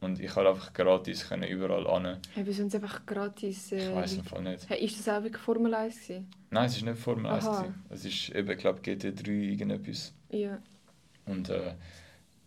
Und 0.00 0.20
ich 0.20 0.30
konnte 0.30 0.50
einfach 0.50 0.72
gratis 0.72 1.28
können 1.28 1.48
überall 1.48 1.84
an. 1.88 2.18
Hey, 2.34 2.46
wir 2.46 2.52
sind 2.52 2.72
einfach 2.72 3.04
gratis. 3.04 3.72
Ich 3.72 3.82
Äh, 3.82 3.94
weiß 3.96 4.14
im 4.14 4.24
Fall 4.24 4.42
nicht. 4.42 4.68
hey, 4.70 4.84
ist 4.84 4.96
das 4.98 5.08
auch 5.08 5.22
wirklich 5.24 5.42
Formel 5.42 5.74
1 5.74 5.94
gewesen? 6.06 6.30
Nein, 6.50 6.66
es 6.66 6.76
ist 6.76 6.82
nicht 6.84 6.98
Formel 6.98 7.26
1. 7.26 7.44
Aha. 7.46 7.62
gewesen. 7.62 7.84
Es 7.90 8.04
ist 8.04 8.28
eben, 8.30 8.50
ich 8.50 8.58
glaube, 8.58 8.80
GT3 8.80 9.28
irgendetwas. 9.28 10.12
Ja. 10.30 10.58
Und 11.26 11.48
äh, 11.48 11.74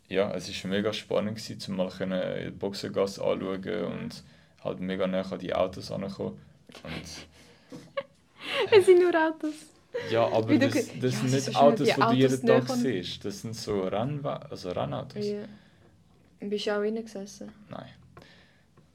ja, 0.07 0.31
es 0.33 0.63
war 0.63 0.71
mega 0.71 0.93
spannend, 0.93 1.37
gewesen, 1.37 1.71
um 1.71 1.77
mal 1.77 1.89
können 1.89 2.21
in 2.37 2.45
die 2.45 2.51
Boxengasse 2.51 3.21
anschauen 3.23 3.83
und 3.85 4.23
halt 4.63 4.79
mega 4.79 5.07
nah 5.07 5.21
an 5.21 5.39
die 5.39 5.53
Autos 5.53 5.91
ankommen. 5.91 6.39
Und 6.83 7.27
Es 8.71 8.85
sind 8.85 8.99
nur 8.99 9.13
Autos. 9.15 9.53
ja, 10.09 10.27
aber 10.29 10.57
du 10.57 10.59
das, 10.59 10.91
das 10.99 11.13
Ja, 11.13 11.19
sind 11.19 11.31
nicht 11.31 11.55
Autos, 11.55 11.93
die 11.93 12.05
du 12.05 12.13
jeden 12.13 12.45
Tag 12.45 12.69
siehst. 12.69 13.23
Das 13.25 13.41
sind 13.41 13.55
so 13.55 13.81
Rennwa 13.87 14.35
also 14.37 14.71
Rennautos. 14.71 15.25
Ja. 15.25 15.47
Bist 16.39 16.65
du 16.67 16.71
auch 16.75 16.79
reingesessen? 16.81 17.51
Nein. 17.69 17.89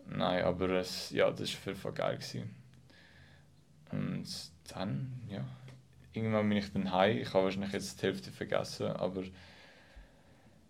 Nein, 0.07 0.45
aber 0.45 0.69
es, 0.71 1.11
ja, 1.11 1.31
das 1.31 1.55
war 1.67 1.75
Fall 1.75 1.93
geil. 1.93 2.17
Gewesen. 2.17 2.55
Und 3.91 4.27
dann, 4.73 5.13
ja, 5.29 5.45
irgendwann 6.13 6.49
bin 6.49 6.59
ich 6.59 6.73
dann 6.73 6.93
heim. 6.93 7.19
Ich 7.19 7.33
habe 7.35 7.45
wahrscheinlich 7.45 7.73
jetzt 7.73 8.01
die 8.01 8.07
Hälfte 8.07 8.31
vergessen, 8.31 8.87
aber 8.89 9.23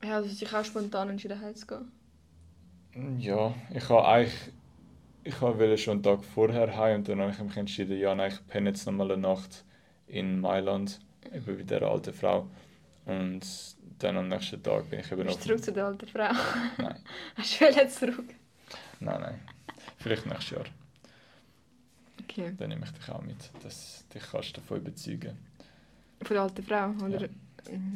Ja, 0.03 0.17
also 0.17 0.29
dich 0.29 0.55
auch 0.55 0.65
spontan 0.65 1.11
entschieden 1.11 1.41
heimzugehen. 1.41 1.93
ja, 3.19 3.55
ich 3.71 3.89
habe 3.89 4.07
eigentlich, 4.07 4.53
ich 5.27 5.41
wollte 5.41 5.77
schon 5.77 5.95
einen 5.95 6.03
Tag 6.03 6.25
vorher 6.25 6.77
heim 6.77 7.01
und 7.01 7.09
dann 7.09 7.21
habe 7.21 7.33
ich 7.33 7.39
mich 7.39 7.57
entschieden, 7.57 7.99
ja, 7.99 8.15
nein, 8.15 8.31
ich 8.33 8.47
penne 8.47 8.71
jetzt 8.71 8.87
nochmal 8.87 9.11
eine 9.11 9.21
Nacht 9.21 9.65
in 10.07 10.41
Mailand, 10.41 11.01
eben 11.33 11.45
bei 11.45 11.63
der 11.65 11.83
alten 11.83 12.15
Frau. 12.15 12.49
Und 13.07 13.43
dann 13.99 14.17
am 14.17 14.29
nächsten 14.29 14.63
Tag 14.63 14.89
bin 14.89 15.01
ich 15.01 15.11
eben 15.11 15.25
Bist 15.25 15.41
du 15.41 15.49
zurück 15.49 15.65
zu 15.65 15.73
der 15.73 15.87
alten 15.87 16.07
Frau? 16.07 16.31
Nein, 16.79 16.97
Hast 17.37 17.61
du 17.61 17.65
wollen 17.65 17.91
zurück? 17.91 18.35
nein, 19.01 19.21
nein. 19.21 19.41
Vielleicht 19.99 20.27
nächstes 20.27 20.51
Jahr. 20.51 20.65
Okay. 22.23 22.55
Dann 22.57 22.69
nehme 22.69 22.85
ich 22.85 22.93
dich 22.93 23.09
auch 23.09 23.23
mit. 23.23 23.51
Das, 23.63 24.05
dich 24.13 24.23
kannst 24.31 24.51
du 24.51 24.61
davon 24.61 24.79
überzeugen. 24.79 25.37
Von 26.23 26.35
der 26.35 26.43
alten 26.43 26.63
Frau, 26.63 26.91
oder? 27.05 27.23
Ja. 27.23 27.29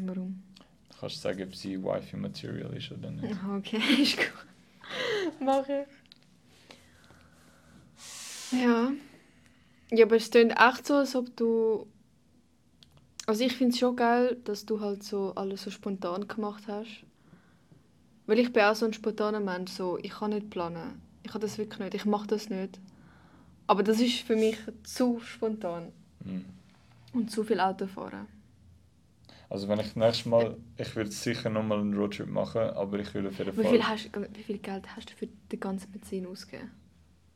Warum? 0.05 0.43
Du 0.91 0.97
kannst 0.99 1.23
sagen, 1.23 1.43
ob 1.45 1.55
sie 1.55 1.83
Wifi-Material 1.83 2.77
ist 2.77 2.91
oder 2.91 3.11
nicht. 3.11 3.37
Okay, 3.57 3.81
ist 4.03 4.17
gut. 4.17 4.47
Mach 5.41 5.69
ich. 5.69 6.00
Ja. 8.53 8.93
Ja, 9.91 10.05
aber 10.07 10.17
es 10.17 10.31
klingt 10.31 10.53
echt 10.59 10.87
so, 10.87 10.95
als 10.95 11.15
ob 11.17 11.37
du. 11.37 11.87
Also 13.27 13.45
ich 13.45 13.55
finde 13.57 13.73
es 13.73 13.79
schon 13.79 13.97
geil, 13.97 14.37
dass 14.45 14.67
du 14.67 14.81
halt 14.81 15.03
so 15.03 15.33
alles 15.35 15.63
so 15.63 15.71
spontan 15.71 16.29
gemacht 16.29 16.65
hast. 16.69 17.05
Weil 18.27 18.39
ich 18.39 18.51
bin 18.53 18.63
auch 18.63 18.75
so 18.75 18.87
ein 18.87 18.93
spontaner 18.95 19.41
Mensch, 19.41 19.73
so 19.73 19.99
ich 19.99 20.11
kann 20.11 20.31
nicht 20.31 20.49
planen. 20.51 21.03
Ich 21.23 21.31
kann 21.33 21.41
das 21.43 21.59
wirklich 21.59 21.79
nicht, 21.81 21.95
ich 21.95 22.05
mache 22.07 22.27
das 22.29 22.49
nicht. 22.49 22.81
Aber 23.67 23.83
das 23.83 24.01
ist 24.01 24.21
für 24.23 24.37
mich 24.37 24.59
zu 24.85 25.21
spontan 25.21 25.93
Mhm. 26.25 26.45
und 27.13 27.31
zu 27.31 27.45
viel 27.45 27.61
Autofahren. 27.61 28.27
Also 29.51 29.69
wenn 29.69 29.81
ich 29.81 29.97
nächstes 29.97 30.25
Mal, 30.27 30.57
ich 30.79 30.97
würde 30.97 31.11
sicher 31.11 31.51
nochmal 31.51 31.81
einen 31.81 31.95
Roadtrip 31.95 32.29
machen, 32.29 32.63
aber 32.71 32.99
ich 33.01 33.13
will 33.15 33.27
auf 33.27 33.39
jeden 33.39 33.53
Wie 33.53 33.63
Fall 33.63 33.71
viel, 33.71 33.83
hast, 33.89 34.11
wie 34.35 34.43
viel 34.43 34.59
Geld 34.59 34.97
hast 34.97 35.11
du 35.11 35.15
für 35.15 35.27
den 35.27 35.61
ganzen 35.61 35.91
Benzin 35.93 36.27
ausgegeben? 36.27 36.71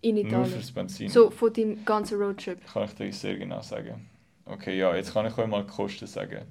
In 0.05 0.17
nur 0.17 0.27
Italien? 0.27 0.53
fürs 0.53 0.71
Benzin. 0.71 1.09
So, 1.09 1.31
von 1.31 1.53
deinem 1.53 1.85
ganzen 1.85 2.21
Roadtrip. 2.21 2.59
Kann 2.67 2.85
ich 2.85 2.95
dir 2.95 3.13
sehr 3.13 3.37
genau 3.39 3.63
sagen. 3.63 4.07
Okay, 4.45 4.77
ja, 4.79 4.95
jetzt 4.95 5.13
kann 5.15 5.25
ich 5.27 5.37
euch 5.37 5.47
mal 5.47 5.63
die 5.65 5.71
Kosten 5.71 6.07
sagen. 6.07 6.43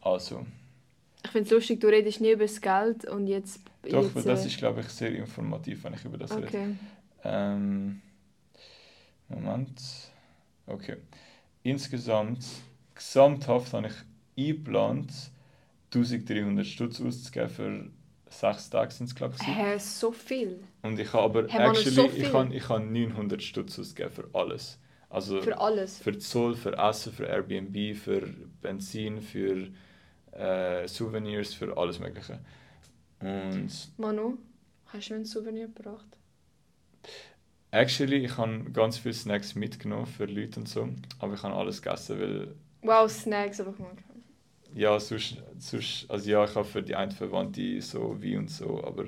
Also, 0.00 0.46
Ich 1.22 1.30
finde 1.30 1.46
es 1.46 1.50
lustig, 1.52 1.80
du 1.80 1.88
redest 1.88 2.20
nie 2.22 2.32
über 2.32 2.44
das 2.44 2.60
Geld 2.60 3.04
und 3.04 3.26
jetzt... 3.26 3.60
doch, 3.82 4.14
jetzt, 4.14 4.26
das 4.26 4.44
äh, 4.44 4.48
ist, 4.48 4.56
glaube 4.56 4.80
ich, 4.80 4.88
sehr 4.88 5.14
informativ, 5.14 5.84
wenn 5.84 5.92
ich 5.94 6.04
über 6.04 6.16
das 6.16 6.34
rede. 6.34 6.46
Okay. 6.46 6.74
Ähm, 7.24 8.00
Moment. 9.28 9.80
Okay. 10.66 10.96
Insgesamt, 11.62 12.44
gesamthaft 12.94 13.72
habe 13.74 13.88
ich 13.88 13.94
eingeplant, 14.48 15.12
1300 15.94 16.66
Stutz 16.66 17.00
auszugeben 17.00 17.50
für 17.50 17.90
sechs 18.32 18.70
Tage 18.70 18.92
sind 18.92 19.06
es, 19.06 19.14
glaube 19.14 19.34
ich. 19.40 19.46
Hä, 19.46 19.78
so 19.78 20.12
viel? 20.12 20.60
Und 20.82 20.98
ich 20.98 21.12
habe 21.12 21.22
aber 21.24 21.42
Mann, 21.42 21.76
actually, 21.76 21.90
so 21.90 22.10
ich 22.10 22.32
habe, 22.32 22.54
ich 22.54 22.68
habe 22.68 22.84
900 22.84 23.42
Stutz 23.42 23.78
ausgegeben 23.78 24.12
für 24.14 24.28
alles. 24.32 24.78
Also 25.08 25.42
Für 25.42 25.58
alles? 25.60 25.98
für 25.98 26.18
Zoll, 26.18 26.54
für 26.54 26.76
Essen, 26.76 27.12
für 27.12 27.26
Airbnb, 27.26 27.94
für 27.96 28.26
Benzin, 28.62 29.20
für 29.20 29.68
äh, 30.32 30.88
Souvenirs, 30.88 31.52
für 31.54 31.76
alles 31.76 32.00
Mögliche. 32.00 32.40
Und 33.20 33.70
Manu, 33.98 34.38
hast 34.86 35.10
du 35.10 35.14
mir 35.14 35.20
ein 35.20 35.24
Souvenir 35.24 35.66
gebracht? 35.68 36.06
actually, 37.70 38.24
ich 38.24 38.36
habe 38.36 38.64
ganz 38.72 38.98
viele 38.98 39.14
Snacks 39.14 39.54
mitgenommen 39.54 40.06
für 40.06 40.26
Leute 40.26 40.60
und 40.60 40.68
so, 40.68 40.88
aber 41.18 41.34
ich 41.34 41.42
habe 41.42 41.54
alles 41.54 41.82
gegessen, 41.82 42.20
weil 42.20 42.54
Wow, 42.82 43.10
Snacks 43.10 43.60
einfach 43.60 43.78
mal. 43.78 43.92
Ja, 44.74 44.98
sonst, 45.00 45.36
sonst 45.58 46.06
also 46.10 46.30
ja, 46.30 46.44
ich 46.44 46.54
habe 46.54 46.64
für 46.64 46.82
die 46.82 46.94
einen 46.94 47.12
Verwandte 47.12 47.80
so 47.82 48.16
wie 48.20 48.36
und 48.36 48.50
so, 48.50 48.82
aber 48.84 49.06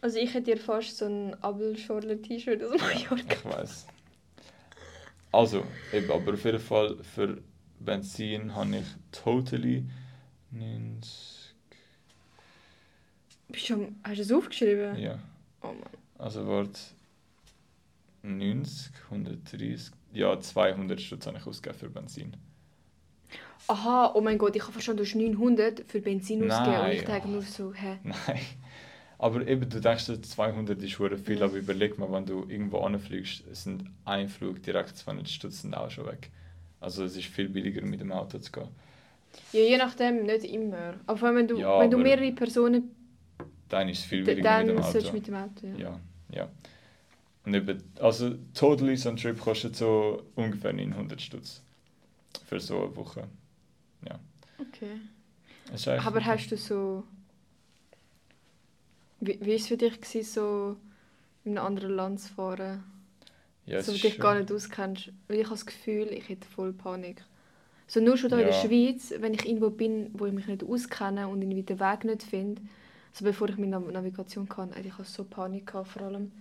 Also 0.00 0.18
ich 0.18 0.32
hätte 0.34 0.54
dir 0.54 0.58
fast 0.58 0.96
so 0.98 1.06
ein 1.06 1.34
Abelschorler-T-Shirt 1.42 2.62
aus 2.62 2.80
Mallorca. 2.80 3.34
ich 3.34 3.44
weiß. 3.44 3.86
Also, 5.32 5.64
eben, 5.92 6.10
aber 6.10 6.32
auf 6.34 6.44
jeden 6.44 6.58
Fall 6.58 6.96
für 7.02 7.42
Benzin 7.80 8.54
habe 8.54 8.76
ich 8.78 8.86
totally 9.12 9.84
90, 10.50 11.54
Bist 13.48 13.68
du 13.68 13.74
schon, 13.74 13.96
hast 14.04 14.18
du 14.18 14.22
es 14.22 14.32
aufgeschrieben? 14.32 14.96
ja. 14.98 15.18
Oh 15.60 15.66
Mann. 15.68 15.82
Also 16.18 16.46
warte. 16.46 16.78
90, 18.22 18.92
130, 19.10 19.92
ja 20.12 20.38
200 20.40 21.00
Stutz 21.00 21.26
habe 21.26 21.38
ich 21.38 21.46
ausgegeben 21.46 21.78
für 21.78 21.88
Benzin. 21.90 22.36
Aha, 23.68 24.12
oh 24.14 24.20
mein 24.20 24.38
Gott, 24.38 24.56
ich 24.56 24.62
habe 24.62 24.72
verstanden, 24.72 24.98
du 24.98 25.04
hast 25.04 25.14
900 25.14 25.84
für 25.86 26.00
Benzin 26.00 26.40
Nein, 26.40 26.50
ausgegeben. 26.50 26.84
Und 26.84 26.92
ich 26.92 27.04
denke 27.04 27.28
nur 27.28 27.42
so, 27.42 27.72
hä? 27.74 27.98
Nein. 28.02 28.40
Aber 29.18 29.46
eben, 29.46 29.68
du 29.68 29.80
denkst, 29.80 30.06
200 30.22 30.82
ist 30.82 30.98
hure 30.98 31.18
viel, 31.18 31.38
Ja. 31.38 31.44
aber 31.46 31.56
überleg 31.56 31.98
mal, 31.98 32.10
wenn 32.12 32.24
du 32.24 32.46
irgendwo 32.48 32.78
anfliegst, 32.78 33.44
sind 33.54 33.84
ein 34.04 34.28
Flug 34.28 34.62
direkt 34.62 34.96
200 34.96 35.28
Stutz 35.28 35.62
sind 35.62 35.74
auch 35.76 35.90
schon 35.90 36.06
weg. 36.06 36.30
Also 36.80 37.04
es 37.04 37.16
ist 37.16 37.26
viel 37.26 37.48
billiger 37.48 37.82
mit 37.82 38.00
dem 38.00 38.12
Auto 38.12 38.38
zu 38.38 38.52
gehen. 38.52 38.68
Ja, 39.52 39.60
je 39.60 39.76
nachdem, 39.76 40.24
nicht 40.24 40.44
immer. 40.44 40.94
Aber 41.06 41.34
wenn 41.34 41.48
du, 41.48 41.58
Ja, 41.58 41.80
wenn 41.80 41.90
du 41.90 41.98
mehrere 41.98 42.32
Personen, 42.32 42.94
Dann 43.68 43.88
ist 43.88 43.98
es 43.98 44.04
viel 44.04 44.24
billiger 44.24 44.62
mit 44.62 44.68
dann 44.68 44.76
dem 44.76 44.78
Auto. 44.78 45.12
mit 45.12 45.26
dem 45.26 45.34
Auto, 45.34 45.66
ja. 45.66 45.78
Ja, 45.78 46.00
ja. 46.30 46.48
Und 47.44 47.54
eben, 47.54 47.82
also 48.00 48.34
totally 48.54 48.96
so 48.96 49.08
ein 49.10 49.16
Trip 49.16 49.38
kostet 49.40 49.74
so 49.76 50.22
ungefähr 50.36 50.72
900 50.72 51.20
Stutz. 51.20 51.62
Für 52.46 52.60
so 52.60 52.84
eine 52.84 52.96
Woche. 52.96 53.24
Okay. 54.60 55.00
Es 55.72 55.80
ist 55.82 55.88
eigentlich- 55.88 56.04
Aber 56.06 56.24
hast 56.24 56.50
du 56.50 56.56
so... 56.56 57.04
Wie, 59.20 59.38
wie 59.40 59.46
war 59.48 59.54
es 59.54 59.66
für 59.66 59.76
dich, 59.76 60.00
gewesen, 60.00 60.24
so 60.24 60.76
in 61.44 61.56
einem 61.58 61.66
anderen 61.66 61.92
Land 61.92 62.20
zu 62.20 62.32
fahren? 62.34 62.84
ja, 63.66 63.78
es 63.78 63.86
so, 63.86 63.92
du 63.92 63.98
dich 63.98 64.18
gar 64.18 64.32
schon- 64.34 64.42
nicht 64.42 64.52
auskennst. 64.52 65.12
Weil 65.28 65.38
ich 65.38 65.44
habe 65.44 65.54
das 65.54 65.66
Gefühl, 65.66 66.08
ich 66.12 66.28
hätte 66.28 66.48
voll 66.48 66.72
Panik. 66.72 67.22
So 67.86 68.00
nur 68.00 68.16
schon 68.16 68.30
da 68.30 68.38
in 68.38 68.46
der 68.46 68.54
Ja. 68.54 68.60
Schweiz, 68.62 69.14
wenn 69.18 69.34
ich 69.34 69.46
irgendwo 69.46 69.70
bin, 69.70 70.10
wo 70.14 70.26
ich 70.26 70.32
mich 70.32 70.46
nicht 70.46 70.62
auskenne 70.64 71.28
und 71.28 71.40
irgendwie 71.42 71.62
den 71.62 71.80
Weg 71.80 72.04
nicht 72.04 72.22
finde, 72.22 72.60
so 73.12 73.24
bevor 73.24 73.48
ich 73.48 73.56
meine 73.56 73.78
Nav- 73.78 73.90
Navigation 73.90 74.48
kann, 74.48 74.72
ey, 74.72 74.86
ich 74.86 74.92
hatte 74.92 75.04
so 75.08 75.24
Panik, 75.24 75.66
gehabt, 75.66 75.88
vor 75.88 76.02
allem 76.02 76.32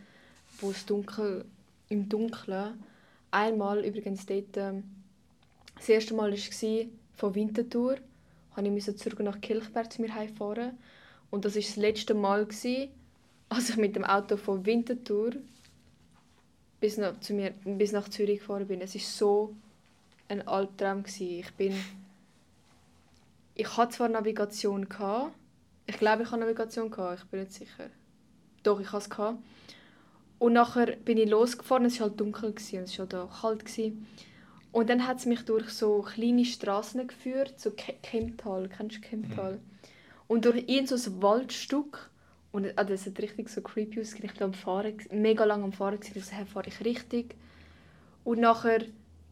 wo 0.59 0.71
es 0.71 0.85
dunkel, 0.85 1.45
im 1.89 2.09
Dunkeln. 2.09 2.83
Einmal 3.31 3.83
übrigens 3.85 4.25
dort, 4.25 4.57
ähm, 4.57 4.83
das 5.75 5.87
erste 5.89 6.13
Mal 6.15 6.31
war 6.31 6.37
von 7.17 7.35
Winterthur, 7.35 7.97
habe 8.55 8.67
ich 8.67 8.97
zurück 8.97 9.19
nach 9.19 9.41
Kilchberg 9.41 9.91
zu 9.91 10.01
mir 10.01 10.13
heimfahren. 10.13 10.77
Und 11.29 11.43
das 11.43 11.55
war 11.55 11.61
das 11.61 11.75
letzte 11.75 12.13
Mal, 12.13 12.47
als 13.49 13.69
ich 13.69 13.77
mit 13.77 13.95
dem 13.95 14.05
Auto 14.05 14.37
von 14.37 14.65
Winterthur 14.65 15.31
bis 16.79 16.97
nach, 16.97 17.19
zu 17.19 17.33
mir, 17.33 17.51
bis 17.65 17.91
nach 17.91 18.07
Zürich 18.07 18.39
gefahren 18.39 18.67
bin. 18.67 18.81
Es 18.81 18.95
war 18.95 19.01
so 19.01 19.55
ein 20.29 20.47
Albtraum. 20.47 21.03
Ich 21.19 21.53
bin... 21.55 21.73
Ich 23.55 23.75
hatte 23.75 23.95
zwar 23.95 24.09
Navigation. 24.09 24.87
Ich 25.87 25.97
glaube, 25.97 26.23
ich 26.23 26.31
hatte 26.31 26.39
Navigation. 26.39 26.93
Ich 27.15 27.23
bin 27.25 27.39
nicht 27.39 27.53
sicher. 27.53 27.89
Doch, 28.61 28.79
ich 28.79 28.91
hatte 28.91 29.05
es. 29.07 29.35
Und 30.39 30.53
nachher 30.53 30.95
bin 30.97 31.17
ich 31.17 31.29
losgefahren, 31.29 31.85
es 31.85 31.99
war 31.99 32.09
halt 32.09 32.19
dunkel, 32.19 32.51
gewesen, 32.51 32.83
es 32.83 32.99
war 32.99 33.07
halt 33.07 33.15
auch 33.15 33.41
kalt. 33.41 33.65
Und 34.77 34.91
dann 34.91 35.07
hat 35.07 35.17
es 35.17 35.25
mich 35.25 35.43
durch 35.43 35.69
so 35.71 36.03
kleine 36.03 36.45
Straßen 36.45 37.07
geführt, 37.07 37.59
so 37.59 37.71
Ke- 37.71 37.95
Kemptal, 38.03 38.69
kennst 38.69 38.97
du 38.97 39.01
Kemptal? 39.01 39.59
Und 40.27 40.45
durch 40.45 40.65
irgend 40.67 40.87
so 40.87 41.09
ein 41.09 41.19
Waldstück. 41.23 42.11
Und 42.51 42.67
ah, 42.75 42.83
das 42.83 43.07
hat 43.07 43.19
richtig 43.19 43.49
so 43.49 43.61
creepy 43.61 43.99
ausgesehen. 44.01 44.25
Ich 44.25 44.33
bin 44.33 44.43
am 44.43 44.53
Fahren, 44.53 44.95
gewesen- 44.95 45.19
mega 45.19 45.45
lange 45.45 45.63
am 45.63 45.73
Fahren, 45.73 45.99
gewesen, 45.99 46.31
also, 46.37 46.45
fahre 46.45 46.67
ich 46.67 46.85
richtig. 46.85 47.35
Und 48.23 48.39
nachher 48.39 48.85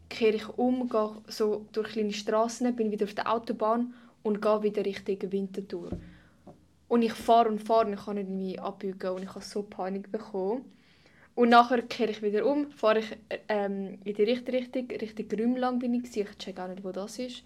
kehre 0.10 0.36
ich 0.36 0.50
um, 0.58 0.90
gehe 0.90 1.12
so 1.28 1.68
durch 1.74 1.90
kleine 1.90 2.14
Straßen, 2.14 2.76
bin 2.76 2.90
wieder 2.90 3.06
auf 3.06 3.14
der 3.14 3.32
Autobahn 3.32 3.94
und 4.24 4.42
gehe 4.42 4.64
wieder 4.64 4.84
Richtung 4.84 5.32
Winterthur. 5.32 5.92
Und 6.88 7.04
ich 7.04 7.14
fahre 7.14 7.50
und 7.50 7.60
fahre 7.62 7.86
und 7.86 7.94
ich 7.94 8.04
kann 8.04 8.16
nicht 8.16 8.28
irgendwie 8.30 8.58
abbiegen 8.60 9.12
und 9.12 9.22
ich 9.22 9.30
habe 9.30 9.46
so 9.46 9.62
Panik 9.62 10.12
bekommen. 10.12 10.66
Und 11.36 11.50
nachher 11.50 11.82
kehre 11.82 12.12
ich 12.12 12.22
wieder 12.22 12.46
um, 12.46 12.72
fahre 12.72 13.00
ich 13.00 13.12
äh, 13.30 13.40
ähm, 13.50 14.00
in 14.06 14.14
die 14.16 14.24
richtige 14.24 14.54
Richtung, 14.58 14.88
Richtung 14.90 15.28
Rümlang 15.38 15.80
bin 15.80 15.94
ich, 15.94 16.04
gewesen. 16.04 16.28
ich 16.32 16.38
check 16.38 16.60
auch 16.60 16.68
nicht, 16.70 16.84
wo 16.84 16.92
das 16.92 17.20
ist. 17.20 17.40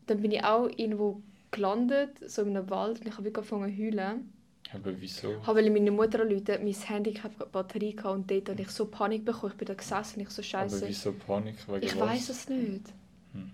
Und 0.00 0.10
dann 0.10 0.20
bin 0.22 0.32
ich 0.32 0.42
auch 0.44 0.68
irgendwo 0.76 1.22
gelandet, 1.52 2.10
so 2.28 2.42
in 2.42 2.56
einem 2.56 2.68
Wald 2.70 3.00
und 3.00 3.06
ich 3.06 3.12
habe 3.12 3.24
wirklich 3.24 3.36
angefangen 3.52 3.76
zu 3.76 3.82
heulen. 3.82 4.32
Aber 4.72 5.00
wieso? 5.00 5.32
Ich 5.42 5.46
wollte 5.48 5.70
meine 5.70 5.90
Mutter 5.90 6.20
anrufen, 6.20 6.46
mein 6.62 6.72
Handy 6.74 7.14
hatte 7.14 7.34
keine 7.38 7.50
Batterie 7.50 7.94
gehabt 7.96 8.14
und 8.16 8.30
dort 8.30 8.48
habe 8.50 8.62
ich 8.62 8.68
so 8.70 8.86
Panik 8.86 9.24
bekommen. 9.24 9.52
Ich 9.52 9.58
bin 9.58 9.66
da 9.66 9.74
gesessen 9.74 10.20
und 10.20 10.22
ich 10.26 10.30
so 10.30 10.42
Aber 10.42 10.48
scheiße. 10.48 10.88
wieso 10.88 11.12
Panik? 11.12 11.56
Wegen 11.68 11.84
Ich 11.86 11.98
weiß 11.98 12.28
es 12.28 12.48
nicht. 12.48 12.88
Hm. 13.32 13.50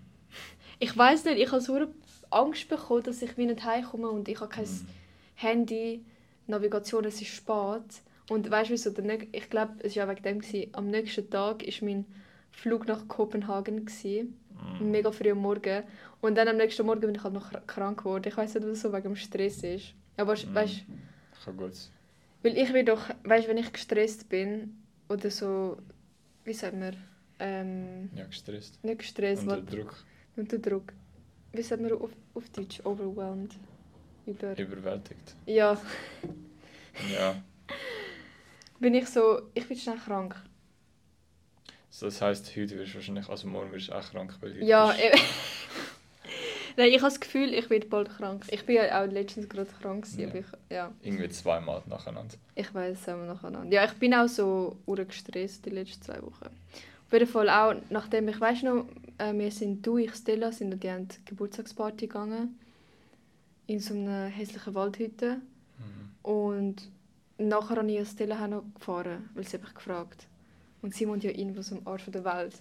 Ich 0.78 0.96
weiß 0.96 1.24
nicht, 1.24 1.38
ich 1.38 1.50
habe 1.52 1.60
so 1.62 1.86
Angst 2.30 2.68
bekommen, 2.68 3.02
dass 3.02 3.22
ich 3.22 3.36
wieder 3.38 3.52
nicht 3.54 3.64
heimkomme 3.64 4.10
und 4.10 4.28
ich 4.28 4.40
habe 4.40 4.50
kein 4.50 4.64
Hm. 4.66 4.86
Handy, 5.36 6.04
Navigation, 6.46 7.04
es 7.04 7.20
ist 7.20 7.28
spät. 7.28 8.02
Und 8.28 8.50
weißt 8.50 8.70
du 8.70 8.74
wieso? 8.74 8.90
Der 8.90 9.18
Ich 9.32 9.48
glaube, 9.50 9.74
es 9.80 9.96
war 9.96 10.04
ja 10.04 10.10
wegen 10.10 10.22
dem. 10.22 10.38
Gewesen. 10.40 10.68
Am 10.74 10.88
nächsten 10.88 11.30
Tag 11.30 11.62
war 11.64 11.72
mein 11.88 12.04
Flug 12.50 12.86
nach 12.88 13.06
Kopenhagen. 13.08 13.86
Gewesen. 13.86 14.36
Hm. 14.78 14.90
Mega 14.90 15.12
früh 15.12 15.30
am 15.30 15.38
Morgen. 15.38 15.84
Und 16.20 16.34
dann 16.36 16.48
am 16.48 16.56
nächsten 16.56 16.84
Morgen 16.86 17.00
bin 17.00 17.14
ich 17.14 17.22
halt 17.22 17.34
noch 17.34 17.52
kr- 17.52 17.60
krank 17.66 17.98
geworden. 17.98 18.24
Ich 18.26 18.36
weiß 18.36 18.54
nicht, 18.54 18.66
was 18.66 18.80
so 18.80 18.92
wegen 18.92 19.02
dem 19.04 19.16
Stress 19.16 19.62
ist. 19.62 19.94
Aber 20.16 20.34
Hm. 20.34 20.54
weißt 20.54 20.82
Kann 21.44 21.56
gut. 21.56 21.72
weil 22.42 22.56
ich 22.56 22.72
will 22.72 22.84
doch, 22.84 23.02
weißt 23.24 23.48
wenn 23.48 23.58
ich 23.58 23.72
gestresst 23.72 24.28
bin 24.28 24.76
oder 25.08 25.30
so, 25.30 25.76
wie 26.44 26.54
sagt 26.54 26.74
man, 26.78 26.96
ähm, 27.38 28.08
Ja, 28.16 28.24
gestresst. 28.24 28.82
nicht 28.82 28.98
gestresst, 29.00 29.42
Unter 29.42 29.62
was, 29.62 29.74
Druck. 29.74 29.94
unter 30.36 30.58
Druck. 30.58 30.92
Wie 31.52 31.62
sagt 31.62 31.82
man 31.82 31.92
auf, 31.92 32.10
auf 32.34 32.48
Deutsch? 32.50 32.80
Overwhelmed. 32.84 33.52
Über. 34.26 34.58
Überwältigt. 34.58 35.36
Ja, 35.44 35.78
Ja. 37.12 37.36
bin 38.80 38.94
ich 38.94 39.08
so, 39.08 39.42
ich 39.54 39.66
bin 39.68 39.76
schnell 39.76 39.96
krank. 39.98 40.36
So, 41.90 42.06
das 42.06 42.20
heisst, 42.20 42.54
heute 42.56 42.78
wirst 42.78 42.92
du 42.92 42.96
wahrscheinlich, 42.96 43.28
also 43.28 43.48
morgen 43.48 43.72
wirst 43.72 43.88
du 43.88 43.92
auch 43.94 44.02
krank, 44.10 44.36
weil 44.40 44.50
heute 44.54 44.64
Ja, 44.64 44.88
bist-. 44.92 45.22
Nein, 46.76 46.88
ich 46.88 46.96
habe 46.96 47.06
das 47.10 47.20
Gefühl, 47.20 47.54
ich 47.54 47.70
werde 47.70 47.86
bald 47.86 48.10
krank. 48.10 48.44
Ich 48.50 48.66
bin 48.66 48.76
ja 48.76 49.02
auch 49.02 49.06
letztens 49.10 49.48
gerade 49.48 49.70
krank 49.80 50.04
gewesen, 50.04 50.20
Ja. 50.20 50.28
aber 50.28 50.38
ich, 50.38 50.46
ja, 50.68 50.92
irgendwie 51.02 51.28
zweimal 51.30 51.82
nacheinander. 51.86 52.34
ich 52.54 52.74
weiß 52.74 52.98
es 53.00 53.08
auch 53.08 53.16
nacheinander. 53.16 53.74
Ja, 53.74 53.84
ich 53.86 53.94
bin 53.94 54.12
auch 54.12 54.28
so 54.28 54.76
gestresst 54.86 55.64
die 55.64 55.70
letzten 55.70 56.02
zwei 56.02 56.20
Wochen. 56.20 56.44
Auf 57.06 57.12
jeden 57.12 57.26
Fall 57.28 57.48
auch, 57.48 57.74
nachdem 57.88 58.28
ich, 58.28 58.38
weißt 58.38 58.64
noch, 58.64 58.84
äh, 59.16 59.32
wir 59.32 59.50
sind, 59.50 59.86
du, 59.86 59.96
ich, 59.96 60.12
Stella, 60.14 60.52
sind 60.52 60.72
an 60.74 60.80
die 60.80 61.14
die 61.16 61.24
Geburtstagsparty 61.24 62.08
gegangen. 62.08 62.58
In 63.68 63.80
so 63.80 63.94
einer 63.94 64.26
hässlichen 64.26 64.74
Waldhütte. 64.74 65.36
Mhm. 65.78 66.30
Und 66.30 66.88
nachher 67.39 67.76
habe 67.76 67.91
ich 67.91 68.09
Stella 68.09 68.45
auch 68.45 68.49
noch 68.49 68.64
gefahren, 68.74 69.28
weil 69.34 69.47
sie 69.47 69.59
mich 69.59 69.74
gefragt. 69.74 70.26
Und 70.82 70.95
sie 70.95 71.09
wohnt 71.09 71.24
ja 71.24 71.30
irgendwo 71.30 71.62
so 71.62 71.76
am 71.76 71.87
Arsch 71.87 72.07
der 72.07 72.24
Welt. 72.24 72.55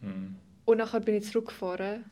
Mhm. 0.00 0.36
Und 0.64 0.78
nachher 0.78 1.00
bin 1.00 1.16
ich 1.16 1.24
zurückgefahren. 1.24 2.04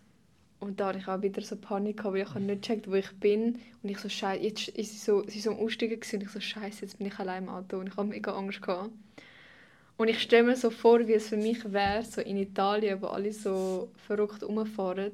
Und 0.59 0.81
da 0.81 0.87
hatte 0.89 0.99
ich 0.99 1.09
auch 1.09 1.21
wieder 1.21 1.43
so 1.43 1.57
Panik, 1.57 2.03
weil 2.05 2.23
ich 2.23 2.35
nicht 2.35 2.63
gecheckt, 2.63 2.91
wo 2.91 2.95
ich 2.95 3.11
bin. 3.21 3.59
Und 3.83 3.91
ich 3.91 3.99
so, 3.99 4.09
scheiße, 4.09 4.43
jetzt 4.43 4.69
ist 4.69 4.93
sie 4.93 4.99
so, 4.99 5.23
sie 5.29 5.41
so 5.41 5.51
am 5.51 5.59
Aussteigen 5.59 6.01
und 6.01 6.23
ich 6.23 6.31
so, 6.31 6.41
scheiße, 6.41 6.83
jetzt 6.83 6.99
bin 6.99 7.09
ich 7.09 7.19
allein 7.19 7.45
im 7.45 7.49
Auto. 7.51 7.79
Und 7.79 7.89
ich 7.89 7.97
habe 7.97 8.09
mega 8.09 8.33
Angst 8.35 8.63
gehabt. 8.63 8.91
Und 9.99 10.09
ich 10.09 10.21
stelle 10.21 10.45
mir 10.45 10.57
so 10.57 10.71
vor, 10.71 11.07
wie 11.07 11.15
es 11.15 11.29
für 11.29 11.37
mich 11.37 11.73
wäre, 11.73 12.03
so 12.03 12.21
in 12.21 12.37
Italien, 12.37 13.01
wo 13.01 13.07
alle 13.07 13.33
so 13.33 13.91
verrückt 14.07 14.43
rumfahren. 14.43 15.13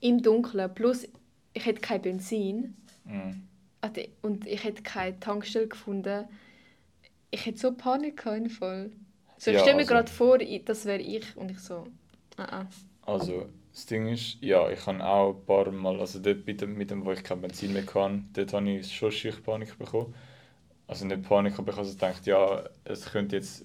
Im 0.00 0.22
Dunkeln. 0.22 0.72
Plus, 0.74 1.06
ich 1.52 1.64
hätte 1.64 1.80
kein 1.80 2.02
Benzin. 2.02 2.76
Mhm. 3.04 3.42
Also, 3.82 4.00
Und 4.22 4.46
ich 4.46 4.64
hätte 4.64 4.82
keine 4.82 5.18
Tankstelle 5.20 5.68
gefunden. 5.68 6.26
Ich 7.30 7.44
hätte 7.46 7.58
so 7.58 7.72
Panik 7.72 8.22
gehabt, 8.22 8.50
Fall. 8.52 8.90
So, 9.38 9.50
ich 9.50 9.56
Ja, 9.56 9.60
stelle 9.62 9.76
mir 9.76 9.82
also- 9.82 9.94
gerade 9.94 10.12
vor, 10.12 10.38
das 10.38 10.84
wäre 10.86 11.02
ich. 11.02 11.36
Und 11.36 11.50
ich 11.50 11.58
so, 11.58 11.86
ah, 12.36 12.60
ah. 12.62 12.66
Also, 13.04 13.48
das 13.72 13.86
Ding 13.86 14.08
ist, 14.08 14.38
ja, 14.40 14.70
ich 14.70 14.86
habe 14.86 15.04
auch 15.04 15.34
ein 15.34 15.46
paar 15.46 15.70
Mal, 15.72 15.98
also 16.00 16.20
dort 16.20 16.46
mit 16.46 16.60
dem, 16.60 16.76
mit 16.76 16.90
dem 16.90 17.04
wo 17.04 17.12
ich 17.12 17.24
kein 17.24 17.40
Benzin 17.40 17.72
mehr 17.72 17.84
kann, 17.84 18.28
dort 18.34 18.52
habe 18.52 18.70
ich 18.70 18.94
schon 18.94 19.10
schier 19.12 19.34
Panik 19.42 19.76
bekommen. 19.78 20.14
Also 20.86 21.06
nicht 21.06 21.22
Panik, 21.22 21.58
aber 21.58 21.70
ich 21.72 21.76
habe 21.78 21.86
also 21.88 21.94
gedacht, 21.94 22.26
ja, 22.26 22.64
es 22.84 23.06
könnte 23.10 23.36
jetzt, 23.36 23.64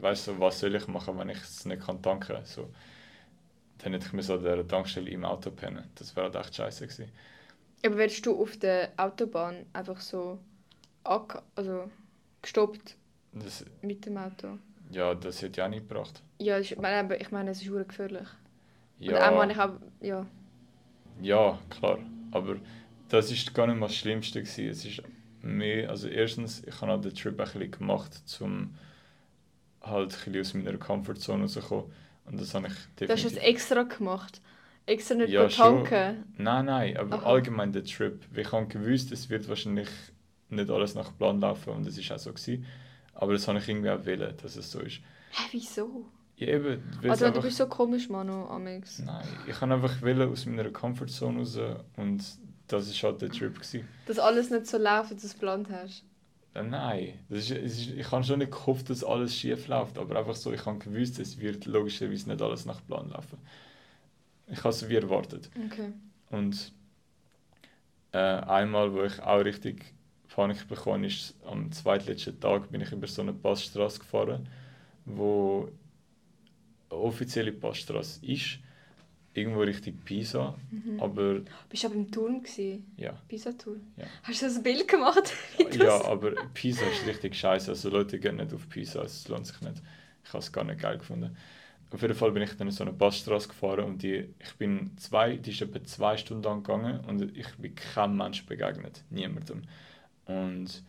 weißt 0.00 0.28
du, 0.28 0.40
was 0.40 0.60
soll 0.60 0.74
ich 0.74 0.88
machen, 0.88 1.18
wenn 1.18 1.30
ich 1.30 1.38
es 1.38 1.64
nicht 1.64 1.82
kann 1.82 2.02
tanken 2.02 2.34
kann. 2.34 2.44
So, 2.44 2.68
dann 3.78 3.92
hätte 3.92 4.06
ich 4.06 4.12
mir 4.12 4.22
so 4.22 4.34
an 4.34 4.42
der 4.42 4.66
Tankstelle 4.68 5.10
im 5.10 5.24
Auto 5.24 5.50
pennen. 5.50 5.84
Das 5.94 6.14
wäre 6.16 6.26
halt 6.26 6.36
echt 6.36 6.56
scheiße 6.56 6.86
gewesen. 6.86 7.10
Aber 7.84 7.96
wärst 7.96 8.24
du 8.26 8.40
auf 8.40 8.56
der 8.58 8.92
Autobahn 8.96 9.66
einfach 9.72 10.00
so 10.00 10.38
also 11.54 11.90
gestoppt 12.42 12.96
Das, 13.32 13.64
mit 13.82 14.06
dem 14.06 14.16
Auto? 14.16 14.58
ja, 14.90 15.14
das 15.14 15.40
hätte 15.42 15.60
ich 15.60 15.64
auch 15.64 15.68
nicht 15.70 15.88
gebracht. 15.88 16.22
Ja, 16.38 16.58
ich 16.58 16.76
meine, 16.78 17.16
ich 17.16 17.30
meine 17.30 17.50
es 17.50 17.58
ist 17.60 17.66
verdammt 17.68 17.88
gefährlich. 17.88 18.28
Und 19.06 19.06
Ja, 19.06 19.16
einmal 19.18 19.54
habe 19.56 19.80
ich 20.00 20.12
auch, 20.12 20.16
ja. 20.16 20.26
Ja, 21.20 21.58
klar. 21.70 21.98
Aber 22.32 22.56
das 23.08 23.30
ist 23.30 23.54
gar 23.54 23.66
nicht 23.66 23.78
mal 23.78 23.86
das 23.86 23.96
Schlimmste. 23.96 24.42
Gewesen. 24.42 24.68
Es 24.68 24.84
ist 24.84 25.02
mehr, 25.42 25.90
also 25.90 26.08
erstens, 26.08 26.62
ich 26.64 26.80
habe 26.80 27.00
den 27.02 27.14
Trip 27.14 27.38
ein 27.40 27.44
bisschen 27.44 27.70
gemacht, 27.70 28.22
um 28.40 28.74
halt 29.82 30.12
ein 30.26 30.32
bisschen 30.32 30.40
aus 30.40 30.54
meiner 30.54 30.78
Comfortzone 30.78 31.42
rauszukommen. 31.42 31.92
Und 32.26 32.40
das 32.40 32.54
habe 32.54 32.68
ich 32.68 32.74
Du 33.04 33.12
hast 33.12 33.24
definitiv... 33.24 33.24
es 33.24 33.36
extra 33.36 33.82
gemacht. 33.82 34.40
Extra 34.86 35.14
nicht 35.14 35.30
Ja, 35.30 35.42
ja, 35.42 35.48
tanken. 35.48 36.24
Nein, 36.36 36.64
nein, 36.66 36.96
aber 36.96 37.16
Aha. 37.16 37.26
allgemein 37.26 37.72
der 37.72 37.84
Trip. 37.84 38.20
Ich 38.34 38.50
habe 38.52 38.66
gewusst, 38.66 39.12
es 39.12 39.28
wird 39.30 39.48
wahrscheinlich 39.48 39.88
nicht 40.48 40.70
alles 40.70 40.94
nach 40.94 41.16
Plan 41.16 41.40
laufen 41.40 41.70
und 41.74 41.86
es 41.86 41.96
ist 41.96 42.10
auch 42.10 42.18
so 42.18 42.32
gewesen. 42.32 42.64
Aber 43.14 43.32
das 43.34 43.46
habe 43.46 43.58
ich 43.58 43.68
irgendwie 43.68 43.90
auch 43.90 44.04
wollen, 44.04 44.34
dass 44.42 44.56
es 44.56 44.70
so 44.70 44.80
ist. 44.80 44.96
Hä, 45.32 45.42
wieso? 45.52 46.06
Ja, 46.36 46.48
eben, 46.48 46.82
Also, 47.06 47.24
du 47.26 47.30
einfach- 47.30 47.42
bist 47.42 47.58
so 47.58 47.66
komisch, 47.66 48.08
Manu, 48.08 48.46
Amix. 48.46 48.98
Nein, 49.00 49.26
ich 49.46 49.60
habe 49.60 49.74
einfach 49.74 50.00
wollen 50.02 50.28
aus 50.32 50.46
meiner 50.46 50.70
Comfortzone 50.70 51.38
raus 51.40 51.58
und 51.96 52.24
das 52.66 53.02
war 53.02 53.10
halt 53.12 53.22
der 53.22 53.30
Trip. 53.30 53.54
Gewesen. 53.54 53.86
Dass 54.06 54.18
alles 54.18 54.50
nicht 54.50 54.66
so 54.66 54.78
läuft, 54.78 55.10
wie 55.10 55.14
du 55.16 55.26
es 55.26 55.34
geplant 55.34 55.68
hast. 55.70 56.04
Äh, 56.54 56.62
Nein, 56.64 57.18
das 57.28 57.50
ist, 57.50 57.50
ist, 57.50 57.90
ich 57.90 58.10
habe 58.10 58.24
schon 58.24 58.38
nicht 58.40 58.50
gehofft, 58.50 58.90
dass 58.90 59.04
alles 59.04 59.36
schief 59.36 59.68
läuft, 59.68 59.98
aber 59.98 60.18
einfach 60.18 60.34
so, 60.34 60.52
ich 60.52 60.64
habe 60.66 60.78
gewusst, 60.78 61.20
es 61.20 61.38
wird 61.38 61.66
logischerweise 61.66 62.28
nicht 62.28 62.42
alles 62.42 62.64
nach 62.64 62.84
Plan 62.86 63.08
laufen. 63.10 63.38
Ich 64.52 64.58
habe 64.58 64.70
es 64.70 64.88
wie 64.88 64.96
erwartet. 64.96 65.50
Okay. 65.66 65.92
Und 66.30 66.72
äh, 68.12 68.18
einmal, 68.18 68.92
wo 68.92 69.02
ich 69.04 69.20
auch 69.20 69.44
richtig 69.44 69.94
Panik 70.28 70.66
bekommen 70.68 71.04
ist, 71.04 71.34
am 71.44 71.70
zweitletzten 71.72 72.38
Tag 72.40 72.70
bin 72.70 72.80
ich 72.80 72.92
über 72.92 73.06
so 73.06 73.22
eine 73.22 73.32
Passstraße 73.32 73.98
gefahren, 74.00 74.48
wo 75.04 75.68
eine 76.90 77.00
offizielle 77.00 77.52
Passstraße 77.52 78.24
ist, 78.26 78.58
irgendwo 79.34 79.60
Richtung 79.60 79.96
Pisa, 79.98 80.56
Mhm. 80.70 81.00
aber 81.00 81.40
Bist 81.68 81.82
du 81.84 81.86
aber 81.88 81.96
im 81.96 82.10
Turm 82.10 82.42
gewesen? 82.42 82.92
ja. 82.96 83.12
Pisa-Tour? 83.28 83.76
Ja. 83.96 84.06
Hast 84.24 84.42
du 84.42 84.46
das 84.46 84.62
Bild 84.62 84.86
gemacht? 84.88 85.32
Ja, 85.78 86.04
aber 86.04 86.32
Pisa 86.54 86.84
ist 86.86 87.06
richtig 87.06 87.36
scheiße. 87.36 87.70
Also 87.70 87.90
Leute 87.90 88.18
gehen 88.18 88.36
nicht 88.36 88.52
auf 88.52 88.68
Pisa, 88.68 89.02
es 89.02 89.28
lohnt 89.28 89.46
sich 89.46 89.60
nicht. 89.60 89.80
Ich 90.24 90.30
habe 90.30 90.38
es 90.38 90.52
gar 90.52 90.64
nicht 90.64 90.80
geil 90.80 90.98
gefunden. 90.98 91.36
Auf 91.92 92.02
jeden 92.02 92.14
Fall 92.14 92.30
bin 92.30 92.42
ich 92.42 92.56
dann 92.56 92.68
in 92.68 92.72
so 92.72 92.84
eine 92.84 92.92
Passstraße 92.92 93.48
gefahren 93.48 93.84
und 93.84 94.02
die, 94.02 94.32
ich 94.38 94.54
bin 94.56 94.96
zwei, 94.96 95.36
die 95.36 95.50
ist 95.50 95.60
etwa 95.60 95.82
zwei 95.84 96.16
Stunden 96.16 96.44
lang 96.44 96.62
gegangen 96.62 97.00
und 97.06 97.36
ich 97.36 97.48
bin 97.56 97.74
keinem 97.74 98.16
Mensch 98.16 98.46
begegnet, 98.46 99.02
niemandem. 99.10 99.62
Und 100.26 100.84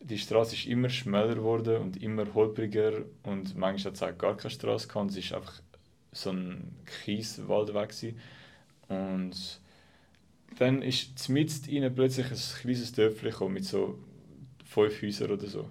die 0.00 0.18
Straße 0.18 0.54
ist 0.54 0.66
immer 0.66 0.88
schmäler 0.88 1.34
geworden 1.34 1.82
und 1.82 2.02
immer 2.02 2.32
holpriger 2.32 3.02
und 3.22 3.56
manchmal 3.56 3.92
hat 3.92 3.96
es 3.96 4.02
auch 4.02 4.16
gar 4.16 4.36
keine 4.36 4.50
Straße 4.50 4.88
gehabt. 4.88 5.10
Es 5.10 5.16
ist 5.18 5.32
einfach 5.34 5.60
so 6.12 6.30
ein 6.30 6.74
Kieswaldweg 7.04 7.90
gewesen. 7.90 8.18
und 8.88 9.60
dann 10.58 10.80
ist 10.80 11.28
mitten 11.28 11.68
ihnen 11.68 11.94
plötzlich 11.94 12.30
ein 12.30 12.60
kleines 12.62 12.92
Dörfchen 12.92 13.52
mit 13.52 13.64
so 13.64 13.98
fünf 14.64 15.02
Häusern 15.02 15.32
oder 15.32 15.46
so. 15.46 15.68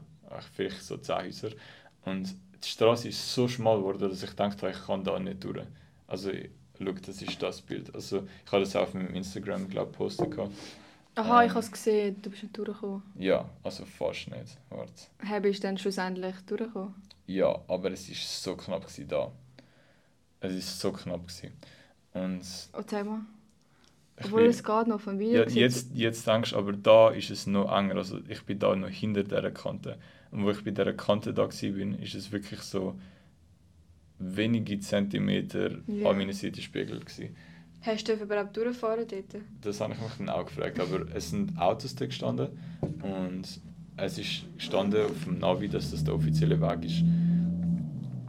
Vielleicht 0.54 0.84
so 0.84 0.98
zehn 0.98 1.16
Häuser. 1.16 1.50
Und 2.04 2.36
die 2.64 2.68
Straße 2.68 3.10
ist 3.10 3.34
so 3.34 3.48
schmal 3.48 3.78
geworden, 3.78 4.10
dass 4.10 4.24
ich 4.24 4.32
dachte, 4.34 4.70
ich 4.70 4.86
kann 4.86 5.04
da 5.04 5.18
nicht 5.20 5.44
durch. 5.44 5.66
Also, 6.08 6.32
schau, 6.78 6.92
das 6.92 7.22
ist 7.22 7.42
das 7.42 7.62
Bild. 7.62 7.94
Also, 7.96 8.28
ich 8.46 8.52
habe 8.52 8.64
das 8.64 8.76
auch 8.76 8.84
auf 8.84 8.94
meinem 8.94 9.14
Instagram, 9.14 9.68
glaube 9.70 9.92
ich, 9.92 9.98
postet. 9.98 10.32
gehabt. 10.32 10.52
Aha, 11.18 11.44
ich 11.44 11.50
Ähm, 11.50 11.56
habe 11.56 11.60
es 11.66 11.72
gesehen, 11.72 12.22
du 12.22 12.30
bist 12.30 12.44
nicht 12.44 12.58
durchgekommen. 12.58 13.02
Ja, 13.18 13.50
also 13.64 13.86
fast 13.86 14.30
nicht. 14.30 14.58
Warte. 14.70 14.92
Hey, 15.20 15.40
bist 15.40 15.64
du 15.64 15.68
dann 15.68 15.78
schlussendlich 15.78 16.36
durchgekommen? 16.46 16.94
Ja, 17.28 17.60
aber 17.68 17.92
es 17.92 18.10
ist 18.10 18.44
so 18.44 18.56
knapp 18.58 18.82
gewesen 18.86 19.08
da. 19.08 19.32
Es 20.42 20.54
ist 20.54 20.80
so 20.80 20.92
knapp 20.92 21.26
gewesen. 21.28 21.54
Und 22.14 22.42
Oh, 22.78 22.82
zeig 22.86 23.06
mal. 23.06 23.22
ich 24.20 24.26
Obwohl 24.26 24.42
bin- 24.42 24.50
es 24.52 24.64
geht 24.64 24.88
noch 24.88 25.00
vom 25.02 25.18
Video. 25.18 25.44
ja, 25.44 25.50
jetzt, 25.50 25.88
jetzt 25.94 26.28
denkst 26.28 26.52
du, 26.52 26.58
aber 26.58 26.74
da 26.74 27.10
ist 27.10 27.30
es 27.30 27.48
noch 27.48 27.72
enger. 27.76 27.96
Also 27.96 28.20
ich 28.28 28.44
bin 28.44 28.60
da 28.60 28.76
noch 28.76 28.90
hinter 28.90 29.24
dieser 29.24 29.52
Kante. 29.52 29.98
Und 30.36 30.44
wo 30.44 30.52
ich 30.52 30.64
bei 30.64 30.72
dieser 30.72 30.92
Kante 30.94 31.34
da 31.34 31.44
war, 31.44 32.00
ist 32.02 32.16
es 32.16 32.32
wirklich 32.32 32.60
so 32.62 32.96
wenige 34.20 34.80
Zentimeter 34.80 35.78
Ja. 35.88 36.10
an 36.10 36.18
meiner 36.18 36.34
Seite 36.34 36.62
Spiegel 36.62 37.00
gewesen. 37.00 37.36
Hast 37.82 38.08
du 38.08 38.14
überhaupt 38.14 38.58
durchfahren 38.58 39.06
dort? 39.08 39.42
Das 39.62 39.80
habe 39.80 39.94
ich 39.94 40.02
mich 40.02 40.12
dann 40.18 40.30
auch 40.30 40.46
gefragt. 40.46 40.80
Aber 40.80 41.06
es 41.14 41.30
sind 41.30 41.58
Autos 41.58 41.96
da 41.96 42.06
gestanden 42.06 42.50
und 43.02 43.44
es 43.98 44.18
ist 44.18 44.46
gestanden 44.58 45.06
auf 45.06 45.24
dem 45.24 45.40
Navi, 45.40 45.70
dass 45.70 45.92
das 45.92 46.04
der 46.04 46.16
offizielle 46.16 46.60
Weg 46.60 46.84
ist. 46.84 47.04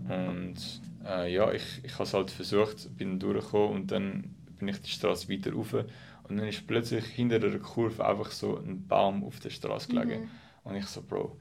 Und 0.09 0.57
äh, 1.05 1.33
ja, 1.33 1.53
ich, 1.53 1.63
ich 1.83 1.93
habe 1.95 2.05
es 2.05 2.15
halt 2.15 2.31
versucht, 2.31 2.97
bin 2.97 3.19
durchgekommen 3.19 3.75
und 3.75 3.91
dann 3.91 4.35
bin 4.59 4.69
ich 4.69 4.81
die 4.81 4.91
Straße 4.91 5.29
weiter 5.29 5.53
rauf. 5.53 5.75
Und 6.29 6.37
dann 6.37 6.47
ist 6.49 6.67
plötzlich 6.67 7.05
hinter 7.07 7.37
einer 7.37 7.59
Kurve 7.59 8.05
einfach 8.07 8.31
so 8.31 8.59
ein 8.59 8.87
Baum 8.87 9.25
auf 9.25 9.41
der 9.41 9.51
Straße 9.51 9.89
gelegen. 9.89 10.23
Mhm. 10.23 10.29
Und 10.65 10.77
ich 10.77 10.87
so, 10.87 11.03
Bro, 11.03 11.37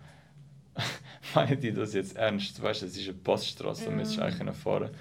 meinen 1.35 1.59
die 1.59 1.73
das 1.73 1.93
jetzt 1.93 2.15
ernst? 2.17 2.61
Weißt 2.61 2.81
du, 2.81 2.85
es 2.87 2.97
ist 2.97 3.07
eine 3.07 3.17
Passstraße, 3.17 3.85
da 3.85 3.89
Ja. 3.91 3.95
müsstest 3.97 4.17
du 4.17 4.21
eigentlich 4.23 4.37
können 4.39 4.53
fahren. 4.53 4.91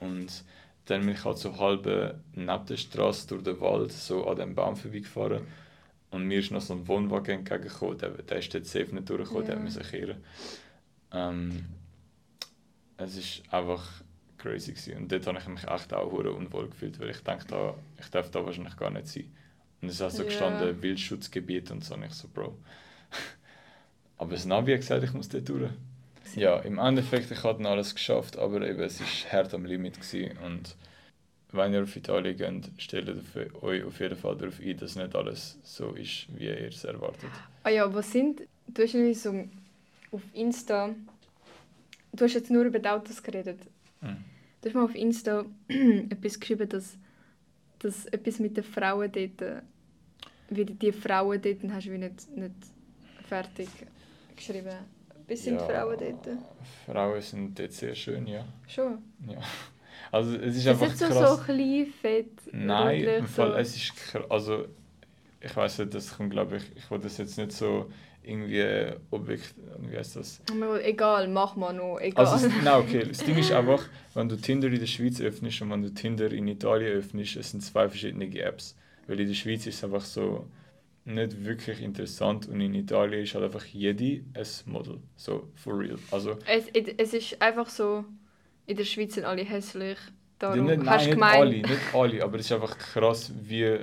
Und 0.00 0.44
dann 0.86 1.00
bin 1.02 1.10
ich 1.14 1.24
halt 1.24 1.38
so 1.38 1.56
halb 1.58 1.86
neben 2.34 2.66
der 2.66 2.76
Straße 2.76 3.28
durch 3.28 3.42
den 3.44 3.60
Wald 3.60 3.92
so 3.92 4.26
an 4.26 4.36
dem 4.36 4.54
Baum 4.54 4.76
vorbeigefahren. 4.76 5.46
Und 6.10 6.24
mir 6.24 6.40
ist 6.40 6.50
noch 6.50 6.60
so 6.60 6.74
ein 6.74 6.86
Wohnwagen 6.88 7.38
entgegengekommen, 7.40 7.98
der, 7.98 8.10
der 8.10 8.38
ist 8.38 8.52
dort 8.54 8.66
safe 8.66 8.94
nicht 8.94 9.08
durchgekommen, 9.08 9.46
der 9.46 9.56
Ja. 9.56 9.60
musste 9.62 9.80
kehren. 9.82 10.22
Ähm, 11.12 11.64
es 12.96 13.16
ist 13.16 13.42
einfach 13.52 14.02
crazy 14.38 14.72
gewesen. 14.72 14.96
Und 14.98 15.12
dort 15.12 15.26
habe 15.26 15.38
ich 15.38 15.46
mich 15.46 15.64
echt 15.68 15.92
auch 15.94 16.12
unwohl 16.12 16.68
gefühlt, 16.68 16.98
weil 17.00 17.10
ich 17.10 17.20
dachte, 17.22 17.46
da, 17.48 17.74
ich 17.98 18.08
darf 18.10 18.30
da 18.30 18.44
wahrscheinlich 18.44 18.76
gar 18.76 18.90
nicht 18.90 19.08
sein. 19.08 19.30
Und 19.80 19.88
es 19.88 19.94
ist 19.96 20.02
auch 20.02 20.10
so 20.10 20.22
Ja. 20.22 20.24
gestanden, 20.24 20.82
Wildschutzgebiet 20.82 21.70
und 21.70 21.84
so. 21.84 21.94
Und 21.94 22.04
ich 22.04 22.12
so, 22.14 22.28
Bro. 22.28 22.56
Aber 24.22 24.34
das 24.34 24.44
Navi 24.44 24.70
hat 24.70 24.82
gesagt, 24.82 25.02
ich 25.02 25.12
muss 25.12 25.28
dort 25.28 25.48
durch. 25.48 25.68
Ja, 26.36 26.60
im 26.60 26.78
Endeffekt, 26.78 27.32
ich 27.32 27.42
habe 27.42 27.60
dann 27.60 27.72
alles 27.72 27.92
geschafft, 27.92 28.38
aber 28.38 28.64
eben, 28.64 28.80
es 28.80 29.00
war 29.00 29.32
hart 29.32 29.52
am 29.52 29.64
Limit. 29.64 30.00
Gewesen. 30.00 30.38
Und 30.46 30.76
wenn 31.50 31.74
ihr 31.74 31.82
auf 31.82 31.96
Italien 31.96 32.36
geht, 32.36 32.70
stellt 32.78 33.08
euch 33.60 33.82
auf 33.82 33.98
jeden 33.98 34.16
Fall 34.16 34.36
darauf 34.36 34.60
ein, 34.60 34.76
dass 34.76 34.94
nicht 34.94 35.16
alles 35.16 35.58
so 35.64 35.90
ist, 35.94 36.28
wie 36.38 36.44
ihr 36.44 36.68
es 36.68 36.84
erwartet. 36.84 37.30
Ah 37.64 37.70
ja, 37.70 37.92
was 37.92 38.12
sind... 38.12 38.42
Du 38.68 38.84
hast 38.84 38.94
irgendwie 38.94 39.14
so 39.14 39.30
auf 40.12 40.22
Insta... 40.34 40.94
Du 42.12 42.24
hast 42.24 42.34
jetzt 42.34 42.50
nur 42.52 42.62
über 42.62 42.78
die 42.78 42.88
Autos 42.88 43.20
geredet. 43.20 43.58
Mhm. 44.02 44.18
Du 44.60 44.68
hast 44.68 44.74
mal 44.74 44.84
auf 44.84 44.94
Insta 44.94 45.44
etwas 45.68 46.38
geschrieben, 46.38 46.68
dass, 46.68 46.96
dass 47.80 48.06
etwas 48.06 48.38
mit 48.38 48.56
den 48.56 48.62
Frauen 48.62 49.10
dort... 49.10 49.64
Wie 50.48 50.64
die, 50.64 50.74
die 50.74 50.92
Frauen 50.92 51.42
dort 51.42 51.58
hast 51.72 51.86
du 51.88 51.92
wie 51.92 51.98
nicht, 51.98 52.36
nicht 52.36 52.54
fertig 53.28 53.68
geschrieben. 54.36 54.70
Was 55.28 55.42
sind 55.44 55.54
Ja, 55.60 55.66
Frauen 55.66 55.96
dort? 55.98 56.28
Frauen 56.86 57.20
sind 57.22 57.58
dort 57.58 57.72
sehr 57.72 57.94
schön, 57.94 58.26
ja. 58.26 58.44
Schon. 58.66 58.98
ja. 59.28 59.38
Also 60.10 60.36
es 60.36 60.56
ist 60.56 60.66
Ist 60.66 60.68
einfach 60.68 60.94
so, 60.94 61.06
krass. 61.06 61.38
so 61.38 61.44
klein, 61.44 61.86
fett, 62.00 62.30
Nein, 62.52 63.02
im 63.02 63.26
Fall, 63.26 63.52
so. 63.52 63.56
es 63.56 63.76
ist 63.76 63.92
also 64.28 64.66
ich 65.40 65.56
weiß 65.56 65.78
nicht, 65.80 65.94
das 65.94 66.16
kommt 66.16 66.30
glaube 66.30 66.56
ich, 66.56 66.64
ich 66.76 66.90
will 66.90 66.98
das 66.98 67.18
jetzt 67.18 67.36
nicht 67.38 67.52
so 67.52 67.90
irgendwie 68.22 68.92
objekt, 69.10 69.54
wie 69.80 69.96
heißt 69.96 70.16
das? 70.16 70.40
Egal, 70.82 71.28
mach 71.28 71.56
mal 71.56 71.72
noch, 71.72 71.98
egal. 72.00 72.26
Also 72.26 72.46
es, 72.46 72.52
nein, 72.62 72.80
okay, 72.80 73.04
das 73.08 73.18
Ding 73.18 73.36
ist 73.38 73.50
einfach, 73.52 73.82
wenn 74.14 74.28
du 74.28 74.36
Tinder 74.36 74.68
in 74.68 74.78
der 74.78 74.86
Schweiz 74.86 75.20
öffnest 75.20 75.60
und 75.62 75.70
wenn 75.70 75.82
du 75.82 75.92
Tinder 75.92 76.30
in 76.30 76.46
Italien 76.46 76.92
öffnest, 76.98 77.36
es 77.36 77.50
sind 77.50 77.62
zwei 77.62 77.88
verschiedene 77.88 78.26
Apps, 78.40 78.76
weil 79.06 79.18
in 79.18 79.26
der 79.28 79.34
Schweiz 79.34 79.66
ist 79.66 79.76
es 79.76 79.84
einfach 79.84 80.04
so 80.04 80.46
nicht 81.04 81.44
wirklich 81.44 81.80
interessant 81.82 82.48
und 82.48 82.60
in 82.60 82.74
Italien 82.74 83.24
ist 83.24 83.34
halt 83.34 83.44
einfach 83.44 83.64
jede 83.66 84.24
ein 84.34 84.46
Model, 84.66 85.00
so 85.16 85.48
for 85.56 85.78
real. 85.78 85.98
Also 86.10 86.38
es, 86.44 86.64
es 86.72 87.14
ist 87.14 87.42
einfach 87.42 87.68
so, 87.68 88.04
in 88.66 88.76
der 88.76 88.84
Schweiz 88.84 89.14
sind 89.14 89.24
alle 89.24 89.42
hässlich. 89.44 89.98
Darum 90.38 90.66
nicht, 90.66 90.84
hast 90.86 91.06
nein, 91.06 91.10
du 91.10 91.16
nicht 91.16 91.32
gemeint, 91.32 91.34
alle, 91.34 91.62
nicht 91.62 91.94
alle, 91.94 92.22
aber 92.22 92.38
es 92.38 92.46
ist 92.46 92.52
einfach 92.52 92.76
krass, 92.78 93.32
wie 93.42 93.78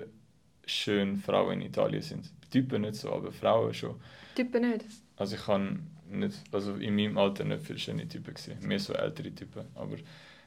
schön 0.65 1.17
Frauen 1.17 1.61
in 1.61 1.67
Italien 1.67 2.01
sind. 2.01 2.31
Typen 2.51 2.81
nicht 2.81 2.95
so, 2.95 3.11
aber 3.13 3.31
Frauen 3.31 3.73
schon. 3.73 3.95
Typen 4.35 4.61
nicht. 4.61 4.85
Also 5.17 5.35
ich 5.35 5.43
kann 5.45 5.87
nicht, 6.09 6.35
also 6.51 6.75
in 6.75 6.95
meinem 6.95 7.17
Alter 7.17 7.43
nicht 7.43 7.61
viele 7.61 7.79
schöne 7.79 8.07
Typen 8.07 8.33
gesehen, 8.33 8.57
mehr 8.61 8.79
so 8.79 8.93
ältere 8.93 9.33
Typen, 9.33 9.65
aber 9.75 9.97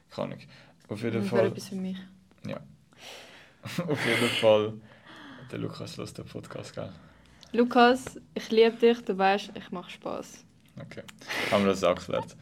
kann 0.09 0.31
ich. 0.33 0.47
Auf 0.89 1.01
jeden 1.03 1.21
Das 1.21 1.29
Fall, 1.29 1.47
etwas 1.47 1.69
für 1.69 1.75
mich. 1.75 1.97
auf 3.87 4.05
jeden 4.05 4.29
Fall, 4.29 4.73
der 5.53 5.59
Lukas 5.59 5.97
lässt 5.97 6.17
den 6.17 6.25
Podcast, 6.25 6.73
gell? 6.73 6.89
Lukas, 7.51 8.19
ich 8.33 8.49
liebe 8.49 8.75
dich, 8.75 9.05
du 9.05 9.15
weißt, 9.15 9.51
ich 9.53 9.71
mache 9.71 9.91
Spaß. 9.91 10.43
Okay, 10.81 11.03
haben 11.51 11.63
wir 11.63 11.69
das 11.69 11.83
auch 11.83 11.93
geklärt. 11.93 12.35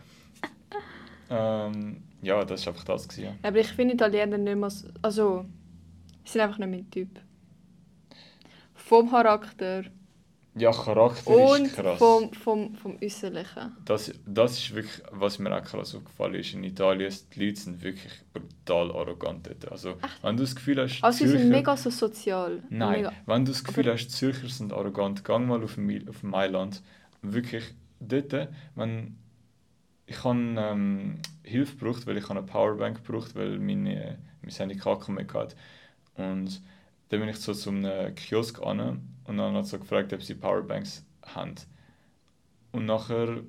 ähm, 1.29 2.03
ja, 2.21 2.45
das 2.45 2.65
war 2.65 2.71
einfach 2.71 2.85
das. 2.85 3.09
Gewesen. 3.09 3.37
Aber 3.43 3.57
ich 3.57 3.67
finde 3.67 3.95
Italiener 3.95 4.37
nicht 4.37 4.55
mehr 4.55 4.69
so, 4.69 4.87
also, 5.01 5.45
sie 6.23 6.31
sind 6.31 6.41
einfach 6.41 6.57
nicht 6.59 6.69
mein 6.69 6.89
Typ. 6.89 7.19
Vom 8.75 9.11
Charakter 9.11 9.83
Ja, 10.53 10.71
Charakter 10.71 11.27
und 11.29 11.65
ist 11.67 11.75
krass. 11.75 11.97
vom, 11.97 12.33
vom, 12.33 12.75
vom 12.75 12.97
Äußerlichen. 13.01 13.71
Das, 13.85 14.11
das 14.25 14.57
ist 14.57 14.75
wirklich, 14.75 15.01
was 15.11 15.39
mir 15.39 15.55
auch 15.55 15.63
krass 15.63 15.95
aufgefallen 15.95 16.35
ist. 16.35 16.53
In 16.53 16.65
Italien, 16.65 17.13
die 17.33 17.45
Leute 17.45 17.59
sind 17.61 17.81
wirklich 17.81 18.11
brutal 18.33 18.91
arrogant 18.91 19.47
dort. 19.47 19.71
Also, 19.71 19.95
wenn 20.21 20.35
du 20.35 20.43
das 20.43 20.53
Gefühl 20.53 20.81
hast, 20.81 21.01
Also 21.01 21.19
sie 21.19 21.27
sind 21.29 21.37
Zürcher- 21.43 21.49
mega 21.49 21.77
so 21.77 21.89
sozial. 21.89 22.61
Nein, 22.69 23.03
Mega. 23.03 23.13
wenn 23.27 23.45
du 23.45 23.51
das 23.51 23.63
Gefühl 23.63 23.85
Aber- 23.85 23.93
hast, 23.93 24.09
Zürcher 24.11 24.49
sind 24.49 24.73
arrogant, 24.73 25.23
gang 25.23 25.47
mal 25.47 25.63
auf, 25.63 25.77
Mil- 25.77 26.09
auf 26.09 26.21
Mailand. 26.21 26.81
Wirklich, 27.21 27.63
dort, 28.01 28.49
wenn 28.75 29.17
ich 30.05 30.21
habe 30.25 30.37
ähm, 30.37 31.19
Hilfe 31.43 31.77
gebraucht, 31.77 32.05
weil 32.07 32.17
ich 32.17 32.29
eine 32.29 32.43
Powerbank 32.43 33.05
gebraucht, 33.05 33.35
weil 33.35 33.57
meine, 33.57 34.17
mein 34.41 34.51
Handy 34.51 34.75
kein 34.75 34.93
Akku 34.93 35.13
mehr 35.13 35.25
hatte. 35.33 35.55
Und 36.17 36.61
dann 37.07 37.19
bin 37.21 37.29
ich 37.29 37.37
so 37.37 37.53
zu 37.53 37.69
einem 37.69 38.13
Kiosk 38.15 38.61
an 38.61 39.07
und 39.25 39.37
dann 39.37 39.55
hat 39.55 39.65
so 39.65 39.79
gefragt, 39.79 40.13
ob 40.13 40.23
sie 40.23 40.35
Powerbanks 40.35 41.05
haben. 41.25 41.55
Und 42.71 42.85
nachher, 42.85 43.41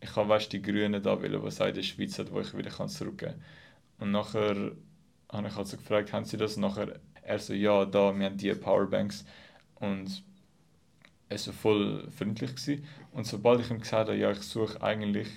ich 0.00 0.14
habe 0.16 0.28
weißt, 0.28 0.52
die 0.52 0.62
Grünen 0.62 1.02
da 1.02 1.20
wollen, 1.20 1.42
was 1.42 1.60
in 1.60 1.74
der 1.74 1.82
Schweiz 1.82 2.18
hat, 2.18 2.32
wo 2.32 2.40
ich 2.40 2.56
wieder 2.56 2.70
kann 2.70 2.88
zurückgeben 2.88 3.32
kann. 3.32 3.42
Und 3.98 4.10
nachher 4.12 4.72
habe 5.30 5.48
ich 5.48 5.56
halt 5.56 5.66
so 5.66 5.76
gefragt, 5.76 6.12
haben 6.12 6.24
sie 6.24 6.36
das? 6.36 6.56
Und 6.56 6.62
nachher 6.62 7.00
er 7.22 7.38
so, 7.38 7.52
ja, 7.52 7.84
da, 7.84 8.16
wir 8.18 8.26
haben 8.26 8.38
die 8.38 8.52
Powerbanks. 8.54 9.24
Und 9.76 10.22
er 11.28 11.46
war 11.46 11.52
voll 11.52 12.10
freundlich. 12.10 12.56
Gewesen. 12.56 12.84
Und 13.12 13.26
sobald 13.26 13.60
ich 13.60 13.70
ihm 13.70 13.80
gesagt 13.80 14.08
habe, 14.08 14.18
ja, 14.18 14.30
ich 14.30 14.42
suche 14.42 14.82
eigentlich 14.82 15.28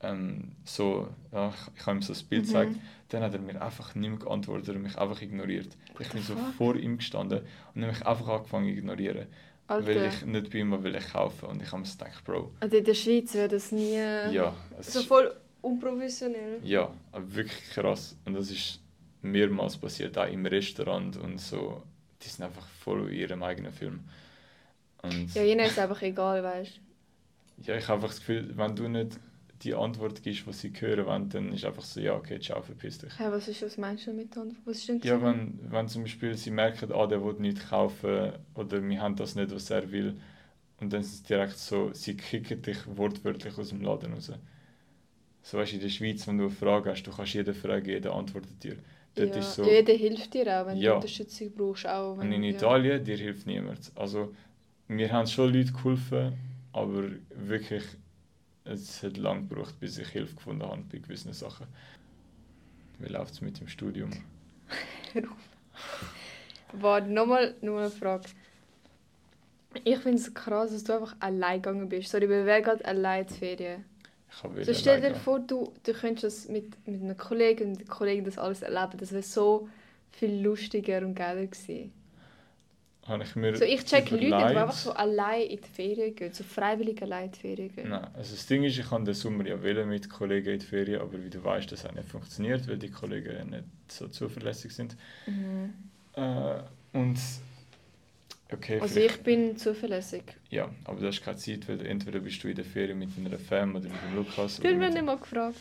ähm, 0.00 0.52
so, 0.64 1.08
ja, 1.32 1.48
ich, 1.48 1.80
ich 1.80 1.86
habe 1.86 1.98
ihm 1.98 2.02
so 2.02 2.12
ein 2.12 2.18
Bild 2.28 2.42
Mhm. 2.42 2.46
gezeigt, 2.46 2.76
dann 3.08 3.22
hat 3.22 3.32
er 3.34 3.40
mir 3.40 3.60
einfach 3.62 3.94
nicht 3.94 4.10
mehr 4.10 4.18
geantwortet 4.18 4.74
und 4.74 4.82
mich 4.82 4.96
einfach 4.98 5.20
ignoriert. 5.22 5.76
Ich 5.98 6.08
bin 6.10 6.22
so 6.22 6.34
vor 6.56 6.76
ihm 6.76 6.98
gestanden 6.98 7.40
und 7.74 7.82
habe 7.82 7.92
mich 7.92 8.06
einfach 8.06 8.28
angefangen 8.28 8.66
zu 8.72 8.78
ignorieren. 8.78 9.26
Weil 9.68 9.78
Alter, 9.78 10.06
ich 10.06 10.26
nicht 10.26 10.50
bei 10.52 10.58
ihm 10.58 10.82
will 10.82 10.94
ich 10.94 11.08
kaufen. 11.12 11.46
Und 11.46 11.62
ich 11.62 11.72
habe 11.72 11.82
mir 11.82 11.88
gedacht, 11.88 12.24
Bro, 12.24 12.52
also 12.60 12.76
in 12.76 12.84
der 12.84 12.94
Schweiz 12.94 13.34
wäre 13.34 13.48
das 13.48 13.72
nie 13.72 13.94
ja, 13.94 14.54
so 14.80 15.02
voll 15.02 15.34
unprofessionell. 15.62 16.60
ja, 16.62 16.90
wirklich 17.12 17.70
krass. 17.70 18.16
Und 18.24 18.34
das 18.34 18.50
ist 18.50 18.80
mehrmals 19.22 19.76
passiert, 19.76 20.16
auch 20.18 20.28
im 20.28 20.46
Restaurant 20.46 21.16
und 21.16 21.40
so. 21.40 21.82
Die 22.22 22.28
sind 22.28 22.44
einfach 22.44 22.66
voll 22.84 23.10
in 23.10 23.18
ihrem 23.18 23.42
eigenen 23.42 23.72
Film. 23.72 24.00
Und 25.02 25.34
Ja, 25.34 25.42
ihnen 25.42 25.60
ist 25.66 25.78
einfach 25.78 26.00
egal, 26.02 26.42
weißt 26.42 26.80
Ja, 27.62 27.76
ich 27.76 27.84
habe 27.88 27.94
einfach 27.94 28.08
das 28.08 28.20
Gefühl, 28.20 28.52
wenn 28.56 28.76
du 28.76 28.88
nicht 28.88 29.18
die 29.62 29.74
Antwort 29.74 30.22
gibst, 30.22 30.46
was 30.46 30.60
sie 30.60 30.72
hören 30.78 31.06
wollen, 31.06 31.28
dann 31.30 31.52
ist 31.52 31.64
einfach 31.64 31.82
so, 31.82 32.00
ja, 32.00 32.14
okay, 32.14 32.38
ciao, 32.40 32.62
verpiss 32.62 32.98
dich. 32.98 33.12
Hey, 33.18 33.30
was 33.30 33.48
ist 33.48 33.62
was 33.62 33.76
meinst 33.78 34.06
du 34.06 34.12
mit 34.12 34.36
Antwort? 34.36 34.66
Was 34.66 34.78
ist 34.78 34.88
denn 34.88 35.00
Ja, 35.02 35.22
wenn, 35.22 35.58
wenn 35.70 35.88
zum 35.88 36.02
Beispiel 36.02 36.36
sie 36.36 36.50
merken, 36.50 36.92
ah, 36.92 37.06
der 37.06 37.24
will 37.24 37.34
nichts 37.38 37.68
kaufen 37.68 38.32
oder 38.54 38.82
wir 38.82 39.00
haben 39.00 39.16
das 39.16 39.34
nicht, 39.34 39.50
was 39.54 39.70
er 39.70 39.90
will, 39.90 40.16
und 40.80 40.92
dann 40.92 41.00
ist 41.02 41.14
es 41.14 41.22
direkt 41.24 41.58
so, 41.58 41.92
sie 41.92 42.16
kicken 42.16 42.62
dich 42.62 42.78
wortwörtlich 42.86 43.56
aus 43.58 43.70
dem 43.70 43.82
Laden 43.82 44.12
raus. 44.14 44.32
So 45.42 45.58
weißt 45.58 45.72
du, 45.72 45.76
in 45.76 45.82
der 45.82 45.88
Schweiz, 45.88 46.26
wenn 46.26 46.38
du 46.38 46.44
eine 46.44 46.52
Frage 46.52 46.90
hast, 46.90 47.04
du 47.04 47.10
kannst 47.12 47.34
jeden 47.34 47.54
fragen, 47.54 47.86
jeder 47.86 48.14
antwortet 48.14 48.62
dir. 48.62 48.76
Dort 49.14 49.34
ja, 49.34 49.42
so, 49.42 49.62
jeder 49.64 49.92
hilft 49.94 50.34
dir 50.34 50.46
auch, 50.60 50.66
wenn 50.66 50.78
Ja. 50.78 50.90
du 50.90 50.96
Unterstützung 50.96 51.52
brauchst. 51.54 51.86
Auch, 51.86 52.18
wenn, 52.18 52.26
und 52.26 52.32
in 52.32 52.42
ja. 52.42 52.50
Italien, 52.50 53.04
dir 53.04 53.16
hilft 53.16 53.46
niemand. 53.46 53.92
Also, 53.94 54.34
mir 54.88 55.12
haben 55.12 55.26
schon 55.26 55.52
Leute 55.52 55.72
geholfen, 55.72 56.34
aber 56.72 57.04
wirklich, 57.30 57.84
es 58.66 59.02
hat 59.02 59.16
lange 59.16 59.46
gebraucht, 59.46 59.78
bis 59.80 59.98
ich 59.98 60.08
Hilfe 60.08 60.34
gefunden 60.34 60.64
habe 60.64 60.82
bei 60.90 60.98
gewissen 60.98 61.32
Sachen. 61.32 61.66
Wie 62.98 63.08
läuft 63.08 63.34
es 63.34 63.40
mit 63.40 63.60
dem 63.60 63.68
Studium? 63.68 64.10
Warte, 66.72 67.08
nochmal 67.08 67.54
noch 67.60 67.78
eine 67.78 67.90
Frage. 67.90 68.28
Ich 69.84 69.98
finde 69.98 70.18
es 70.18 70.32
krass, 70.32 70.70
dass 70.72 70.84
du 70.84 70.94
einfach 70.94 71.16
allein 71.20 71.60
gegangen 71.60 71.88
bist. 71.88 72.10
Sorry, 72.10 72.24
aber 72.24 72.46
wer 72.46 72.62
geht 72.62 72.84
allein 72.84 73.22
in 73.22 73.28
die 73.28 73.34
Ferien? 73.34 73.84
Ich 74.30 74.42
habe 74.42 74.64
So 74.64 74.74
stell 74.74 75.00
dir 75.00 75.14
vor, 75.14 75.40
du, 75.40 75.72
du 75.82 75.92
könntest 75.92 76.24
das 76.24 76.48
mit, 76.48 76.86
mit 76.86 77.02
einem 77.02 77.16
Kollegen 77.16 77.72
und 77.72 77.88
Kollegen 77.88 78.24
das 78.24 78.38
alles 78.38 78.62
erleben. 78.62 78.98
Das 78.98 79.12
wäre 79.12 79.22
so 79.22 79.68
viel 80.12 80.42
lustiger 80.42 80.98
und 80.98 81.14
geiler 81.14 81.46
gewesen. 81.46 81.92
Habe 83.08 83.22
ich 83.22 83.36
mir 83.36 83.54
So, 83.56 83.64
ich 83.64 83.84
check 83.84 84.10
Leute, 84.10 84.14
nicht, 84.14 84.22
die 84.24 84.28
überlegt- 84.28 84.56
einfach 84.58 84.72
so 84.72 84.92
allein 84.92 85.42
in 85.42 85.60
die 85.60 85.68
Ferien 85.68 86.14
gehen. 86.16 86.32
So 86.32 86.42
freiwillig 86.42 87.00
allein 87.02 87.26
in 87.26 87.32
die 87.32 87.38
Ferien 87.38 87.74
gehen. 87.74 87.88
Nein, 87.90 88.08
also 88.14 88.34
das 88.34 88.46
Ding 88.46 88.64
ist, 88.64 88.76
ich 88.78 88.88
kann 88.88 89.04
den 89.04 89.14
Sommer 89.14 89.46
ja 89.46 89.62
wählen 89.62 89.88
mit 89.88 90.10
Kollegen 90.10 90.50
in 90.54 90.58
die 90.58 90.66
Ferien, 90.66 91.00
aber 91.00 91.22
wie 91.24 91.30
du 91.30 91.42
weißt, 91.44 91.70
das 91.70 91.84
hat 91.84 91.94
nicht 91.94 92.08
funktioniert, 92.08 92.66
weil 92.68 92.78
die 92.78 92.90
Kollegen 92.90 93.50
nicht 93.50 93.64
so 93.88 94.08
zuverlässig 94.08 94.72
sind. 94.72 94.96
Mhm. 95.26 95.72
Äh, 96.14 96.58
und 96.94 97.18
okay, 98.52 98.80
Also 98.80 99.00
ich 99.00 99.20
bin 99.22 99.56
zuverlässig. 99.56 100.22
ja, 100.50 100.68
aber 100.84 101.00
du 101.00 101.06
hast 101.06 101.22
keine 101.22 101.36
Zeit, 101.36 101.68
weil 101.68 101.84
entweder 101.86 102.18
bist 102.20 102.42
du 102.42 102.48
in 102.48 102.56
der 102.56 102.64
Ferien 102.64 102.98
mit 102.98 103.10
einer 103.18 103.38
Fam 103.38 103.70
oder 103.76 103.84
mit 103.88 104.02
dem 104.02 104.16
Lukas. 104.16 104.36
Hast 104.36 104.62
mich 104.62 104.76
mit- 104.76 104.94
nicht 104.94 105.04
mal 105.04 105.16
gefragt. 105.18 105.56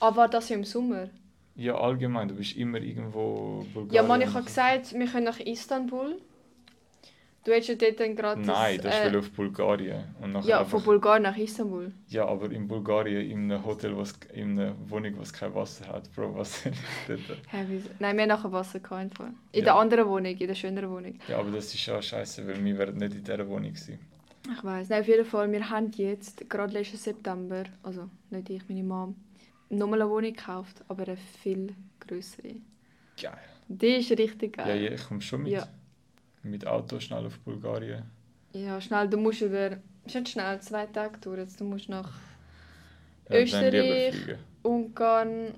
Aber 0.00 0.16
war 0.16 0.28
das 0.28 0.48
ja 0.48 0.56
im 0.56 0.64
Sommer? 0.64 1.08
Ja, 1.56 1.74
allgemein, 1.76 2.28
du 2.28 2.36
bist 2.36 2.56
immer 2.56 2.78
irgendwo 2.80 3.66
Bulgarien. 3.74 3.94
Ja, 3.94 4.02
Mann, 4.04 4.20
ich 4.22 4.32
habe 4.32 4.44
gesagt, 4.44 4.92
wir 4.94 5.06
können 5.06 5.24
nach 5.24 5.40
Istanbul. 5.40 6.18
Du 7.44 7.52
hättest 7.52 7.68
ja 7.68 7.74
dort 7.76 8.00
dann 8.00 8.14
gerade 8.16 8.40
Nein, 8.42 8.78
das 8.82 8.94
äh, 8.98 9.10
will 9.12 9.20
auf 9.20 9.30
Bulgarien. 9.30 10.04
Und 10.20 10.44
Ja, 10.44 10.58
einfach, 10.60 10.72
von 10.72 10.82
Bulgarien 10.82 11.22
nach 11.22 11.36
Istanbul. 11.36 11.92
ja, 12.08 12.26
aber 12.26 12.50
in 12.50 12.68
Bulgarien, 12.68 13.30
in 13.30 13.50
einem 13.50 13.64
Hotel, 13.64 13.96
was, 13.96 14.14
in 14.34 14.58
einer 14.58 14.74
Wohnung, 14.90 15.14
was 15.18 15.32
kein 15.32 15.54
Wasser 15.54 15.86
hat, 15.88 16.12
Bro, 16.14 16.34
was? 16.36 16.64
Nein, 18.00 18.16
wir 18.16 18.22
haben 18.22 18.28
nachher 18.28 18.52
Wasser 18.52 18.80
gehabt. 18.80 19.18
In 19.20 19.58
Ja. 19.60 19.64
der 19.64 19.74
anderen 19.76 20.06
Wohnung, 20.08 20.36
in 20.36 20.46
der 20.46 20.54
schöneren 20.54 20.90
Wohnung. 20.90 21.18
Ja, 21.28 21.38
aber 21.38 21.50
das 21.52 21.72
ist 21.74 21.86
ja 21.86 22.00
scheiße, 22.02 22.46
weil 22.46 22.62
wir 22.64 22.78
wären 22.78 22.96
nicht 22.96 23.14
in 23.14 23.24
dieser 23.24 23.48
Wohnung 23.48 23.72
gewesen. 23.72 23.98
Ich 24.52 24.64
weiß. 24.64 24.88
Nein, 24.88 25.00
auf 25.02 25.08
jeden 25.08 25.24
Fall, 25.24 25.50
wir 25.52 25.68
haben 25.70 25.90
jetzt, 25.92 26.48
gerade 26.50 26.72
letzten 26.72 26.96
September, 26.96 27.64
also 27.82 28.08
nicht 28.30 28.50
ich, 28.50 28.68
meine 28.68 28.82
Mom, 28.82 29.14
nochmal 29.70 30.02
eine 30.02 30.10
Wohnung 30.10 30.32
gekauft, 30.32 30.82
aber 30.88 31.04
eine 31.04 31.16
viel 31.16 31.74
größere. 32.06 32.54
Geil. 33.20 33.32
Die 33.68 33.86
ist 33.96 34.10
richtig 34.12 34.56
Ja, 34.56 34.64
geil. 34.64 34.82
ja, 34.82 34.90
ich 34.92 35.04
komme 35.06 35.20
schon 35.20 35.42
mit. 35.42 35.52
Ja. 35.52 35.68
Mit 36.42 36.66
Auto 36.66 37.00
schnell 37.00 37.26
auf 37.26 37.38
Bulgarien. 37.40 38.04
Ja, 38.52 38.80
schnell, 38.80 39.08
du 39.08 39.16
musst 39.18 39.42
über, 39.42 39.78
ist 40.04 40.14
nicht 40.14 40.28
schnell, 40.28 40.60
zwei 40.60 40.86
Tage. 40.86 41.18
Jetzt, 41.36 41.60
du 41.60 41.64
musst 41.64 41.88
nach 41.88 42.10
Ja, 43.28 43.40
Österreich. 43.40 44.14
Ungarn, 44.62 45.54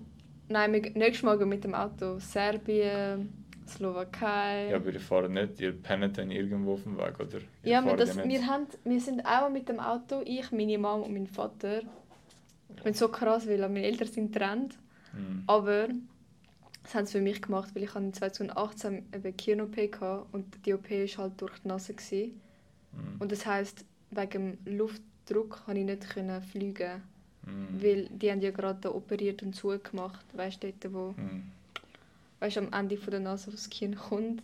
nein, 0.48 0.72
wir, 0.72 0.82
nächstes 0.92 1.22
Mal 1.22 1.36
mit 1.46 1.64
dem 1.64 1.74
Auto 1.74 2.18
Serbien, 2.18 3.32
Slowakei. 3.66 4.70
Ja, 4.70 4.76
aber 4.76 4.92
ihr 4.92 5.00
fahrt 5.00 5.30
nicht, 5.30 5.60
ihr 5.60 5.72
pennt 5.72 6.18
dann 6.18 6.30
irgendwo 6.30 6.74
auf 6.74 6.82
dem 6.82 6.98
Weg, 6.98 7.18
oder? 7.20 7.38
Ihr 7.62 7.72
Ja, 7.72 7.82
wir, 7.82 7.90
fahrt 7.90 8.00
das, 8.00 8.16
ja 8.16 8.24
wir, 8.24 8.46
haben, 8.46 8.66
wir 8.84 9.00
sind 9.00 9.24
auch 9.24 9.48
mit 9.50 9.68
dem 9.68 9.80
Auto, 9.80 10.22
ich, 10.24 10.50
meine 10.50 10.78
Mom 10.78 11.02
und 11.02 11.12
mein 11.12 11.26
Vater. 11.26 11.82
Ich 12.76 12.82
bin 12.82 12.94
so 12.94 13.08
krass, 13.08 13.48
weil 13.48 13.58
meine 13.60 13.84
Eltern 13.84 14.08
sind 14.08 14.32
getrennt. 14.32 14.78
Mhm. 15.12 15.44
Aber 15.46 15.88
das 16.90 16.96
haben 16.96 17.06
sie 17.06 17.12
für 17.12 17.20
mich 17.20 17.40
gemacht, 17.40 17.72
weil 17.74 17.84
ich 17.84 17.94
habe 17.94 18.10
2018 18.10 19.06
eine 19.12 19.32
Kirn-OP 19.32 19.76
hatte 19.76 20.24
und 20.32 20.44
die 20.66 20.74
OP 20.74 20.90
war 20.90 21.22
halt 21.24 21.40
durch 21.40 21.56
die 21.60 21.68
Nase. 21.68 21.94
Gewesen. 21.94 22.40
Mhm. 22.92 23.20
Und 23.20 23.30
das 23.30 23.46
heisst, 23.46 23.84
wegen 24.10 24.58
dem 24.64 24.76
Luftdruck 24.76 25.64
konnte 25.66 25.80
ich 25.80 25.86
nicht 25.86 26.10
können 26.10 26.42
fliegen. 26.42 27.00
Mhm. 27.46 27.80
Weil 27.80 28.08
die 28.08 28.32
haben 28.32 28.40
ja 28.40 28.50
gerade 28.50 28.92
operiert 28.92 29.40
und 29.44 29.54
zugemacht. 29.54 30.24
Weißt 30.36 30.64
du, 30.64 30.72
dort, 30.72 30.92
wo 30.92 31.14
Mhm. 31.16 31.44
weißt, 32.40 32.58
am 32.58 32.72
Ende 32.72 32.96
von 32.96 33.12
der 33.12 33.20
Nase, 33.20 33.46
wo 33.46 33.50
das 33.52 33.70
Kind 33.70 33.96
kommt. 33.96 34.42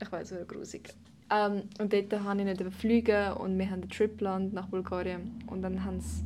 Ich 0.00 0.12
weiß, 0.12 0.28
so 0.28 0.36
grusig. 0.46 0.94
Ähm, 1.32 1.62
und 1.80 1.92
dort 1.92 2.10
konnte 2.10 2.44
ich 2.44 2.58
nicht 2.60 2.74
fliegen 2.74 3.32
und 3.32 3.58
wir 3.58 3.66
haben 3.66 3.82
einen 3.82 3.90
Trip 3.90 4.12
geplant 4.12 4.52
nach 4.52 4.68
Bulgarien. 4.68 5.42
Und 5.48 5.62
dann 5.62 5.84
haben 5.84 5.98
sie, 6.00 6.22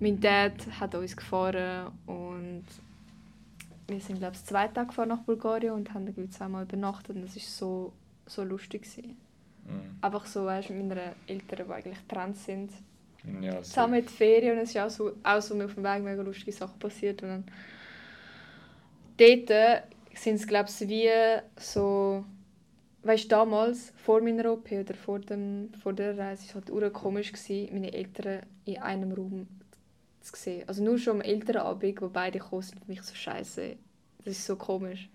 mein 0.00 0.18
Dad 0.18 0.52
hat 0.80 0.96
uns 0.96 1.16
gefahren 1.16 1.92
und 2.06 2.64
wir 3.88 4.00
sind 4.00 4.18
glaube 4.18 4.34
ich 4.34 4.44
zwei 4.44 4.68
Tage 4.68 4.88
gefahren 4.88 5.08
nach 5.08 5.22
Bulgarien 5.22 5.72
und 5.72 5.94
haben 5.94 6.06
irgendwie 6.06 6.30
zweimal 6.30 6.64
übernachtet 6.64 7.16
und 7.16 7.22
das 7.22 7.36
war 7.36 7.42
so, 7.42 7.92
so 8.26 8.42
lustig. 8.42 8.82
Gewesen. 8.82 9.16
Mhm. 9.66 9.98
Einfach 10.00 10.26
so, 10.26 10.44
weißt, 10.44 10.70
mit 10.70 10.88
meinen 10.88 11.12
Eltern, 11.26 11.66
die 11.66 11.72
eigentlich 11.72 12.08
getrennt 12.08 12.36
sind. 12.36 12.70
Ja. 13.40 13.60
Zusammen 13.62 14.02
die 14.02 14.12
Ferien 14.12 14.56
und 14.56 14.62
es 14.62 14.70
ist 14.70 14.78
auch 14.78 14.90
so, 14.90 15.12
auch 15.22 15.40
so 15.40 15.54
mir 15.54 15.64
auf 15.64 15.74
dem 15.74 15.82
Weg 15.82 16.02
mega 16.02 16.22
lustige 16.22 16.52
Sachen 16.52 16.78
passiert. 16.78 17.22
Und 17.22 17.28
dann 17.28 17.44
dort 19.16 19.82
sind 20.14 20.36
es, 20.36 20.46
glaube 20.46 20.68
ich, 20.68 20.88
wie 20.88 21.10
so, 21.56 22.24
weißt 23.02 23.24
du, 23.24 23.28
damals, 23.28 23.92
vor 23.96 24.20
meiner 24.20 24.52
OP 24.52 24.70
oder 24.70 24.94
vor, 24.94 25.18
dem, 25.18 25.70
vor 25.82 25.92
der 25.92 26.16
Reise, 26.16 26.54
war 26.54 26.62
es 26.62 26.72
halt 26.72 26.92
komisch, 26.92 27.32
gewesen, 27.32 27.74
meine 27.74 27.92
Eltern 27.92 28.42
in 28.64 28.78
einem 28.78 29.12
Raum 29.12 29.48
zu 30.26 30.36
sehen. 30.36 30.68
Also 30.68 30.82
nur 30.82 30.98
schon 30.98 31.16
am 31.16 31.20
Elternabend, 31.22 32.00
wo 32.02 32.08
beide 32.08 32.38
gekommen 32.38 32.62
sind, 32.62 32.80
für 32.80 32.90
mich 32.90 33.02
so 33.02 33.14
scheiße. 33.14 33.76
Das 34.24 34.38
ist 34.38 34.46
so 34.46 34.56
komisch. 34.56 35.08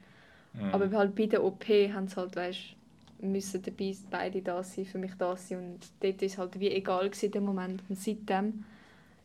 Mhm. 0.53 0.73
Aber 0.73 0.91
halt 0.97 1.15
bei 1.15 1.25
der 1.25 1.43
OP 1.43 1.67
haben 1.67 2.07
sie 2.07 2.15
halt, 2.15 2.35
weißt 2.35 2.75
müssen 3.21 3.61
dabei 3.61 3.95
beide 4.09 4.41
da 4.41 4.63
sein, 4.63 4.85
für 4.85 4.97
mich 4.97 5.13
da 5.17 5.35
sein. 5.35 5.59
Und 5.59 5.79
dort 5.99 6.21
war 6.21 6.25
es 6.25 6.37
halt 6.37 6.59
wie 6.59 6.71
egal 6.71 7.09
gewesen 7.09 7.31
dem 7.31 7.43
Moment. 7.43 7.83
Und 7.87 7.99
seitdem 7.99 8.65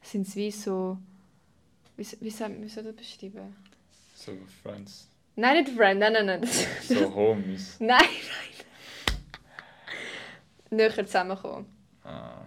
sind 0.03 0.27
sie 0.27 0.41
wie 0.41 0.51
so... 0.51 0.99
Wie, 1.97 2.07
wie, 2.21 2.31
soll, 2.31 2.61
wie 2.61 2.69
soll 2.69 2.85
das 2.85 2.95
beschreiben? 2.95 3.57
So 4.15 4.33
Friends. 4.63 5.09
Nein, 5.35 5.63
nicht 5.63 5.75
Friend, 5.75 5.99
nein, 5.99 6.13
nein, 6.13 6.27
nein. 6.27 6.45
So 6.83 7.15
Homies. 7.15 7.77
nein, 7.81 8.01
nein. 8.01 8.09
Näher 10.71 11.07
zusammenkommen. 11.07 11.67
Ah. 12.05 12.43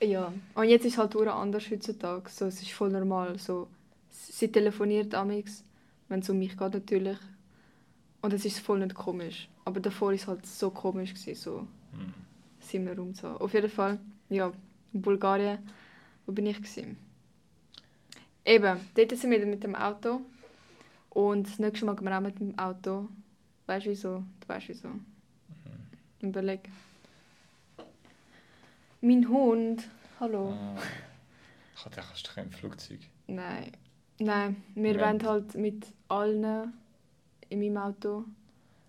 Ja, 0.00 0.32
und 0.54 0.68
jetzt 0.68 0.84
ist 0.84 0.92
es 0.92 0.98
halt 0.98 1.14
ur 1.16 1.26
anders 1.32 1.70
heutzutage. 1.70 2.28
So, 2.30 2.46
es 2.46 2.62
ist 2.62 2.72
voll 2.72 2.90
normal. 2.90 3.38
So, 3.38 3.68
sie 4.10 4.48
telefoniert 4.50 5.14
amix, 5.14 5.64
wenn 6.08 6.20
es 6.20 6.30
um 6.30 6.38
mich 6.38 6.56
geht 6.56 6.72
natürlich. 6.74 7.18
Und 8.22 8.32
es 8.32 8.44
ist 8.44 8.60
voll 8.60 8.78
nicht 8.80 8.94
komisch. 8.94 9.48
Aber 9.64 9.80
davor 9.80 10.08
war 10.08 10.14
es 10.14 10.26
halt 10.26 10.46
so 10.46 10.70
komisch. 10.70 11.14
Gewesen, 11.14 11.34
so 11.34 11.66
Mhm. 11.92 12.14
sind 12.60 12.86
wir 12.86 12.96
rum 12.96 13.14
so. 13.14 13.28
Auf 13.28 13.54
jeden 13.54 13.70
Fall, 13.70 13.98
ja, 14.28 14.52
in 14.92 15.02
Bulgarien, 15.02 15.58
wo 16.26 16.32
bin 16.32 16.46
ich 16.46 16.56
gewesen? 16.58 16.96
Eben, 18.44 18.78
dort 18.94 19.16
sind 19.16 19.30
wir 19.30 19.46
mit 19.46 19.62
dem 19.64 19.74
Auto. 19.74 20.20
Und 21.10 21.46
das 21.48 21.58
nächste 21.58 21.86
Mal 21.86 21.96
gehen 21.96 22.04
wir 22.04 22.16
auch 22.16 22.20
mit 22.22 22.38
dem 22.38 22.58
Auto. 22.58 23.08
Weißt 23.66 23.86
du 23.86 23.90
wieso? 23.90 24.24
Du 24.40 24.48
weißt 24.48 24.68
wieso. 24.68 24.88
Überleg. 26.20 26.68
Mein 29.00 29.28
Hund. 29.28 29.88
Hallo. 30.20 30.50
Ah. 30.50 30.76
Ich 31.76 31.82
dachte, 31.84 32.00
kannst 32.00 32.28
du 32.28 32.32
kein 32.34 32.50
Flugzeug. 32.50 32.98
Nein. 33.28 33.72
Nein, 34.18 34.62
wir 34.74 34.94
Wir 34.94 35.00
wollen 35.00 35.22
halt 35.22 35.54
mit 35.54 35.86
allen 36.08 36.72
in 37.48 37.60
meinem 37.60 37.76
Auto. 37.76 38.24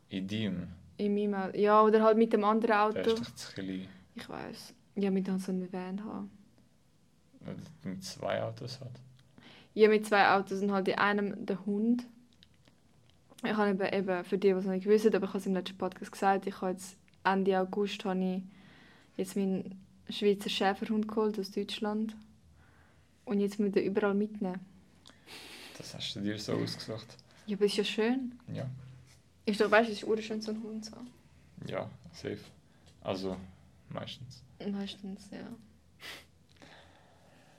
In 0.09 0.27
deinem? 0.27 0.67
In 0.97 1.13
meinem 1.13 1.35
Auto. 1.35 1.57
Ja, 1.57 1.81
oder 1.83 2.01
halt 2.01 2.17
mit 2.17 2.33
dem 2.33 2.43
anderen 2.43 2.67
Der 2.71 2.83
Auto. 2.83 2.99
ist 2.99 3.19
doch 3.19 3.35
zu 3.35 3.53
klein. 3.53 3.87
Ich 4.15 4.27
weiß. 4.27 4.73
Ja, 4.95 5.11
mit 5.11 5.27
so 5.27 5.51
einem 5.51 5.71
Van 5.71 6.03
haben. 6.03 6.31
Du 7.83 7.89
Mit 7.89 8.03
zwei 8.03 8.41
Autos 8.41 8.81
hat. 8.81 8.91
Ja, 9.75 9.87
mit 9.87 10.05
zwei 10.07 10.27
Autos 10.31 10.61
und 10.61 10.71
halt 10.71 10.87
in 10.87 10.95
einem 10.97 11.45
der 11.45 11.63
Hund. 11.65 12.05
Ich 13.43 13.53
habe 13.53 13.69
eben, 13.69 13.93
eben 13.93 14.23
für 14.25 14.37
die, 14.37 14.47
die 14.49 14.53
es 14.53 14.65
noch 14.65 14.73
nicht 14.73 14.87
wissen, 14.87 15.13
aber 15.15 15.25
ich 15.25 15.29
habe 15.29 15.37
es 15.37 15.45
im 15.45 15.53
letzten 15.53 15.77
Podcast 15.77 16.11
gesagt, 16.11 16.47
ich 16.47 16.59
habe 16.59 16.71
jetzt 16.71 16.97
Ende 17.23 17.57
August 17.59 18.03
habe 18.03 18.19
ich 18.19 18.43
jetzt 19.15 19.37
meinen 19.37 19.79
Schweizer 20.09 20.49
Schäferhund 20.49 21.07
geholt 21.07 21.39
aus 21.39 21.51
Deutschland. 21.51 22.15
Und 23.25 23.39
jetzt 23.39 23.59
muss 23.59 23.67
ich 23.69 23.73
den 23.73 23.85
überall 23.85 24.13
mitnehmen. 24.13 24.59
Das 25.77 25.93
hast 25.93 26.15
du 26.15 26.21
dir 26.21 26.37
so 26.39 26.53
ausgesucht. 26.53 27.07
Ja, 27.45 27.55
aber 27.55 27.65
ist 27.65 27.77
ja 27.77 27.83
schön. 27.83 28.37
Ja. 28.53 28.69
Ist 29.45 29.61
doch, 29.61 29.71
weißt 29.71 29.89
du, 29.89 29.93
es 29.93 29.99
ist 29.99 30.07
urschön, 30.07 30.41
so 30.41 30.51
einen 30.51 30.63
Hund 30.63 30.85
zu 30.85 30.91
haben. 30.91 31.09
Ja, 31.67 31.89
safe. 32.11 32.39
Also, 33.01 33.37
meistens. 33.89 34.43
Meistens, 34.71 35.29
ja. 35.31 35.47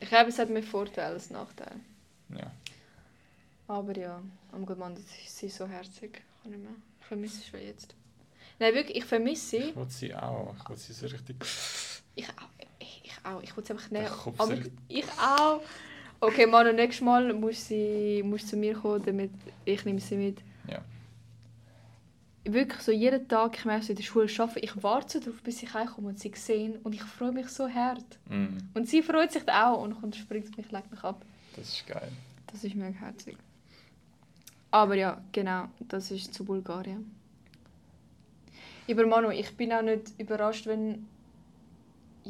Ich 0.01 0.09
glaube, 0.09 0.31
es 0.31 0.39
hat 0.39 0.51
mehr 0.51 0.63
Vorteile 0.63 1.15
als 1.15 1.31
Nachteile. 1.31 1.81
Ja. 2.31 2.51
Aber 3.69 3.97
ja, 3.97 4.23
am 4.53 4.65
Mann, 4.79 4.95
das 4.95 5.05
ist 5.25 5.39
sie 5.39 5.49
so 5.49 5.67
herzig. 5.67 6.23
Kann 6.43 6.53
nicht 6.53 6.63
mehr. 6.63 6.73
Ich 7.01 7.07
vermisse 7.07 7.39
sie 7.39 7.51
schon 7.51 7.61
jetzt. 7.61 7.95
Nein, 8.59 8.75
wirklich, 8.75 8.97
ich 8.97 9.05
vermisse 9.05 9.49
sie. 9.49 9.57
Ich 9.57 9.77
will 9.77 9.89
sie 9.89 10.15
auch. 10.15 10.55
Ich 10.59 10.69
will 10.69 10.77
sie 10.77 10.93
so 10.93 11.07
richtig. 11.07 11.37
Ich 12.15 12.29
auch. 12.29 12.49
Ich, 12.79 13.13
auch. 13.25 13.43
Ich 13.43 13.57
will 13.57 13.65
sie 13.65 13.73
einfach. 13.97 14.19
Kopf 14.25 14.41
Aber 14.41 14.57
so 14.57 14.63
ich, 14.89 15.05
auch. 15.19 15.61
Okay, 16.21 16.47
Manu, 16.47 16.73
nächstes 16.73 17.05
Mal 17.05 17.33
muss 17.33 17.67
sie 17.67 18.23
muss 18.25 18.47
zu 18.47 18.57
mir 18.57 18.75
kommen, 18.75 19.03
damit 19.05 19.31
ich 19.65 19.85
nehme 19.85 20.01
sie 20.01 20.17
mit. 20.17 20.39
Ja. 20.69 20.83
Wirklich 22.45 22.81
so 22.83 22.93
jeden 22.93 23.27
Tag, 23.29 23.57
ich 23.59 23.65
merke 23.65 23.85
so 23.85 23.91
in 23.93 23.97
der 23.97 24.03
Schule 24.03 24.27
arbeiten, 24.39 24.61
ich 24.63 24.83
warte 24.83 25.21
darauf, 25.21 25.41
bis 25.43 25.63
ich 25.63 25.73
heimkomme 25.73 26.09
und 26.09 26.19
sie 26.19 26.33
sehen 26.35 26.79
und 26.83 26.95
ich 26.95 27.03
freue 27.03 27.33
mich 27.33 27.49
so 27.49 27.69
hart. 27.69 28.19
Mm, 28.29 28.57
Und 28.75 28.89
sie 28.89 29.03
freut 29.03 29.31
sich 29.33 29.47
auch 29.49 29.83
und 29.83 30.01
kommt, 30.01 30.17
springt 30.17 30.57
mich, 30.57 30.71
legt 30.71 30.91
mich 30.91 31.03
ab. 31.05 31.23
das 31.57 31.69
ist 31.69 31.87
geil. 31.87 32.11
Das 32.51 32.65
ist 32.65 32.75
mega 32.75 32.99
herzig. 32.99 33.37
Aber 34.71 34.95
ja, 34.95 35.21
genau, 35.33 35.69
das 35.81 36.11
ist 36.11 36.33
zu 36.35 36.45
Bulgarien. 36.45 37.15
Aber 38.91 39.07
Manu, 39.07 39.31
ich 39.31 39.55
bin 39.57 39.73
auch 39.73 39.83
nicht 39.83 40.13
überrascht, 40.19 40.67
wenn 40.67 41.07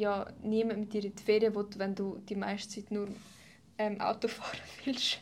ja, 0.01 0.27
niemand 0.43 0.81
mit 0.81 0.93
dir 0.93 1.05
in 1.05 1.15
die 1.15 1.23
Ferien 1.23 1.55
will, 1.55 1.67
wenn 1.77 1.95
du 1.95 2.19
die 2.29 2.35
meiste 2.35 2.75
Zeit 2.75 2.91
nur 2.91 3.09
ähm, 3.79 4.01
Auto 4.01 4.29
fahren 4.29 4.59
willst. 4.85 5.21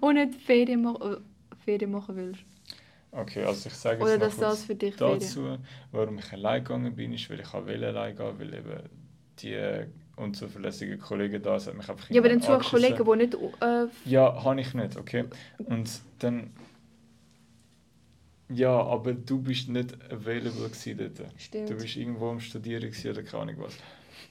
Und 0.00 0.14
nicht 0.14 0.34
Ferien, 0.36 0.82
ma 0.82 0.94
äh, 0.94 1.16
Ferien 1.64 1.90
machen 1.90 2.16
willst. 2.16 2.40
Okay, 3.12 3.44
also 3.44 3.68
ich 3.68 3.74
sage 3.74 4.02
Oder 4.02 4.12
jetzt 4.12 4.20
noch 4.20 4.28
das 4.30 4.48
kurz 4.48 4.64
für 4.64 4.74
dich 4.74 4.96
dazu, 4.96 5.58
warum 5.90 6.18
ich 6.18 6.32
allein 6.32 6.62
gegangen 6.62 6.94
bin, 6.94 7.12
ist, 7.12 7.30
weil 7.30 7.40
ich 7.40 7.54
auch 7.54 7.66
will 7.66 7.82
allein 7.82 8.14
gehen, 8.14 8.38
weil 8.38 8.54
eben 8.54 8.82
die 9.38 9.86
unzuverlässigen 10.16 10.98
Kollegen 10.98 11.42
da 11.42 11.58
sind, 11.58 11.76
mich 11.76 11.88
einfach 11.88 12.10
Ja, 12.10 12.20
aber 12.20 12.28
dann 12.28 12.40
irgendwann 12.40 12.62
such 12.62 12.70
Kollegen, 12.70 13.04
die 13.04 13.16
nicht... 13.16 13.34
Äh, 13.62 13.86
Ja, 14.04 14.44
habe 14.44 14.60
ich 14.60 14.74
nicht, 14.74 14.96
okay. 14.96 15.24
Und 15.58 15.88
dann... 16.18 16.50
Ja, 18.48 18.80
aber 18.80 19.12
du 19.14 19.42
bist 19.42 19.68
nicht 19.68 19.94
available 20.12 20.70
dort. 20.70 21.32
Stimmt. 21.40 21.70
Du 21.70 21.74
bist 21.76 21.96
irgendwo 21.96 22.30
am 22.30 22.40
Studieren 22.40 22.92
oder 23.10 23.22
keine 23.22 23.42
Ahnung 23.42 23.56
was. 23.58 23.76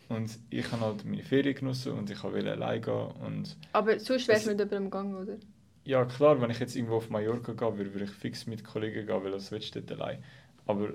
Und 0.07 0.37
ich 0.49 0.71
habe 0.71 0.81
halt 0.85 1.05
meine 1.05 1.23
Ferien 1.23 1.55
genossen 1.55 1.93
und 1.93 2.09
ich 2.09 2.23
wollte 2.23 2.51
allein 2.51 2.81
gehen 2.81 2.93
und... 2.93 3.57
aber 3.73 3.99
sonst 3.99 4.27
wärst 4.27 4.45
Es- 4.45 4.45
du 4.47 4.49
mit 4.51 4.59
jemandem 4.59 4.85
gegangen, 4.89 5.15
oder? 5.15 5.37
Ja, 5.83 6.03
klar, 6.05 6.41
wenn 6.41 6.49
ich 6.49 6.59
jetzt 6.59 6.75
irgendwo 6.75 6.95
auf 6.97 7.09
Mallorca 7.09 7.53
gehe, 7.53 7.77
würde 7.77 7.93
würde 7.93 8.05
ich 8.05 8.11
fix 8.11 8.47
mit 8.47 8.63
Kollegen 8.63 9.05
gehen, 9.05 9.23
weil 9.23 9.31
das 9.31 9.51
willst 9.51 9.75
du 9.75 9.81
dort 9.81 10.01
allein. 10.01 10.23
Aber 10.65 10.93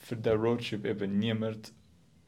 für 0.00 0.16
den 0.16 0.38
Roadtrip 0.40 0.84
eben 0.84 1.18
niemand, 1.18 1.72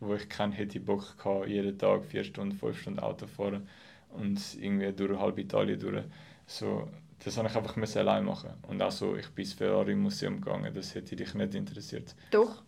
wo 0.00 0.14
ich 0.14 0.28
kenne, 0.28 0.54
hätte 0.54 0.80
Bock 0.80 1.18
gehabt, 1.18 1.48
jeden 1.48 1.76
Tag 1.78 2.04
vier 2.04 2.24
Stunden, 2.24 2.56
fünf 2.56 2.80
Stunden 2.80 3.00
Auto 3.00 3.26
fahren 3.26 3.68
und 4.10 4.40
irgendwie 4.60 4.92
durch 4.92 5.18
halb 5.18 5.38
Italien 5.38 5.80
durch. 5.80 6.04
So, 6.46 6.88
das 7.24 7.36
habe 7.36 7.48
ich 7.48 7.56
einfach 7.56 7.76
müssen 7.76 7.98
allein 7.98 8.24
machen. 8.24 8.50
Und 8.68 8.80
auch 8.82 8.90
so, 8.92 9.16
ich 9.16 9.28
bin 9.30 9.44
ins 9.44 9.54
Ferrari 9.54 9.94
Museum 9.94 10.40
gegangen, 10.40 10.72
das 10.74 10.94
hätte 10.94 11.16
dich 11.16 11.34
nicht 11.34 11.54
interessiert. 11.54 12.14
Doch, 12.30 12.62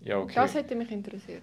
Ja, 0.00 0.18
okay. 0.18 0.34
das 0.34 0.54
hätte 0.54 0.74
mich 0.74 0.90
interessiert. 0.90 1.42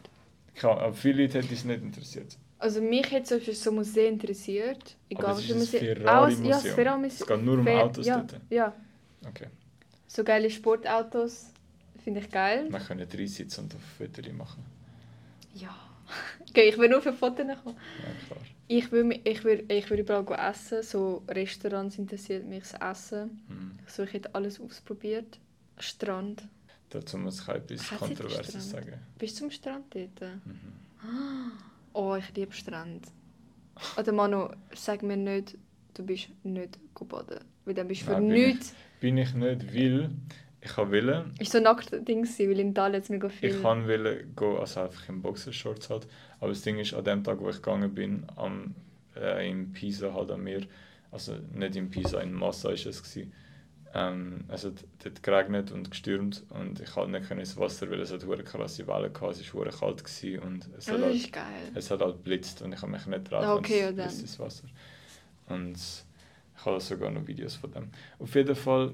Klar, 0.55 0.79
aber 0.81 0.93
viele 0.93 1.23
Leute 1.23 1.41
hätte 1.41 1.53
es 1.53 1.63
nicht 1.65 1.81
interessiert. 1.81 2.37
Also 2.59 2.81
mich 2.81 3.09
hätte 3.11 3.23
zum 3.23 3.37
Beispiel 3.37 3.55
so 3.55 3.71
Museen 3.71 4.13
interessiert. 4.13 4.95
Egal 5.09 5.25
Aber 5.31 5.39
es 5.39 5.49
ist 5.49 5.73
ein. 5.73 5.79
Ferrari-Museum. 5.79 6.45
ja, 6.45 6.51
das 6.61 6.67
Ferrari-Museum. 6.67 7.21
Es 7.21 7.27
geht 7.27 7.43
nur 7.43 7.57
um 7.57 7.65
Fer- 7.67 7.81
Autos 7.83 8.05
ja, 8.05 8.17
dort. 8.17 8.41
Ja, 8.51 8.73
Okay. 9.27 9.47
so 10.07 10.23
geile 10.23 10.49
Sportautos 10.49 11.47
finde 12.03 12.19
ich 12.19 12.29
geil. 12.29 12.67
Wir 12.69 12.79
können 12.79 13.07
drei 13.09 13.25
sitzen 13.25 13.61
und 13.65 13.75
auf 13.75 13.81
Fotos 13.97 14.31
machen. 14.33 14.63
Ja. 15.55 15.75
Okay, 16.49 16.67
ich 16.69 16.77
will 16.77 16.89
nur 16.89 17.01
für 17.01 17.13
Fotos 17.13 17.45
kommen. 17.63 17.77
Ja, 17.99 18.27
klar. 18.27 18.39
Ich 18.77 18.89
mi- 18.91 19.19
ich 19.25 19.43
will, 19.43 19.65
ich 19.67 19.89
will 19.89 19.99
überall 19.99 20.49
essen. 20.51 20.81
So 20.83 21.23
Restaurants 21.27 21.97
interessiert 21.97 22.45
mich 22.45 22.63
das 22.63 22.73
Essen. 22.91 23.41
Mhm. 23.49 23.71
So, 23.85 24.03
ich 24.03 24.13
hätte 24.13 24.33
alles 24.33 24.59
ausprobiert. 24.61 25.39
Strand. 25.77 26.43
Dazu 26.89 27.17
muss 27.17 27.41
ich 27.41 27.47
etwas 27.49 27.89
Kontroverses 27.99 28.69
sagen. 28.69 28.93
Bist 29.17 29.35
du 29.35 29.39
zum 29.39 29.51
Strand 29.51 29.85
dort? 29.93 30.21
Mhm. 30.45 30.71
Oh, 31.93 32.15
ich 32.15 32.33
liebe 32.37 32.53
Strand. 32.53 33.05
Oder 33.97 34.13
Manu, 34.13 34.47
sag 34.73 35.03
mir 35.03 35.17
nicht, 35.17 35.57
du 35.93 36.05
bist 36.05 36.29
nicht 36.43 36.79
go 36.93 37.03
baden. 37.03 37.39
Weil 37.65 37.73
dann 37.73 37.89
bist 37.89 38.01
du 38.03 38.05
für 38.05 38.11
Nein, 38.13 38.27
bin 38.29 38.43
nichts. 38.47 38.73
Bin 39.01 39.17
ich 39.17 39.33
nicht, 39.33 39.73
weil 39.73 40.09
ich 40.63 40.77
wollte, 40.77 41.25
Ist 41.39 41.51
so 41.51 41.59
nackt 41.59 41.91
Ding 42.07 42.23
weil 42.25 42.59
in 42.59 42.69
Italien 42.69 42.95
jetzt 43.01 43.09
mega 43.09 43.29
viel. 43.29 43.49
ich 43.49 43.61
kann 43.61 43.87
wollen 43.87 44.35
gehen, 44.35 44.57
also 44.57 44.81
einfach 44.81 45.09
in 45.09 45.21
Boxershorts 45.21 45.89
halt. 45.89 46.07
Aber 46.39 46.49
das 46.49 46.61
Ding 46.61 46.77
ist, 46.79 46.93
an 46.93 47.03
dem 47.03 47.23
Tag, 47.23 47.39
wo 47.39 47.49
ich 47.49 47.55
gegangen 47.57 47.93
bin, 47.93 48.25
am, 48.35 48.75
äh, 49.15 49.49
in 49.49 49.71
Pisa 49.73 50.13
halt 50.13 50.31
am 50.31 50.43
Meer, 50.43 50.61
also 51.11 51.35
nicht 51.53 51.75
in 51.75 51.89
Pisa, 51.89 52.21
in 52.21 52.31
Massa 52.33 52.69
ist 52.71 52.85
es 52.85 53.01
gewesen, 53.01 53.33
ähm, 53.93 54.45
es 54.47 54.63
hat 54.63 54.85
dort 55.03 55.21
geregnet 55.21 55.71
und 55.71 55.91
gestürmt 55.91 56.45
und 56.49 56.79
ich 56.79 56.91
konnte 56.91 57.19
nicht 57.19 57.29
ins 57.31 57.57
Wasser, 57.57 57.89
weil 57.89 57.99
es 57.99 58.13
hat 58.13 58.25
hure 58.25 58.43
krasse 58.43 58.87
Wellen 58.87 59.11
gehabt, 59.11 59.35
es 59.35 59.53
war 59.53 59.65
kalt 59.65 60.03
gewesen 60.03 60.39
und 60.39 60.69
es 60.77 60.87
hat 60.87 61.01
das 61.01 61.31
halt. 61.33 61.45
Es 61.75 61.91
hat 61.91 62.01
halt 62.01 62.23
blitzt 62.23 62.61
und 62.61 62.71
ich 62.73 62.81
habe 62.81 62.91
mich 62.91 63.05
nicht 63.05 63.25
traut, 63.25 63.43
Ah, 63.43 63.55
okay, 63.55 63.93
es 63.97 64.21
ins 64.21 64.39
Wasser. 64.39 64.67
Und 65.47 65.75
ich 65.75 66.65
habe 66.65 66.79
sogar 66.79 67.11
noch 67.11 67.27
Videos 67.27 67.55
von 67.55 67.71
dem. 67.71 67.89
Auf 68.19 68.33
jeden 68.35 68.55
Fall, 68.55 68.93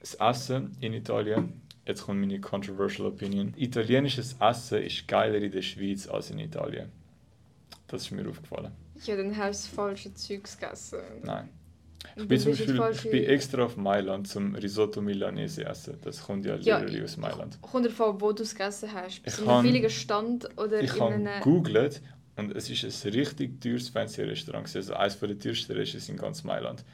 das 0.00 0.14
Essen 0.14 0.76
in 0.80 0.92
Italien, 0.94 1.60
jetzt 1.86 2.04
kommt 2.04 2.20
meine 2.20 2.40
controversial 2.40 3.06
Opinion. 3.08 3.54
Italienisches 3.56 4.36
Essen 4.40 4.82
ist 4.82 5.06
geiler 5.08 5.38
in 5.38 5.50
der 5.52 5.62
Schweiz 5.62 6.06
als 6.08 6.30
in 6.30 6.38
Italien. 6.38 6.90
Das 7.88 8.02
ist 8.02 8.10
mir 8.10 8.28
aufgefallen. 8.28 8.72
Ja, 9.04 9.16
dann 9.16 9.36
hast 9.36 9.66
du 9.70 9.74
falsche 9.76 10.14
Zeugs 10.14 10.58
gegessen. 10.58 10.98
Nein. 11.22 11.48
Ich 12.16 12.26
bin 12.26 12.38
zum 12.40 12.50
Beispiel 12.52 12.80
ich 12.92 13.10
bin 13.10 13.24
extra 13.24 13.64
auf 13.64 13.76
Mailand 13.76 14.26
zum 14.26 14.54
Risotto 14.56 15.00
Milanese 15.00 15.64
essen. 15.64 15.98
Das 16.02 16.22
kommt 16.22 16.44
ja 16.44 16.56
Ja, 16.56 16.78
literally 16.78 17.02
aus 17.04 17.16
Mailand. 17.16 17.58
Kommt 17.62 17.86
davon, 17.86 18.20
wo 18.20 18.32
du 18.32 18.42
es 18.42 18.52
gegessen 18.54 18.92
hast. 18.92 19.22
Bist 19.22 19.38
Ich 19.38 19.44
kann- 19.44 19.62
billigen 19.62 19.88
Stand 19.90 20.48
oder 20.58 20.80
Ich 20.82 20.94
in 20.96 21.00
habe 21.00 21.24
gegoogelt 21.38 22.02
und 22.36 22.56
es 22.56 22.68
ist 22.70 23.04
ein 23.06 23.12
richtig 23.12 23.60
teures 23.60 23.88
fancy 23.88 24.22
Restaurant. 24.22 24.64
gewesen. 24.64 24.78
Also 24.78 24.94
eines 24.94 25.18
der 25.20 25.38
teuersten 25.38 25.72
Restaurants 25.74 26.08
in 26.08 26.16
ganz 26.16 26.42
Mailand. 26.44 26.84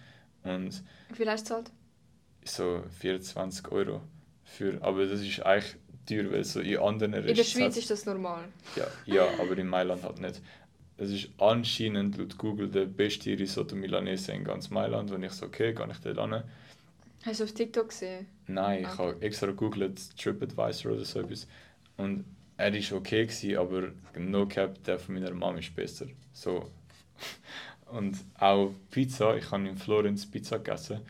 Und 0.45 0.83
Wie 1.09 1.15
viel 1.15 1.31
hast 1.31 1.49
du 1.51 1.55
gezahlt? 1.55 1.71
So 2.45 2.83
24 3.01 3.71
Euro. 3.73 4.01
Für, 4.45 4.81
aber 4.83 5.07
das 5.07 5.21
ist 5.21 5.41
eigentlich 5.45 5.77
teuer, 6.09 6.31
weil 6.33 6.45
so 6.45 6.61
in 6.61 6.79
anderen 6.79 7.13
In 7.15 7.35
der 7.35 7.45
Schweiz 7.45 7.77
ist 7.77 7.91
das 7.91 8.07
normal. 8.07 8.45
ja, 8.77 8.87
ja, 9.07 9.29
aber 9.39 9.57
in 9.59 9.67
Mailand 9.69 10.03
halt 10.03 10.21
nicht. 10.21 10.41
Es 10.97 11.11
ist 11.11 11.29
anscheinend 11.39 12.17
laut 12.17 12.37
Google 12.39 12.69
der 12.69 12.87
beste 12.87 13.39
Risotto 13.39 13.77
Milanese 13.77 14.33
in 14.33 14.43
ganz 14.43 14.71
Mailand. 14.71 15.11
Und 15.13 15.23
ich 15.23 15.33
so, 15.33 15.47
okay, 15.47 15.73
kann 15.75 15.91
ich 15.91 15.99
dort 15.99 16.19
hin? 16.19 16.43
Hast 17.25 17.41
du 17.41 17.45
auf 17.45 17.53
TikTok 17.53 17.89
gesehen? 17.91 18.27
Nein, 18.47 18.81
ich 18.83 18.89
Okay. 18.89 18.97
habe 18.99 19.23
extra 19.23 19.47
gegoogelt, 19.49 20.01
TripAdvisor 20.19 20.93
oder 20.93 21.05
so 21.05 21.21
etwas. 21.21 21.47
Und 21.99 22.25
er 22.57 22.73
war 22.73 22.99
okay, 22.99 23.27
gewesen, 23.27 23.57
aber 23.59 23.93
no 24.17 24.47
cap, 24.47 24.83
der 24.85 24.99
von 24.99 25.15
meiner 25.15 25.33
Mama 25.33 25.59
ist 25.59 25.75
besser. 25.77 26.07
So. 26.33 26.69
Und 27.93 28.17
auch 28.39 28.73
Pizza, 28.91 29.37
ich 29.37 29.51
habe 29.51 29.69
in 29.69 29.77
Florenz 29.77 30.27
Pizza 30.31 30.59
gegessen. 30.59 31.01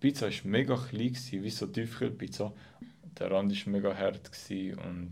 Pizza 0.00 0.26
war 0.26 0.32
mega 0.44 0.76
klein, 0.76 1.08
gewesen, 1.12 1.42
wie 1.42 1.50
so 1.50 1.66
Tiefkühlpizza. 1.66 2.52
Der 3.18 3.30
Rand 3.30 3.52
war 3.52 3.72
mega 3.72 3.94
hart 3.96 4.30
und 4.50 5.10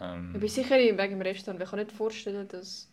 ähm, 0.00 0.30
Ich 0.34 0.40
bin 0.40 0.48
sicher 0.48 0.76
wegen 0.78 0.96
dem 0.96 1.20
Restaurant. 1.22 1.62
Ich 1.62 1.70
kann 1.70 1.78
nicht 1.78 1.92
vorstellen, 1.92 2.46
dass... 2.48 2.88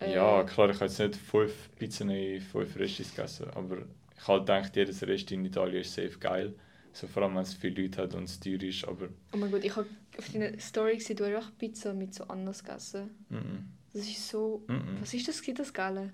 äh, 0.00 0.14
ja, 0.14 0.42
klar, 0.44 0.70
ich 0.70 0.76
habe 0.76 0.86
jetzt 0.86 0.98
nicht 0.98 1.16
fünf 1.16 1.70
Pizzen 1.76 2.10
in 2.10 2.40
fünf 2.40 2.76
Restis 2.76 3.14
gegessen, 3.14 3.50
aber 3.54 3.78
ich 4.16 4.28
habe 4.28 4.40
gedacht, 4.40 4.76
jedes 4.76 5.02
Rest 5.02 5.30
in 5.32 5.44
Italien 5.44 5.82
ist 5.82 5.94
safe 5.94 6.18
geil. 6.18 6.54
So, 6.92 7.06
vor 7.06 7.22
allem, 7.22 7.34
wenn 7.36 7.42
es 7.42 7.54
viele 7.54 7.82
Leute 7.82 8.02
hat 8.02 8.14
und 8.14 8.24
es 8.24 8.40
teuer 8.40 8.62
ist, 8.62 8.84
aber 8.86 9.08
Oh 9.32 9.36
mein 9.36 9.50
Gott, 9.50 9.64
ich 9.64 9.76
habe 9.76 9.86
auf 10.18 10.28
deiner 10.32 10.58
Story 10.58 10.96
gesehen, 10.96 11.16
du 11.16 11.24
hast 11.24 11.34
einfach 11.36 11.56
Pizza 11.58 11.94
mit 11.94 12.14
so 12.14 12.24
Ananas 12.24 12.64
gegessen. 12.64 13.10
mm 13.28 13.58
Das 13.92 14.02
ist 14.08 14.28
so... 14.28 14.64
-mm. 14.68 14.72
Mm 14.72 15.00
Was 15.00 15.14
ist 15.14 15.28
das, 15.28 15.42
das 15.42 15.72
Geile? 15.72 16.12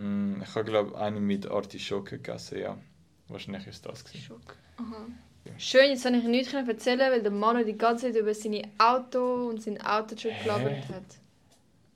Mm, 0.00 0.40
ich 0.42 0.54
habe 0.54 0.64
glaube 0.64 0.98
eine 0.98 1.20
mit 1.20 1.46
Artischocke 1.50 2.16
gegessen, 2.16 2.58
ja. 2.58 2.78
Wahrscheinlich 3.28 3.66
ist 3.66 3.84
das 3.84 4.02
gewesen. 4.04 4.24
Schock. 4.24 4.56
Aha. 4.78 5.06
Ja. 5.44 5.52
Schön, 5.58 5.90
jetzt 5.90 6.04
kann 6.04 6.14
ich 6.14 6.24
nichts 6.24 6.52
erzählen, 6.54 7.12
weil 7.12 7.22
der 7.22 7.30
Mann 7.30 7.64
die 7.66 7.76
ganze 7.76 8.06
Zeit 8.06 8.16
über 8.20 8.34
seine 8.34 8.62
Auto 8.78 9.48
und 9.50 9.62
seinen 9.62 9.80
Autotrip 9.82 10.32
Hä? 10.32 10.42
gelabert 10.42 10.88
hat. 10.88 11.18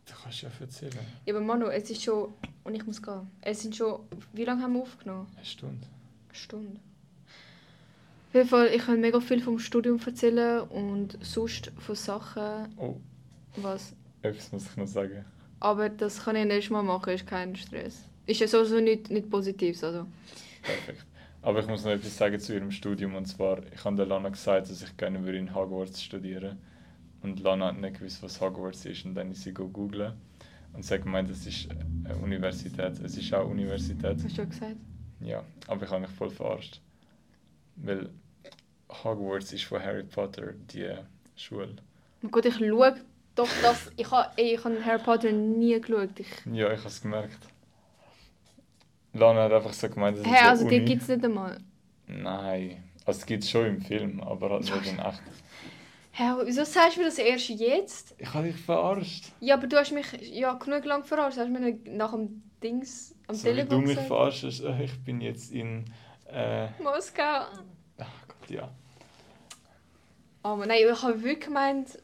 Du 0.06 0.12
kannst 0.22 0.42
ja 0.42 0.50
erzählen. 0.60 0.98
Ja, 1.24 1.34
aber 1.34 1.42
Manu, 1.42 1.66
es 1.66 1.88
ist 1.90 2.02
schon... 2.02 2.34
Und 2.62 2.74
ich 2.74 2.86
muss 2.86 3.02
gehen. 3.02 3.30
Es 3.40 3.62
sind 3.62 3.74
schon... 3.74 4.00
Wie 4.32 4.44
lange 4.44 4.62
haben 4.62 4.74
wir 4.74 4.82
aufgenommen? 4.82 5.26
Eine 5.36 5.44
Stunde. 5.44 5.86
Eine 6.28 6.34
Stunde. 6.34 6.80
Auf 8.28 8.34
jeden 8.34 8.48
Fall, 8.48 8.66
ich 8.68 8.84
kann 8.84 9.00
mega 9.00 9.20
viel 9.20 9.40
vom 9.40 9.58
Studium 9.58 9.98
erzählen 10.04 10.60
und 10.62 11.18
sonst 11.24 11.72
von 11.78 11.94
Sachen, 11.94 12.68
Oh, 12.76 12.96
was... 13.56 13.94
etwas 14.22 14.52
muss 14.52 14.66
ich 14.66 14.76
noch 14.76 14.86
sagen. 14.86 15.24
Aber 15.64 15.88
das 15.88 16.22
kann 16.22 16.36
ich 16.36 16.44
nächstes 16.44 16.70
Mal 16.70 16.82
machen, 16.82 17.14
ist 17.14 17.26
kein 17.26 17.56
Stress. 17.56 18.04
Ist 18.26 18.38
ja 18.38 18.46
sowieso 18.46 18.80
nicht, 18.80 19.08
nicht 19.08 19.30
Positives, 19.30 19.82
also. 19.82 20.06
Perfekt. 20.62 21.06
Aber 21.40 21.60
ich 21.60 21.66
muss 21.66 21.84
noch 21.84 21.92
etwas 21.92 22.14
sagen 22.14 22.38
zu 22.38 22.52
ihrem 22.52 22.70
Studium. 22.70 23.14
Und 23.14 23.24
zwar, 23.24 23.60
ich 23.72 23.82
habe 23.82 23.96
der 23.96 24.04
Lana 24.04 24.28
gesagt, 24.28 24.68
dass 24.68 24.82
ich 24.82 24.94
gerne 24.98 25.24
würde 25.24 25.38
in 25.38 25.54
Hogwarts 25.54 26.02
studieren 26.02 26.58
Und 27.22 27.40
Lana 27.40 27.68
hat 27.68 27.80
nicht 27.80 27.98
gewusst, 27.98 28.22
was 28.22 28.42
Hogwarts 28.42 28.84
ist. 28.84 29.06
Und 29.06 29.14
dann 29.14 29.30
ist 29.30 29.42
sie 29.42 29.54
go 29.54 29.66
googlen. 29.66 30.12
Und 30.74 30.84
sie 30.84 30.92
hat 30.92 31.02
gemeint, 31.02 31.30
es 31.30 31.46
ist 31.46 31.66
eine 31.70 32.18
Universität. 32.18 33.00
Es 33.02 33.16
ist 33.16 33.32
auch 33.32 33.48
Universität. 33.48 34.22
Hast 34.22 34.36
du 34.36 34.42
ja 34.42 34.44
gesagt? 34.44 34.76
Ja, 35.20 35.44
aber 35.66 35.82
ich 35.82 35.90
habe 35.90 36.02
mich 36.02 36.10
voll 36.10 36.28
verarscht. 36.28 36.82
Weil 37.76 38.10
Hogwarts 38.90 39.50
ist 39.54 39.64
von 39.64 39.82
Harry 39.82 40.02
Potter, 40.02 40.52
die 40.70 40.92
Schule. 41.36 41.76
Gott, 42.30 42.44
ich 42.44 42.54
schaue 42.56 42.96
doch 43.34 43.48
das... 43.62 43.90
Ich 43.96 44.10
habe 44.10 44.30
ich 44.36 44.64
hab 44.64 44.84
Harry 44.84 45.02
Potter 45.02 45.32
nie 45.32 45.80
geschaut. 45.80 46.18
Ich, 46.18 46.26
Ja, 46.46 46.72
ich 46.72 46.78
habe 46.78 46.88
es 46.88 47.00
gemerkt. 47.02 47.38
Lana 49.12 49.44
hat 49.44 49.52
einfach 49.52 49.72
so 49.72 49.88
gemeint, 49.88 50.18
dass 50.18 50.26
Hä, 50.26 50.34
es 50.34 50.42
also 50.42 50.62
so 50.64 50.68
die 50.70 50.76
Uni... 50.76 50.84
gibt 50.86 51.02
es 51.02 51.08
nicht 51.08 51.24
einmal. 51.24 51.58
Nein. 52.06 52.82
Also 53.04 53.20
es 53.20 53.26
gibt 53.26 53.44
es 53.44 53.50
schon 53.50 53.66
im 53.66 53.80
Film, 53.80 54.20
aber 54.20 54.50
halt 54.50 54.62
nicht 54.62 54.92
in 54.92 54.98
echt. 54.98 55.22
Hä, 56.12 56.24
wieso 56.44 56.64
sagst 56.64 56.96
du 56.96 57.00
mir 57.00 57.06
das 57.06 57.18
erst 57.18 57.48
jetzt? 57.48 58.14
Ich 58.18 58.32
habe 58.32 58.46
dich 58.46 58.56
verarscht. 58.56 59.32
Ja, 59.40 59.54
aber 59.56 59.66
du 59.66 59.76
hast 59.76 59.92
mich 59.92 60.06
ja 60.22 60.52
genug 60.54 60.84
lang 60.84 61.04
verarscht. 61.04 61.36
Du 61.36 61.42
hast 61.42 61.50
mir 61.50 61.60
nicht 61.60 61.86
nach 61.88 62.12
dem 62.12 62.42
Dings 62.62 63.14
am 63.26 63.34
so 63.34 63.46
wie 63.46 63.50
du 63.50 63.56
Telefon 63.56 63.80
mich 63.80 63.88
gesagt. 63.90 64.06
verarscht 64.06 64.44
hast, 64.44 64.60
äh, 64.60 64.84
ich 64.84 65.04
bin 65.04 65.20
jetzt 65.20 65.52
in... 65.52 65.84
Äh, 66.26 66.68
Moskau. 66.82 67.46
ach 67.98 68.28
Gott, 68.28 68.50
ja. 68.50 68.70
Oh 70.42 70.56
Mann, 70.56 70.68
nein, 70.68 70.78
ich 70.90 71.02
habe 71.02 71.22
wirklich 71.22 71.46
gemeint... 71.46 71.98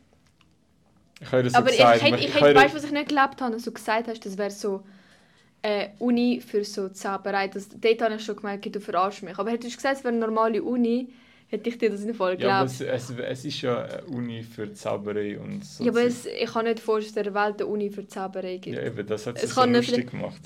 Ich 1.21 1.31
habe 1.33 1.43
das 1.43 1.53
so 1.53 1.59
aber 1.59 1.71
gesagt. 1.71 1.97
ich 1.97 2.03
hätte, 2.03 2.25
ich 2.25 2.33
das- 2.33 2.43
weißt 2.55 2.73
du, 2.75 2.77
was 2.79 2.85
ich 2.85 2.93
nicht 2.93 3.09
geglaubt 3.09 3.41
habe, 3.41 3.53
dass 3.53 3.63
du 3.65 3.73
gesagt 3.73 4.09
hast, 4.09 4.25
das 4.25 4.39
wäre 4.39 4.51
so 4.51 4.83
äh, 5.63 5.89
Uni 5.99 6.41
für 6.41 6.65
so 6.65 6.89
Zauberei. 6.89 7.49
Das, 7.49 7.69
dort 7.69 8.01
habe 8.03 8.15
ich 8.15 8.25
schon 8.25 8.37
gemerkt, 8.37 8.75
du 8.75 8.81
verarschst 8.81 9.23
mich. 9.23 9.39
Aber 9.39 9.51
hättest 9.51 9.75
du 9.75 9.77
gesagt, 9.77 9.99
es 9.99 10.05
wäre 10.05 10.15
eine 10.15 10.25
normale 10.27 10.63
Uni, 10.63 11.09
hätte 11.49 11.69
ich 11.69 11.77
dir 11.77 11.91
das 11.91 12.01
nicht 12.01 12.17
voll 12.17 12.41
Ja, 12.41 12.61
aber 12.61 12.69
geglaubt. 12.71 12.91
es, 12.95 13.11
es, 13.11 13.19
es 13.19 13.45
ist 13.45 13.61
ja 13.61 13.83
eine 13.85 14.05
Uni 14.05 14.43
für 14.43 14.73
Zauberei 14.73 15.39
und 15.39 15.63
so. 15.65 15.85
Ja, 15.85 15.91
aber 15.91 16.03
es, 16.05 16.25
ich 16.25 16.51
kann 16.51 16.65
nicht 16.65 16.81
vorstellen, 16.81 17.25
dass 17.27 17.27
es 17.27 17.33
der 17.33 17.35
Welt 17.35 17.61
eine 17.61 17.67
Uni 17.67 17.91
für 17.91 18.07
Zauberei 18.09 18.57
gibt. 18.57 18.77
Ja, 18.79 18.83
eben, 18.85 19.07
das 19.07 19.27
hat 19.27 19.37
Es 19.43 19.55
so 19.55 19.65
lustig 19.65 20.11
gemacht. 20.11 20.41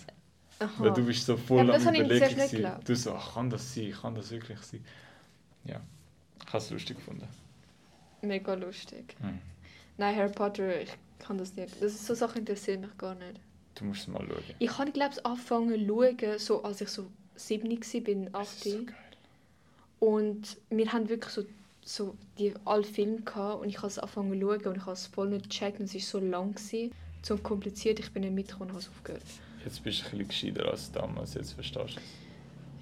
Aha. 0.59 0.71
Weil 0.79 0.93
du 0.93 1.05
bist 1.07 1.25
so 1.27 1.37
voll 1.37 1.59
Ja, 1.67 1.75
am 1.75 1.85
habe 1.85 1.97
ich 1.97 2.03
überlegen 2.03 2.51
geglaubt. 2.51 2.89
Du 2.89 2.97
so, 2.97 3.13
ach, 3.13 3.35
kann 3.35 3.51
das 3.51 3.73
sein? 3.75 3.93
Kann 4.01 4.15
das 4.17 4.31
wirklich 4.31 4.59
sein? 4.61 4.85
Ja, 5.65 5.81
ich 6.41 6.47
habe 6.49 6.59
es 6.59 6.71
lustig 6.71 6.97
gefunden. 6.97 7.29
Mega 8.23 8.55
lustig. 8.55 9.15
Hm. 9.21 9.39
Nein, 9.97 10.17
Harry 10.17 10.33
Potter, 10.33 10.81
ich 10.83 10.91
kann 11.19 11.39
das 11.39 11.55
nicht. 11.55 11.75
Das 11.81 11.93
ist 11.93 12.07
so 12.07 12.15
Sachen 12.15 12.39
interessieren 12.39 12.81
mich 12.83 12.97
gar 12.99 13.15
nicht. 13.15 13.41
Du 13.75 13.85
musst 13.85 14.03
es 14.03 14.09
mal 14.09 14.25
schauen. 14.27 14.43
Ich 14.59 14.79
habe, 14.79 14.93
glaube 14.93 15.15
ich, 15.17 15.27
angefangen 15.27 15.87
zu 15.87 15.87
schauen, 15.87 16.39
so, 16.39 16.63
als 16.63 16.81
ich 16.81 16.89
so 16.89 17.07
7 17.37 17.71
war, 17.71 18.41
Das 18.41 18.49
8. 18.49 18.67
ist 18.67 18.73
so. 18.73 18.79
Und 20.01 20.57
wir 20.71 20.93
haben 20.93 21.09
wirklich 21.09 21.33
so, 21.33 21.45
so 21.83 22.17
die 22.39 22.55
alle 22.65 22.85
Filme 22.85 23.21
gehabt 23.23 23.63
und 23.63 23.69
ich 23.69 23.79
habe 23.79 23.87
es 23.89 23.99
angefangen 23.99 24.33
zu 24.33 24.47
schauen 24.47 24.67
und 24.67 24.77
ich 24.77 24.83
habe 24.83 24.93
es 24.93 25.07
voll 25.07 25.31
nicht 25.31 25.51
gecheckt 25.51 25.81
und 25.81 25.87
es 25.87 25.95
war 25.95 26.01
so 26.01 26.19
lang, 26.21 26.55
gewesen, 26.55 26.93
so 27.23 27.37
kompliziert, 27.37 27.99
ich 28.01 28.13
bin 28.13 28.23
nicht 28.23 28.35
mitgekommen 28.35 28.71
und 28.71 28.77
habe 28.77 28.83
es 28.85 28.89
aufgehört. 28.91 29.23
Jetzt 29.65 29.83
bist 29.83 30.01
du 30.01 30.05
ein 30.17 30.27
bisschen 30.27 30.53
gescheiter 30.53 30.71
als 30.71 30.93
damals, 30.93 31.35
jetzt 31.35 31.53
verstehst 31.53 31.97
du 31.97 32.03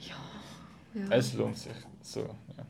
es. 0.05 0.09
Ja. 0.09 1.17
Es 1.17 1.33
lohnt 1.35 1.57
sich. 1.57 1.73
So, 2.03 2.21
ja. 2.21 2.67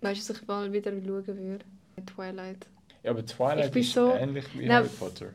Weißt 0.00 0.28
du, 0.28 0.32
was 0.34 0.40
ich 0.42 0.48
mal 0.48 0.72
wieder 0.72 0.90
schauen 0.90 1.26
würde? 1.26 1.64
Twilight. 2.06 2.66
Ja, 3.02 3.10
aber 3.10 3.24
Twilight 3.24 3.66
Ich 3.66 3.72
bin 3.72 3.82
ist 3.82 3.92
so- 3.92 4.12
ähnlich 4.12 4.46
wie 4.54 4.66
Nein. 4.66 4.76
Harry 4.84 4.88
Potter. 4.88 5.32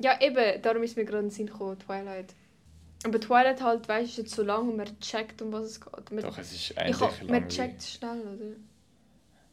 Ja, 0.00 0.20
eben, 0.20 0.60
darum 0.62 0.82
ist 0.82 0.96
mir 0.96 1.04
gerade 1.04 1.18
in 1.18 1.24
den 1.26 1.30
Sinn 1.30 1.46
gekommen, 1.46 1.78
Twilight. 1.78 2.34
Aber 3.04 3.20
Twilight 3.20 3.62
halt, 3.62 3.88
weißt 3.88 4.06
du, 4.06 4.10
ist 4.10 4.16
jetzt 4.18 4.34
so 4.34 4.42
lang 4.42 4.68
und 4.68 4.76
man 4.76 4.98
checkt, 5.00 5.42
um 5.42 5.52
was 5.52 5.64
es 5.64 5.80
geht. 5.80 6.10
Man, 6.10 6.22
Doch, 6.22 6.38
es 6.38 6.52
ist 6.52 6.70
ich 6.70 6.76
ähnlich 6.78 7.00
hab, 7.00 7.22
man 7.24 7.48
checkt 7.48 7.80
es 7.80 7.92
schnell, 7.94 8.20
oder? 8.20 8.56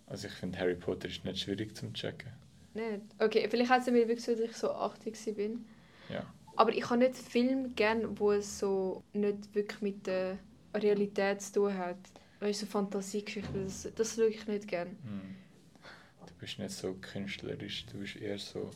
Also 0.07 0.27
ich 0.27 0.33
finde 0.33 0.57
Harry 0.59 0.75
Potter 0.75 1.07
ist 1.07 1.23
nicht 1.25 1.39
schwierig 1.39 1.75
zum 1.75 1.93
checken. 1.93 2.31
Nicht? 2.73 3.01
Okay, 3.19 3.47
vielleicht 3.49 3.69
hat 3.69 3.81
es 3.81 3.87
mir 3.87 4.07
wirklich 4.07 4.23
so, 4.23 4.31
dass 4.33 4.41
ich 4.41 4.55
so 4.55 4.71
80 4.71 5.35
bin. 5.35 5.65
Ja. 6.09 6.23
Aber 6.55 6.71
ich 6.73 6.87
habe 6.89 6.99
nicht 6.99 7.15
Filme 7.15 7.69
gern, 7.69 8.19
wo 8.19 8.31
es 8.31 8.59
so 8.59 9.03
nicht 9.13 9.53
wirklich 9.55 9.81
mit 9.81 10.05
der 10.07 10.37
Realität 10.75 11.41
zu 11.41 11.53
tun 11.53 11.77
hat. 11.77 11.97
Weißt 12.39 12.61
du, 12.61 12.65
so 12.65 12.71
Fantasiegeschichten, 12.71 13.63
das, 13.65 13.87
das 13.95 14.15
schaue 14.15 14.27
ich 14.27 14.45
nicht 14.47 14.67
gern. 14.67 14.89
Hm. 15.03 15.35
Du 16.29 16.35
bist 16.45 16.59
nicht 16.59 16.71
so 16.71 16.93
künstlerisch, 17.01 17.85
du 17.91 17.97
bist 17.99 18.15
eher 18.15 18.37
so... 18.37 18.69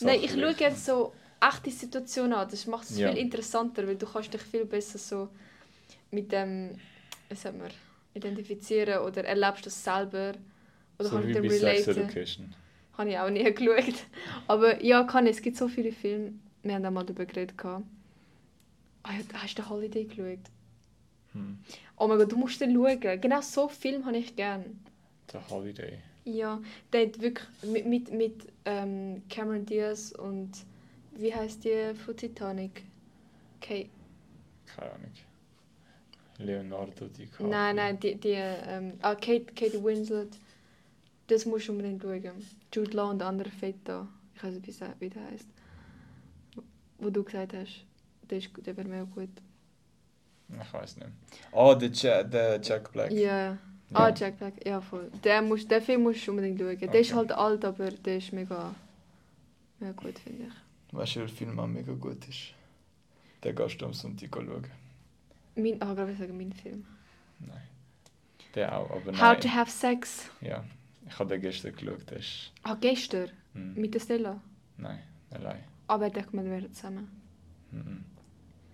Nein, 0.00 0.20
ich 0.22 0.30
sachlich. 0.30 0.44
schaue 0.58 0.66
jetzt 0.68 0.86
so 0.86 1.12
echte 1.40 1.70
Situationen 1.70 2.34
an. 2.34 2.48
Das 2.50 2.66
macht 2.66 2.88
es 2.88 2.98
Ja. 2.98 3.10
viel 3.10 3.18
interessanter, 3.18 3.86
weil 3.86 3.96
du 3.96 4.06
kannst 4.06 4.32
dich 4.32 4.42
viel 4.42 4.64
besser 4.64 4.98
so 4.98 5.28
mit 6.10 6.30
dem, 6.30 6.76
wie 7.28 7.34
sagt 7.34 7.58
man, 7.58 7.70
identifizieren 8.14 9.02
oder 9.04 9.24
erlebst 9.24 9.66
das 9.66 9.82
selber. 9.82 10.34
Oder 10.98 11.08
So 11.08 11.16
kannst 11.16 11.28
wie 11.28 11.40
mit 11.40 11.44
dem 11.44 11.50
relaten. 11.50 12.54
Habe 12.98 13.10
ich 13.10 13.18
auch 13.18 13.30
nie 13.30 13.44
geschaut. 13.54 13.94
Aber 14.46 14.82
ja, 14.84 15.02
kann 15.04 15.26
ich. 15.26 15.36
Es 15.36 15.42
gibt 15.42 15.56
so 15.56 15.68
viele 15.68 15.92
Filme. 15.92 16.34
Wir 16.62 16.74
haben 16.74 16.84
auch 16.84 16.90
mal 16.90 17.04
darüber 17.04 17.24
geredet. 17.24 17.54
Ah, 17.64 17.80
ja, 19.12 19.20
hast 19.34 19.56
du 19.58 19.62
den 19.62 19.70
Holiday 19.70 20.04
geschaut? 20.04 20.38
Hm. 21.32 21.58
Oh 21.96 22.06
mein 22.06 22.18
Gott, 22.18 22.30
du 22.30 22.36
musst 22.36 22.60
den 22.60 22.74
schauen. 22.74 23.20
Genau 23.20 23.40
so 23.40 23.68
Film 23.68 24.04
habe 24.04 24.18
ich 24.18 24.36
gern. 24.36 24.78
The 25.32 25.38
Holiday. 25.48 25.98
Ja, 26.24 26.60
der 26.92 27.06
hat 27.06 27.20
wirklich 27.20 27.46
mit, 27.62 27.86
mit, 27.86 28.12
mit 28.12 28.52
ähm, 28.64 29.22
Cameron 29.28 29.64
Diaz 29.64 30.12
und 30.12 30.50
wie 31.12 31.34
heißt 31.34 31.64
die 31.64 31.94
von 31.94 32.16
Titanic? 32.16 32.82
Kate. 33.60 33.90
Keine 34.66 34.92
Ahnung. 34.92 35.12
Leonardo 36.38 37.08
DiCaprio. 37.08 37.48
Nein, 37.48 37.76
nein, 37.76 38.00
die, 38.00 38.14
die 38.16 38.30
ähm, 38.30 38.94
ah, 39.02 39.14
Kate, 39.14 39.52
Kate 39.54 39.82
Winslet. 39.82 40.38
Das 41.26 41.44
musst 41.44 41.68
du 41.68 41.72
unbedingt 41.72 42.02
schauen. 42.02 42.46
Jude 42.72 42.96
Law 42.96 43.10
und 43.10 43.18
der 43.18 43.28
andere 43.28 43.50
Fett 43.50 43.76
da. 43.84 44.08
Ich 44.34 44.42
weiß 44.42 44.54
nicht, 44.54 45.00
wie 45.00 45.10
der 45.10 45.24
heißt. 45.26 45.46
Wo 46.98 47.10
du 47.10 47.22
gesagt 47.22 47.52
hast, 47.54 47.84
der, 48.28 48.38
ist, 48.38 48.50
der 48.64 48.76
wäre 48.76 48.88
mir 48.88 49.02
auch 49.02 49.10
gut. 49.14 49.30
Ich 50.48 50.72
weiß 50.72 50.96
nicht. 50.96 51.10
Oh, 51.52 51.74
der, 51.74 51.90
ja 51.90 52.22
der 52.22 52.60
Jack 52.60 52.90
Black. 52.92 53.12
Ja. 53.12 53.58
Ah, 53.92 54.12
Jack 54.14 54.38
Black, 54.38 54.64
ja 54.64 54.80
voll. 54.80 55.10
Der, 55.24 55.42
musst, 55.42 55.70
den 55.70 55.82
Film 55.82 56.02
musst 56.02 56.26
du 56.26 56.30
unbedingt 56.30 56.58
schauen. 56.60 56.78
Der 56.78 57.00
ist 57.00 57.08
Okay. 57.10 57.16
halt 57.16 57.32
alt, 57.32 57.64
aber 57.64 57.90
der 57.90 58.18
ist 58.18 58.32
mega, 58.32 58.74
mega 59.80 59.92
gut, 59.92 60.18
finde 60.18 60.44
ich. 60.44 60.96
Weißt 60.96 61.16
du, 61.16 61.20
welcher 61.20 61.34
Film 61.34 61.58
auch 61.58 61.66
mega 61.66 61.92
gut 61.92 62.26
ist? 62.28 62.54
Den 63.42 63.56
gehst 63.56 63.80
du 63.80 63.86
am 63.86 63.92
Sonntag 63.92 64.28
schauen. 64.32 64.64
Mein, 65.56 65.82
ah, 65.82 65.94
gerade 65.94 66.14
sagen, 66.14 66.36
mein 66.36 66.52
Film. 66.52 66.86
Nein. 67.40 67.62
Der 68.54 68.76
auch, 68.76 68.90
aber 68.90 69.12
nein. 69.12 69.20
How 69.20 69.36
to 69.38 69.48
have 69.48 69.70
sex. 69.70 70.30
Ja. 70.40 70.64
Ich 71.08 71.18
habe 71.18 71.28
den 71.30 71.40
gestern 71.40 71.74
geschaut, 71.74 72.08
der 72.08 72.18
ist... 72.18 72.52
Ah, 72.62 72.76
gestern. 72.80 73.30
Hm. 73.54 73.74
Mit 73.74 73.94
der 73.94 74.00
Stella. 74.00 74.40
Nein, 74.76 75.00
allein. 75.32 75.64
Aber 75.88 76.06
ich 76.06 76.12
dachte, 76.12 76.32
wir 76.32 76.44
wären 76.44 76.72
zusammen. 76.72 77.10
Mhm. 77.72 78.04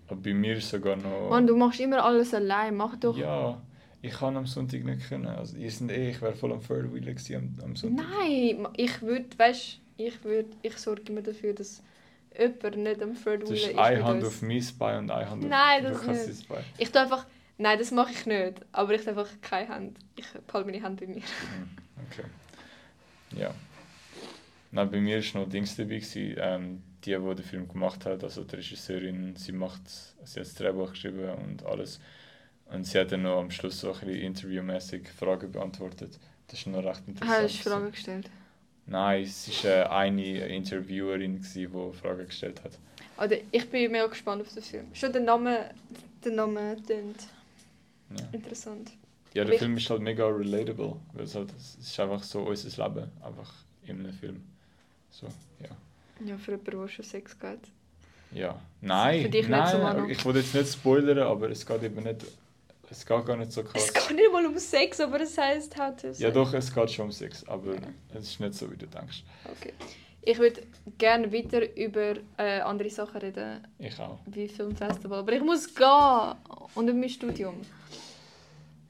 Aber 0.07 0.21
bei 0.21 0.33
mir 0.33 0.61
sogar 0.61 0.95
noch... 0.95 1.29
Mann, 1.29 1.47
du 1.47 1.55
machst 1.57 1.79
immer 1.79 2.03
alles 2.03 2.33
allein. 2.33 2.75
Mach 2.75 2.95
doch. 2.97 3.17
Ja, 3.17 3.59
ich 4.07 4.13
kann 4.13 4.37
am 4.37 4.45
Sonntag 4.47 4.83
nicht 4.83 5.07
können. 5.09 5.27
Also, 5.27 5.57
ihr 5.57 5.71
sind 5.71 5.91
eh, 5.91 6.09
ich 6.11 6.21
wäre 6.21 6.33
voll 6.35 6.51
am 6.51 6.61
gewesen 6.61 7.35
am, 7.59 7.63
am 7.63 7.75
Sonntag. 7.75 8.05
Nein, 8.19 8.67
ich 8.75 9.01
würde, 9.01 9.27
weißt 9.37 9.79
ich 9.97 10.23
würde, 10.23 10.49
ich 10.61 10.77
sorge 10.77 11.01
immer 11.09 11.21
dafür, 11.21 11.53
dass 11.53 11.81
jemand 12.37 12.77
nicht 12.77 13.01
am 13.01 13.15
Third 13.15 13.43
Du 13.43 13.47
Wheeler 13.49 13.59
hast 13.67 13.71
ist. 13.71 13.77
eine 13.79 14.03
Hand 14.03 14.23
auf 14.23 14.41
mein 14.41 14.63
Bein 14.77 14.97
und 14.99 15.11
eine 15.11 15.29
Hand 15.29 15.43
auf 15.43 15.49
Nein, 15.49 15.83
das 15.83 16.03
Lukas' 16.03 16.27
nicht. 16.27 16.47
Bein. 16.49 16.63
Ich 16.77 16.91
tue 16.91 17.01
einfach, 17.01 17.25
nein, 17.57 17.79
das 17.79 17.91
mache 17.91 18.11
ich 18.11 18.25
nicht. 18.25 18.53
Aber 18.71 18.93
ich 18.93 19.01
tue 19.01 19.09
einfach 19.09 19.29
keine 19.41 19.69
Hand. 19.69 19.97
Ich 20.15 20.25
behalte 20.45 20.69
meine 20.69 20.83
Hand 20.83 20.99
bei 20.99 21.07
mir. 21.07 21.15
Mhm, 21.15 21.23
Okay. 22.11 22.23
Ja. 23.41 23.53
Nein, 24.71 24.91
bei 24.91 24.99
mir 25.01 25.17
war 25.23 25.41
noch 25.41 25.49
Dings 25.49 25.75
dabei, 25.75 25.95
gewesen, 25.99 26.35
ähm, 26.37 26.83
die, 27.03 27.11
die 27.17 27.35
den 27.35 27.43
Film 27.45 27.67
gemacht 27.67 28.05
hat, 28.05 28.23
also 28.23 28.43
die 28.43 28.55
Regisseurin, 28.57 29.35
sie 29.35 29.51
macht, 29.51 29.81
sie 29.87 30.39
hat 30.39 30.45
das 30.47 30.53
Drehbuch 30.55 30.91
geschrieben 30.91 31.29
und 31.43 31.65
alles. 31.65 31.99
Und 32.71 32.85
sie 32.85 32.99
hat 32.99 33.11
dann 33.11 33.23
noch 33.23 33.39
am 33.39 33.49
Schluss 33.51 33.79
so 33.79 33.93
ein 33.93 33.99
bisschen 33.99 34.15
interviewmäßig 34.21 35.07
Fragen 35.09 35.51
beantwortet. 35.51 36.19
Das 36.47 36.59
ist 36.59 36.67
noch 36.67 36.83
recht 36.83 37.01
interessant. 37.07 37.43
Hast 37.43 37.65
du 37.65 37.69
Fragen 37.69 37.91
gestellt? 37.91 38.29
Nein, 38.85 39.23
es 39.23 39.63
war 39.63 39.71
äh, 39.71 39.83
eine 39.85 40.47
Interviewerin, 40.47 41.41
die 41.55 41.67
Fragen 41.67 42.25
gestellt 42.25 42.61
hat. 42.63 42.77
Oder 43.23 43.37
ich 43.51 43.69
bin 43.69 43.91
mega 43.91 44.07
gespannt 44.07 44.41
auf 44.41 44.53
den 44.53 44.63
Film. 44.63 44.85
Schon 44.93 45.11
der 45.11 45.21
Name, 45.21 45.71
der 46.23 46.31
Name 46.33 46.77
klingt 46.85 47.27
Ja, 48.17 48.25
interessant. 48.31 48.91
ja 49.33 49.43
der 49.43 49.51
Wicht- 49.53 49.59
Film 49.59 49.77
ist 49.77 49.89
halt 49.89 50.01
mega 50.01 50.25
relatable, 50.27 50.95
weil 51.13 51.23
es, 51.25 51.35
halt, 51.35 51.51
es 51.57 51.75
ist 51.75 51.99
einfach 51.99 52.23
so 52.23 52.41
unser 52.41 52.87
Leben, 52.87 53.09
einfach 53.21 53.53
in 53.85 53.99
einem 53.99 54.13
Film. 54.13 54.43
So, 55.09 55.27
ja. 55.61 55.69
Ja, 56.25 56.37
für 56.37 56.51
jemanden, 56.51 56.79
der 56.81 56.87
schon 56.87 57.05
Sex 57.05 57.37
geht. 57.39 57.59
Ja, 58.31 58.59
nein, 58.81 59.23
Für 59.23 59.29
dich 59.29 59.41
nicht 59.41 59.49
nein, 59.49 59.71
so, 59.71 59.77
Manu. 59.79 60.07
ich 60.09 60.23
wollte 60.25 60.39
jetzt 60.39 60.53
nicht 60.53 60.71
spoilern, 60.73 61.19
aber 61.19 61.49
es 61.49 61.65
geht 61.65 61.81
eben 61.83 62.03
nicht, 62.03 62.25
es 62.89 63.05
geht 63.05 63.25
gar 63.25 63.35
nicht 63.37 63.51
so 63.51 63.61
Es 63.61 63.67
krass. 63.91 63.93
geht 64.07 64.15
nicht 64.17 64.31
mal 64.31 64.45
um 64.45 64.57
Sex, 64.57 64.99
aber 64.99 65.21
es 65.21 65.37
heisst 65.37 65.77
How 65.77 65.95
to 65.95 66.07
Ja 66.07 66.13
Sex. 66.13 66.33
doch, 66.33 66.53
es 66.53 66.73
geht 66.73 66.91
schon 66.91 67.05
um 67.05 67.11
Sex, 67.11 67.43
aber 67.47 67.75
es 68.13 68.23
ist 68.23 68.39
nicht 68.39 68.53
so, 68.53 68.71
wie 68.71 68.77
du 68.77 68.87
denkst. 68.87 69.23
Okay. 69.59 69.73
Ich 70.21 70.37
würde 70.39 70.61
gerne 70.97 71.31
weiter 71.31 71.73
über 71.77 72.15
äh, 72.37 72.59
andere 72.59 72.89
Sachen 72.89 73.21
reden, 73.21 73.65
Ich 73.79 73.97
auch. 73.99 74.19
wie 74.25 74.47
Filmfestival. 74.49 75.19
Aber 75.19 75.31
ich 75.31 75.41
muss 75.41 75.73
gehen 75.73 76.35
und 76.75 76.89
in 76.89 76.99
mein 76.99 77.09
Studium. 77.09 77.55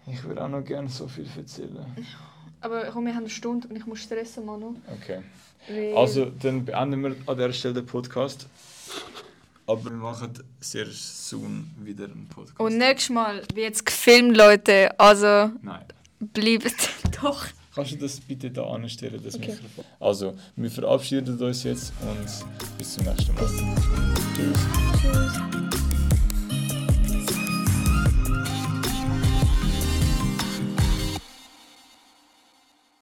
Ich 0.07 0.23
würde 0.23 0.43
auch 0.43 0.49
noch 0.49 0.63
gerne 0.63 0.89
so 0.89 1.07
viel 1.07 1.27
erzählen. 1.37 1.85
Aber 2.61 2.85
komm, 2.85 3.05
wir 3.05 3.13
haben 3.13 3.19
eine 3.23 3.29
Stunde 3.29 3.67
und 3.67 3.75
ich 3.75 3.85
muss 3.85 3.99
stressen, 3.99 4.45
Manu. 4.45 4.75
Okay. 4.99 5.21
Weil- 5.67 5.95
Also, 5.95 6.25
dann 6.25 6.65
beenden 6.65 7.03
wir 7.03 7.15
an 7.27 7.35
dieser 7.37 7.53
Stelle 7.53 7.73
den 7.75 7.85
Podcast. 7.85 8.47
Aber 9.67 9.83
wir 9.83 9.91
machen 9.91 10.31
sehr 10.61 10.85
soon 10.89 11.69
wieder 11.83 12.05
einen 12.05 12.27
Podcast. 12.29 12.59
Und 12.59 12.77
nächstes 12.77 13.09
Mal 13.13 13.43
wird 13.53 13.75
es 13.75 13.83
gefilmt, 13.83 14.35
Leute. 14.37 14.97
Also 14.99 15.51
Nein. 15.61 15.83
bleibt 16.19 16.89
doch. 17.21 17.45
Kannst 17.75 17.91
du 17.91 17.97
das 17.97 18.19
bitte 18.21 18.49
da 18.49 18.63
anstellen, 18.63 19.21
das 19.23 19.35
Okay. 19.35 19.51
Mikrofon? 19.51 19.85
Also, 19.99 20.35
wir 20.55 20.71
verabschieden 20.71 21.37
uns 21.39 21.63
jetzt 21.63 21.93
und 22.01 22.77
bis 22.77 22.93
zum 22.95 23.03
nächsten 23.05 23.35
Mal. 23.35 23.45
Tschüss. 24.35 24.57
Tschüss. 25.01 25.66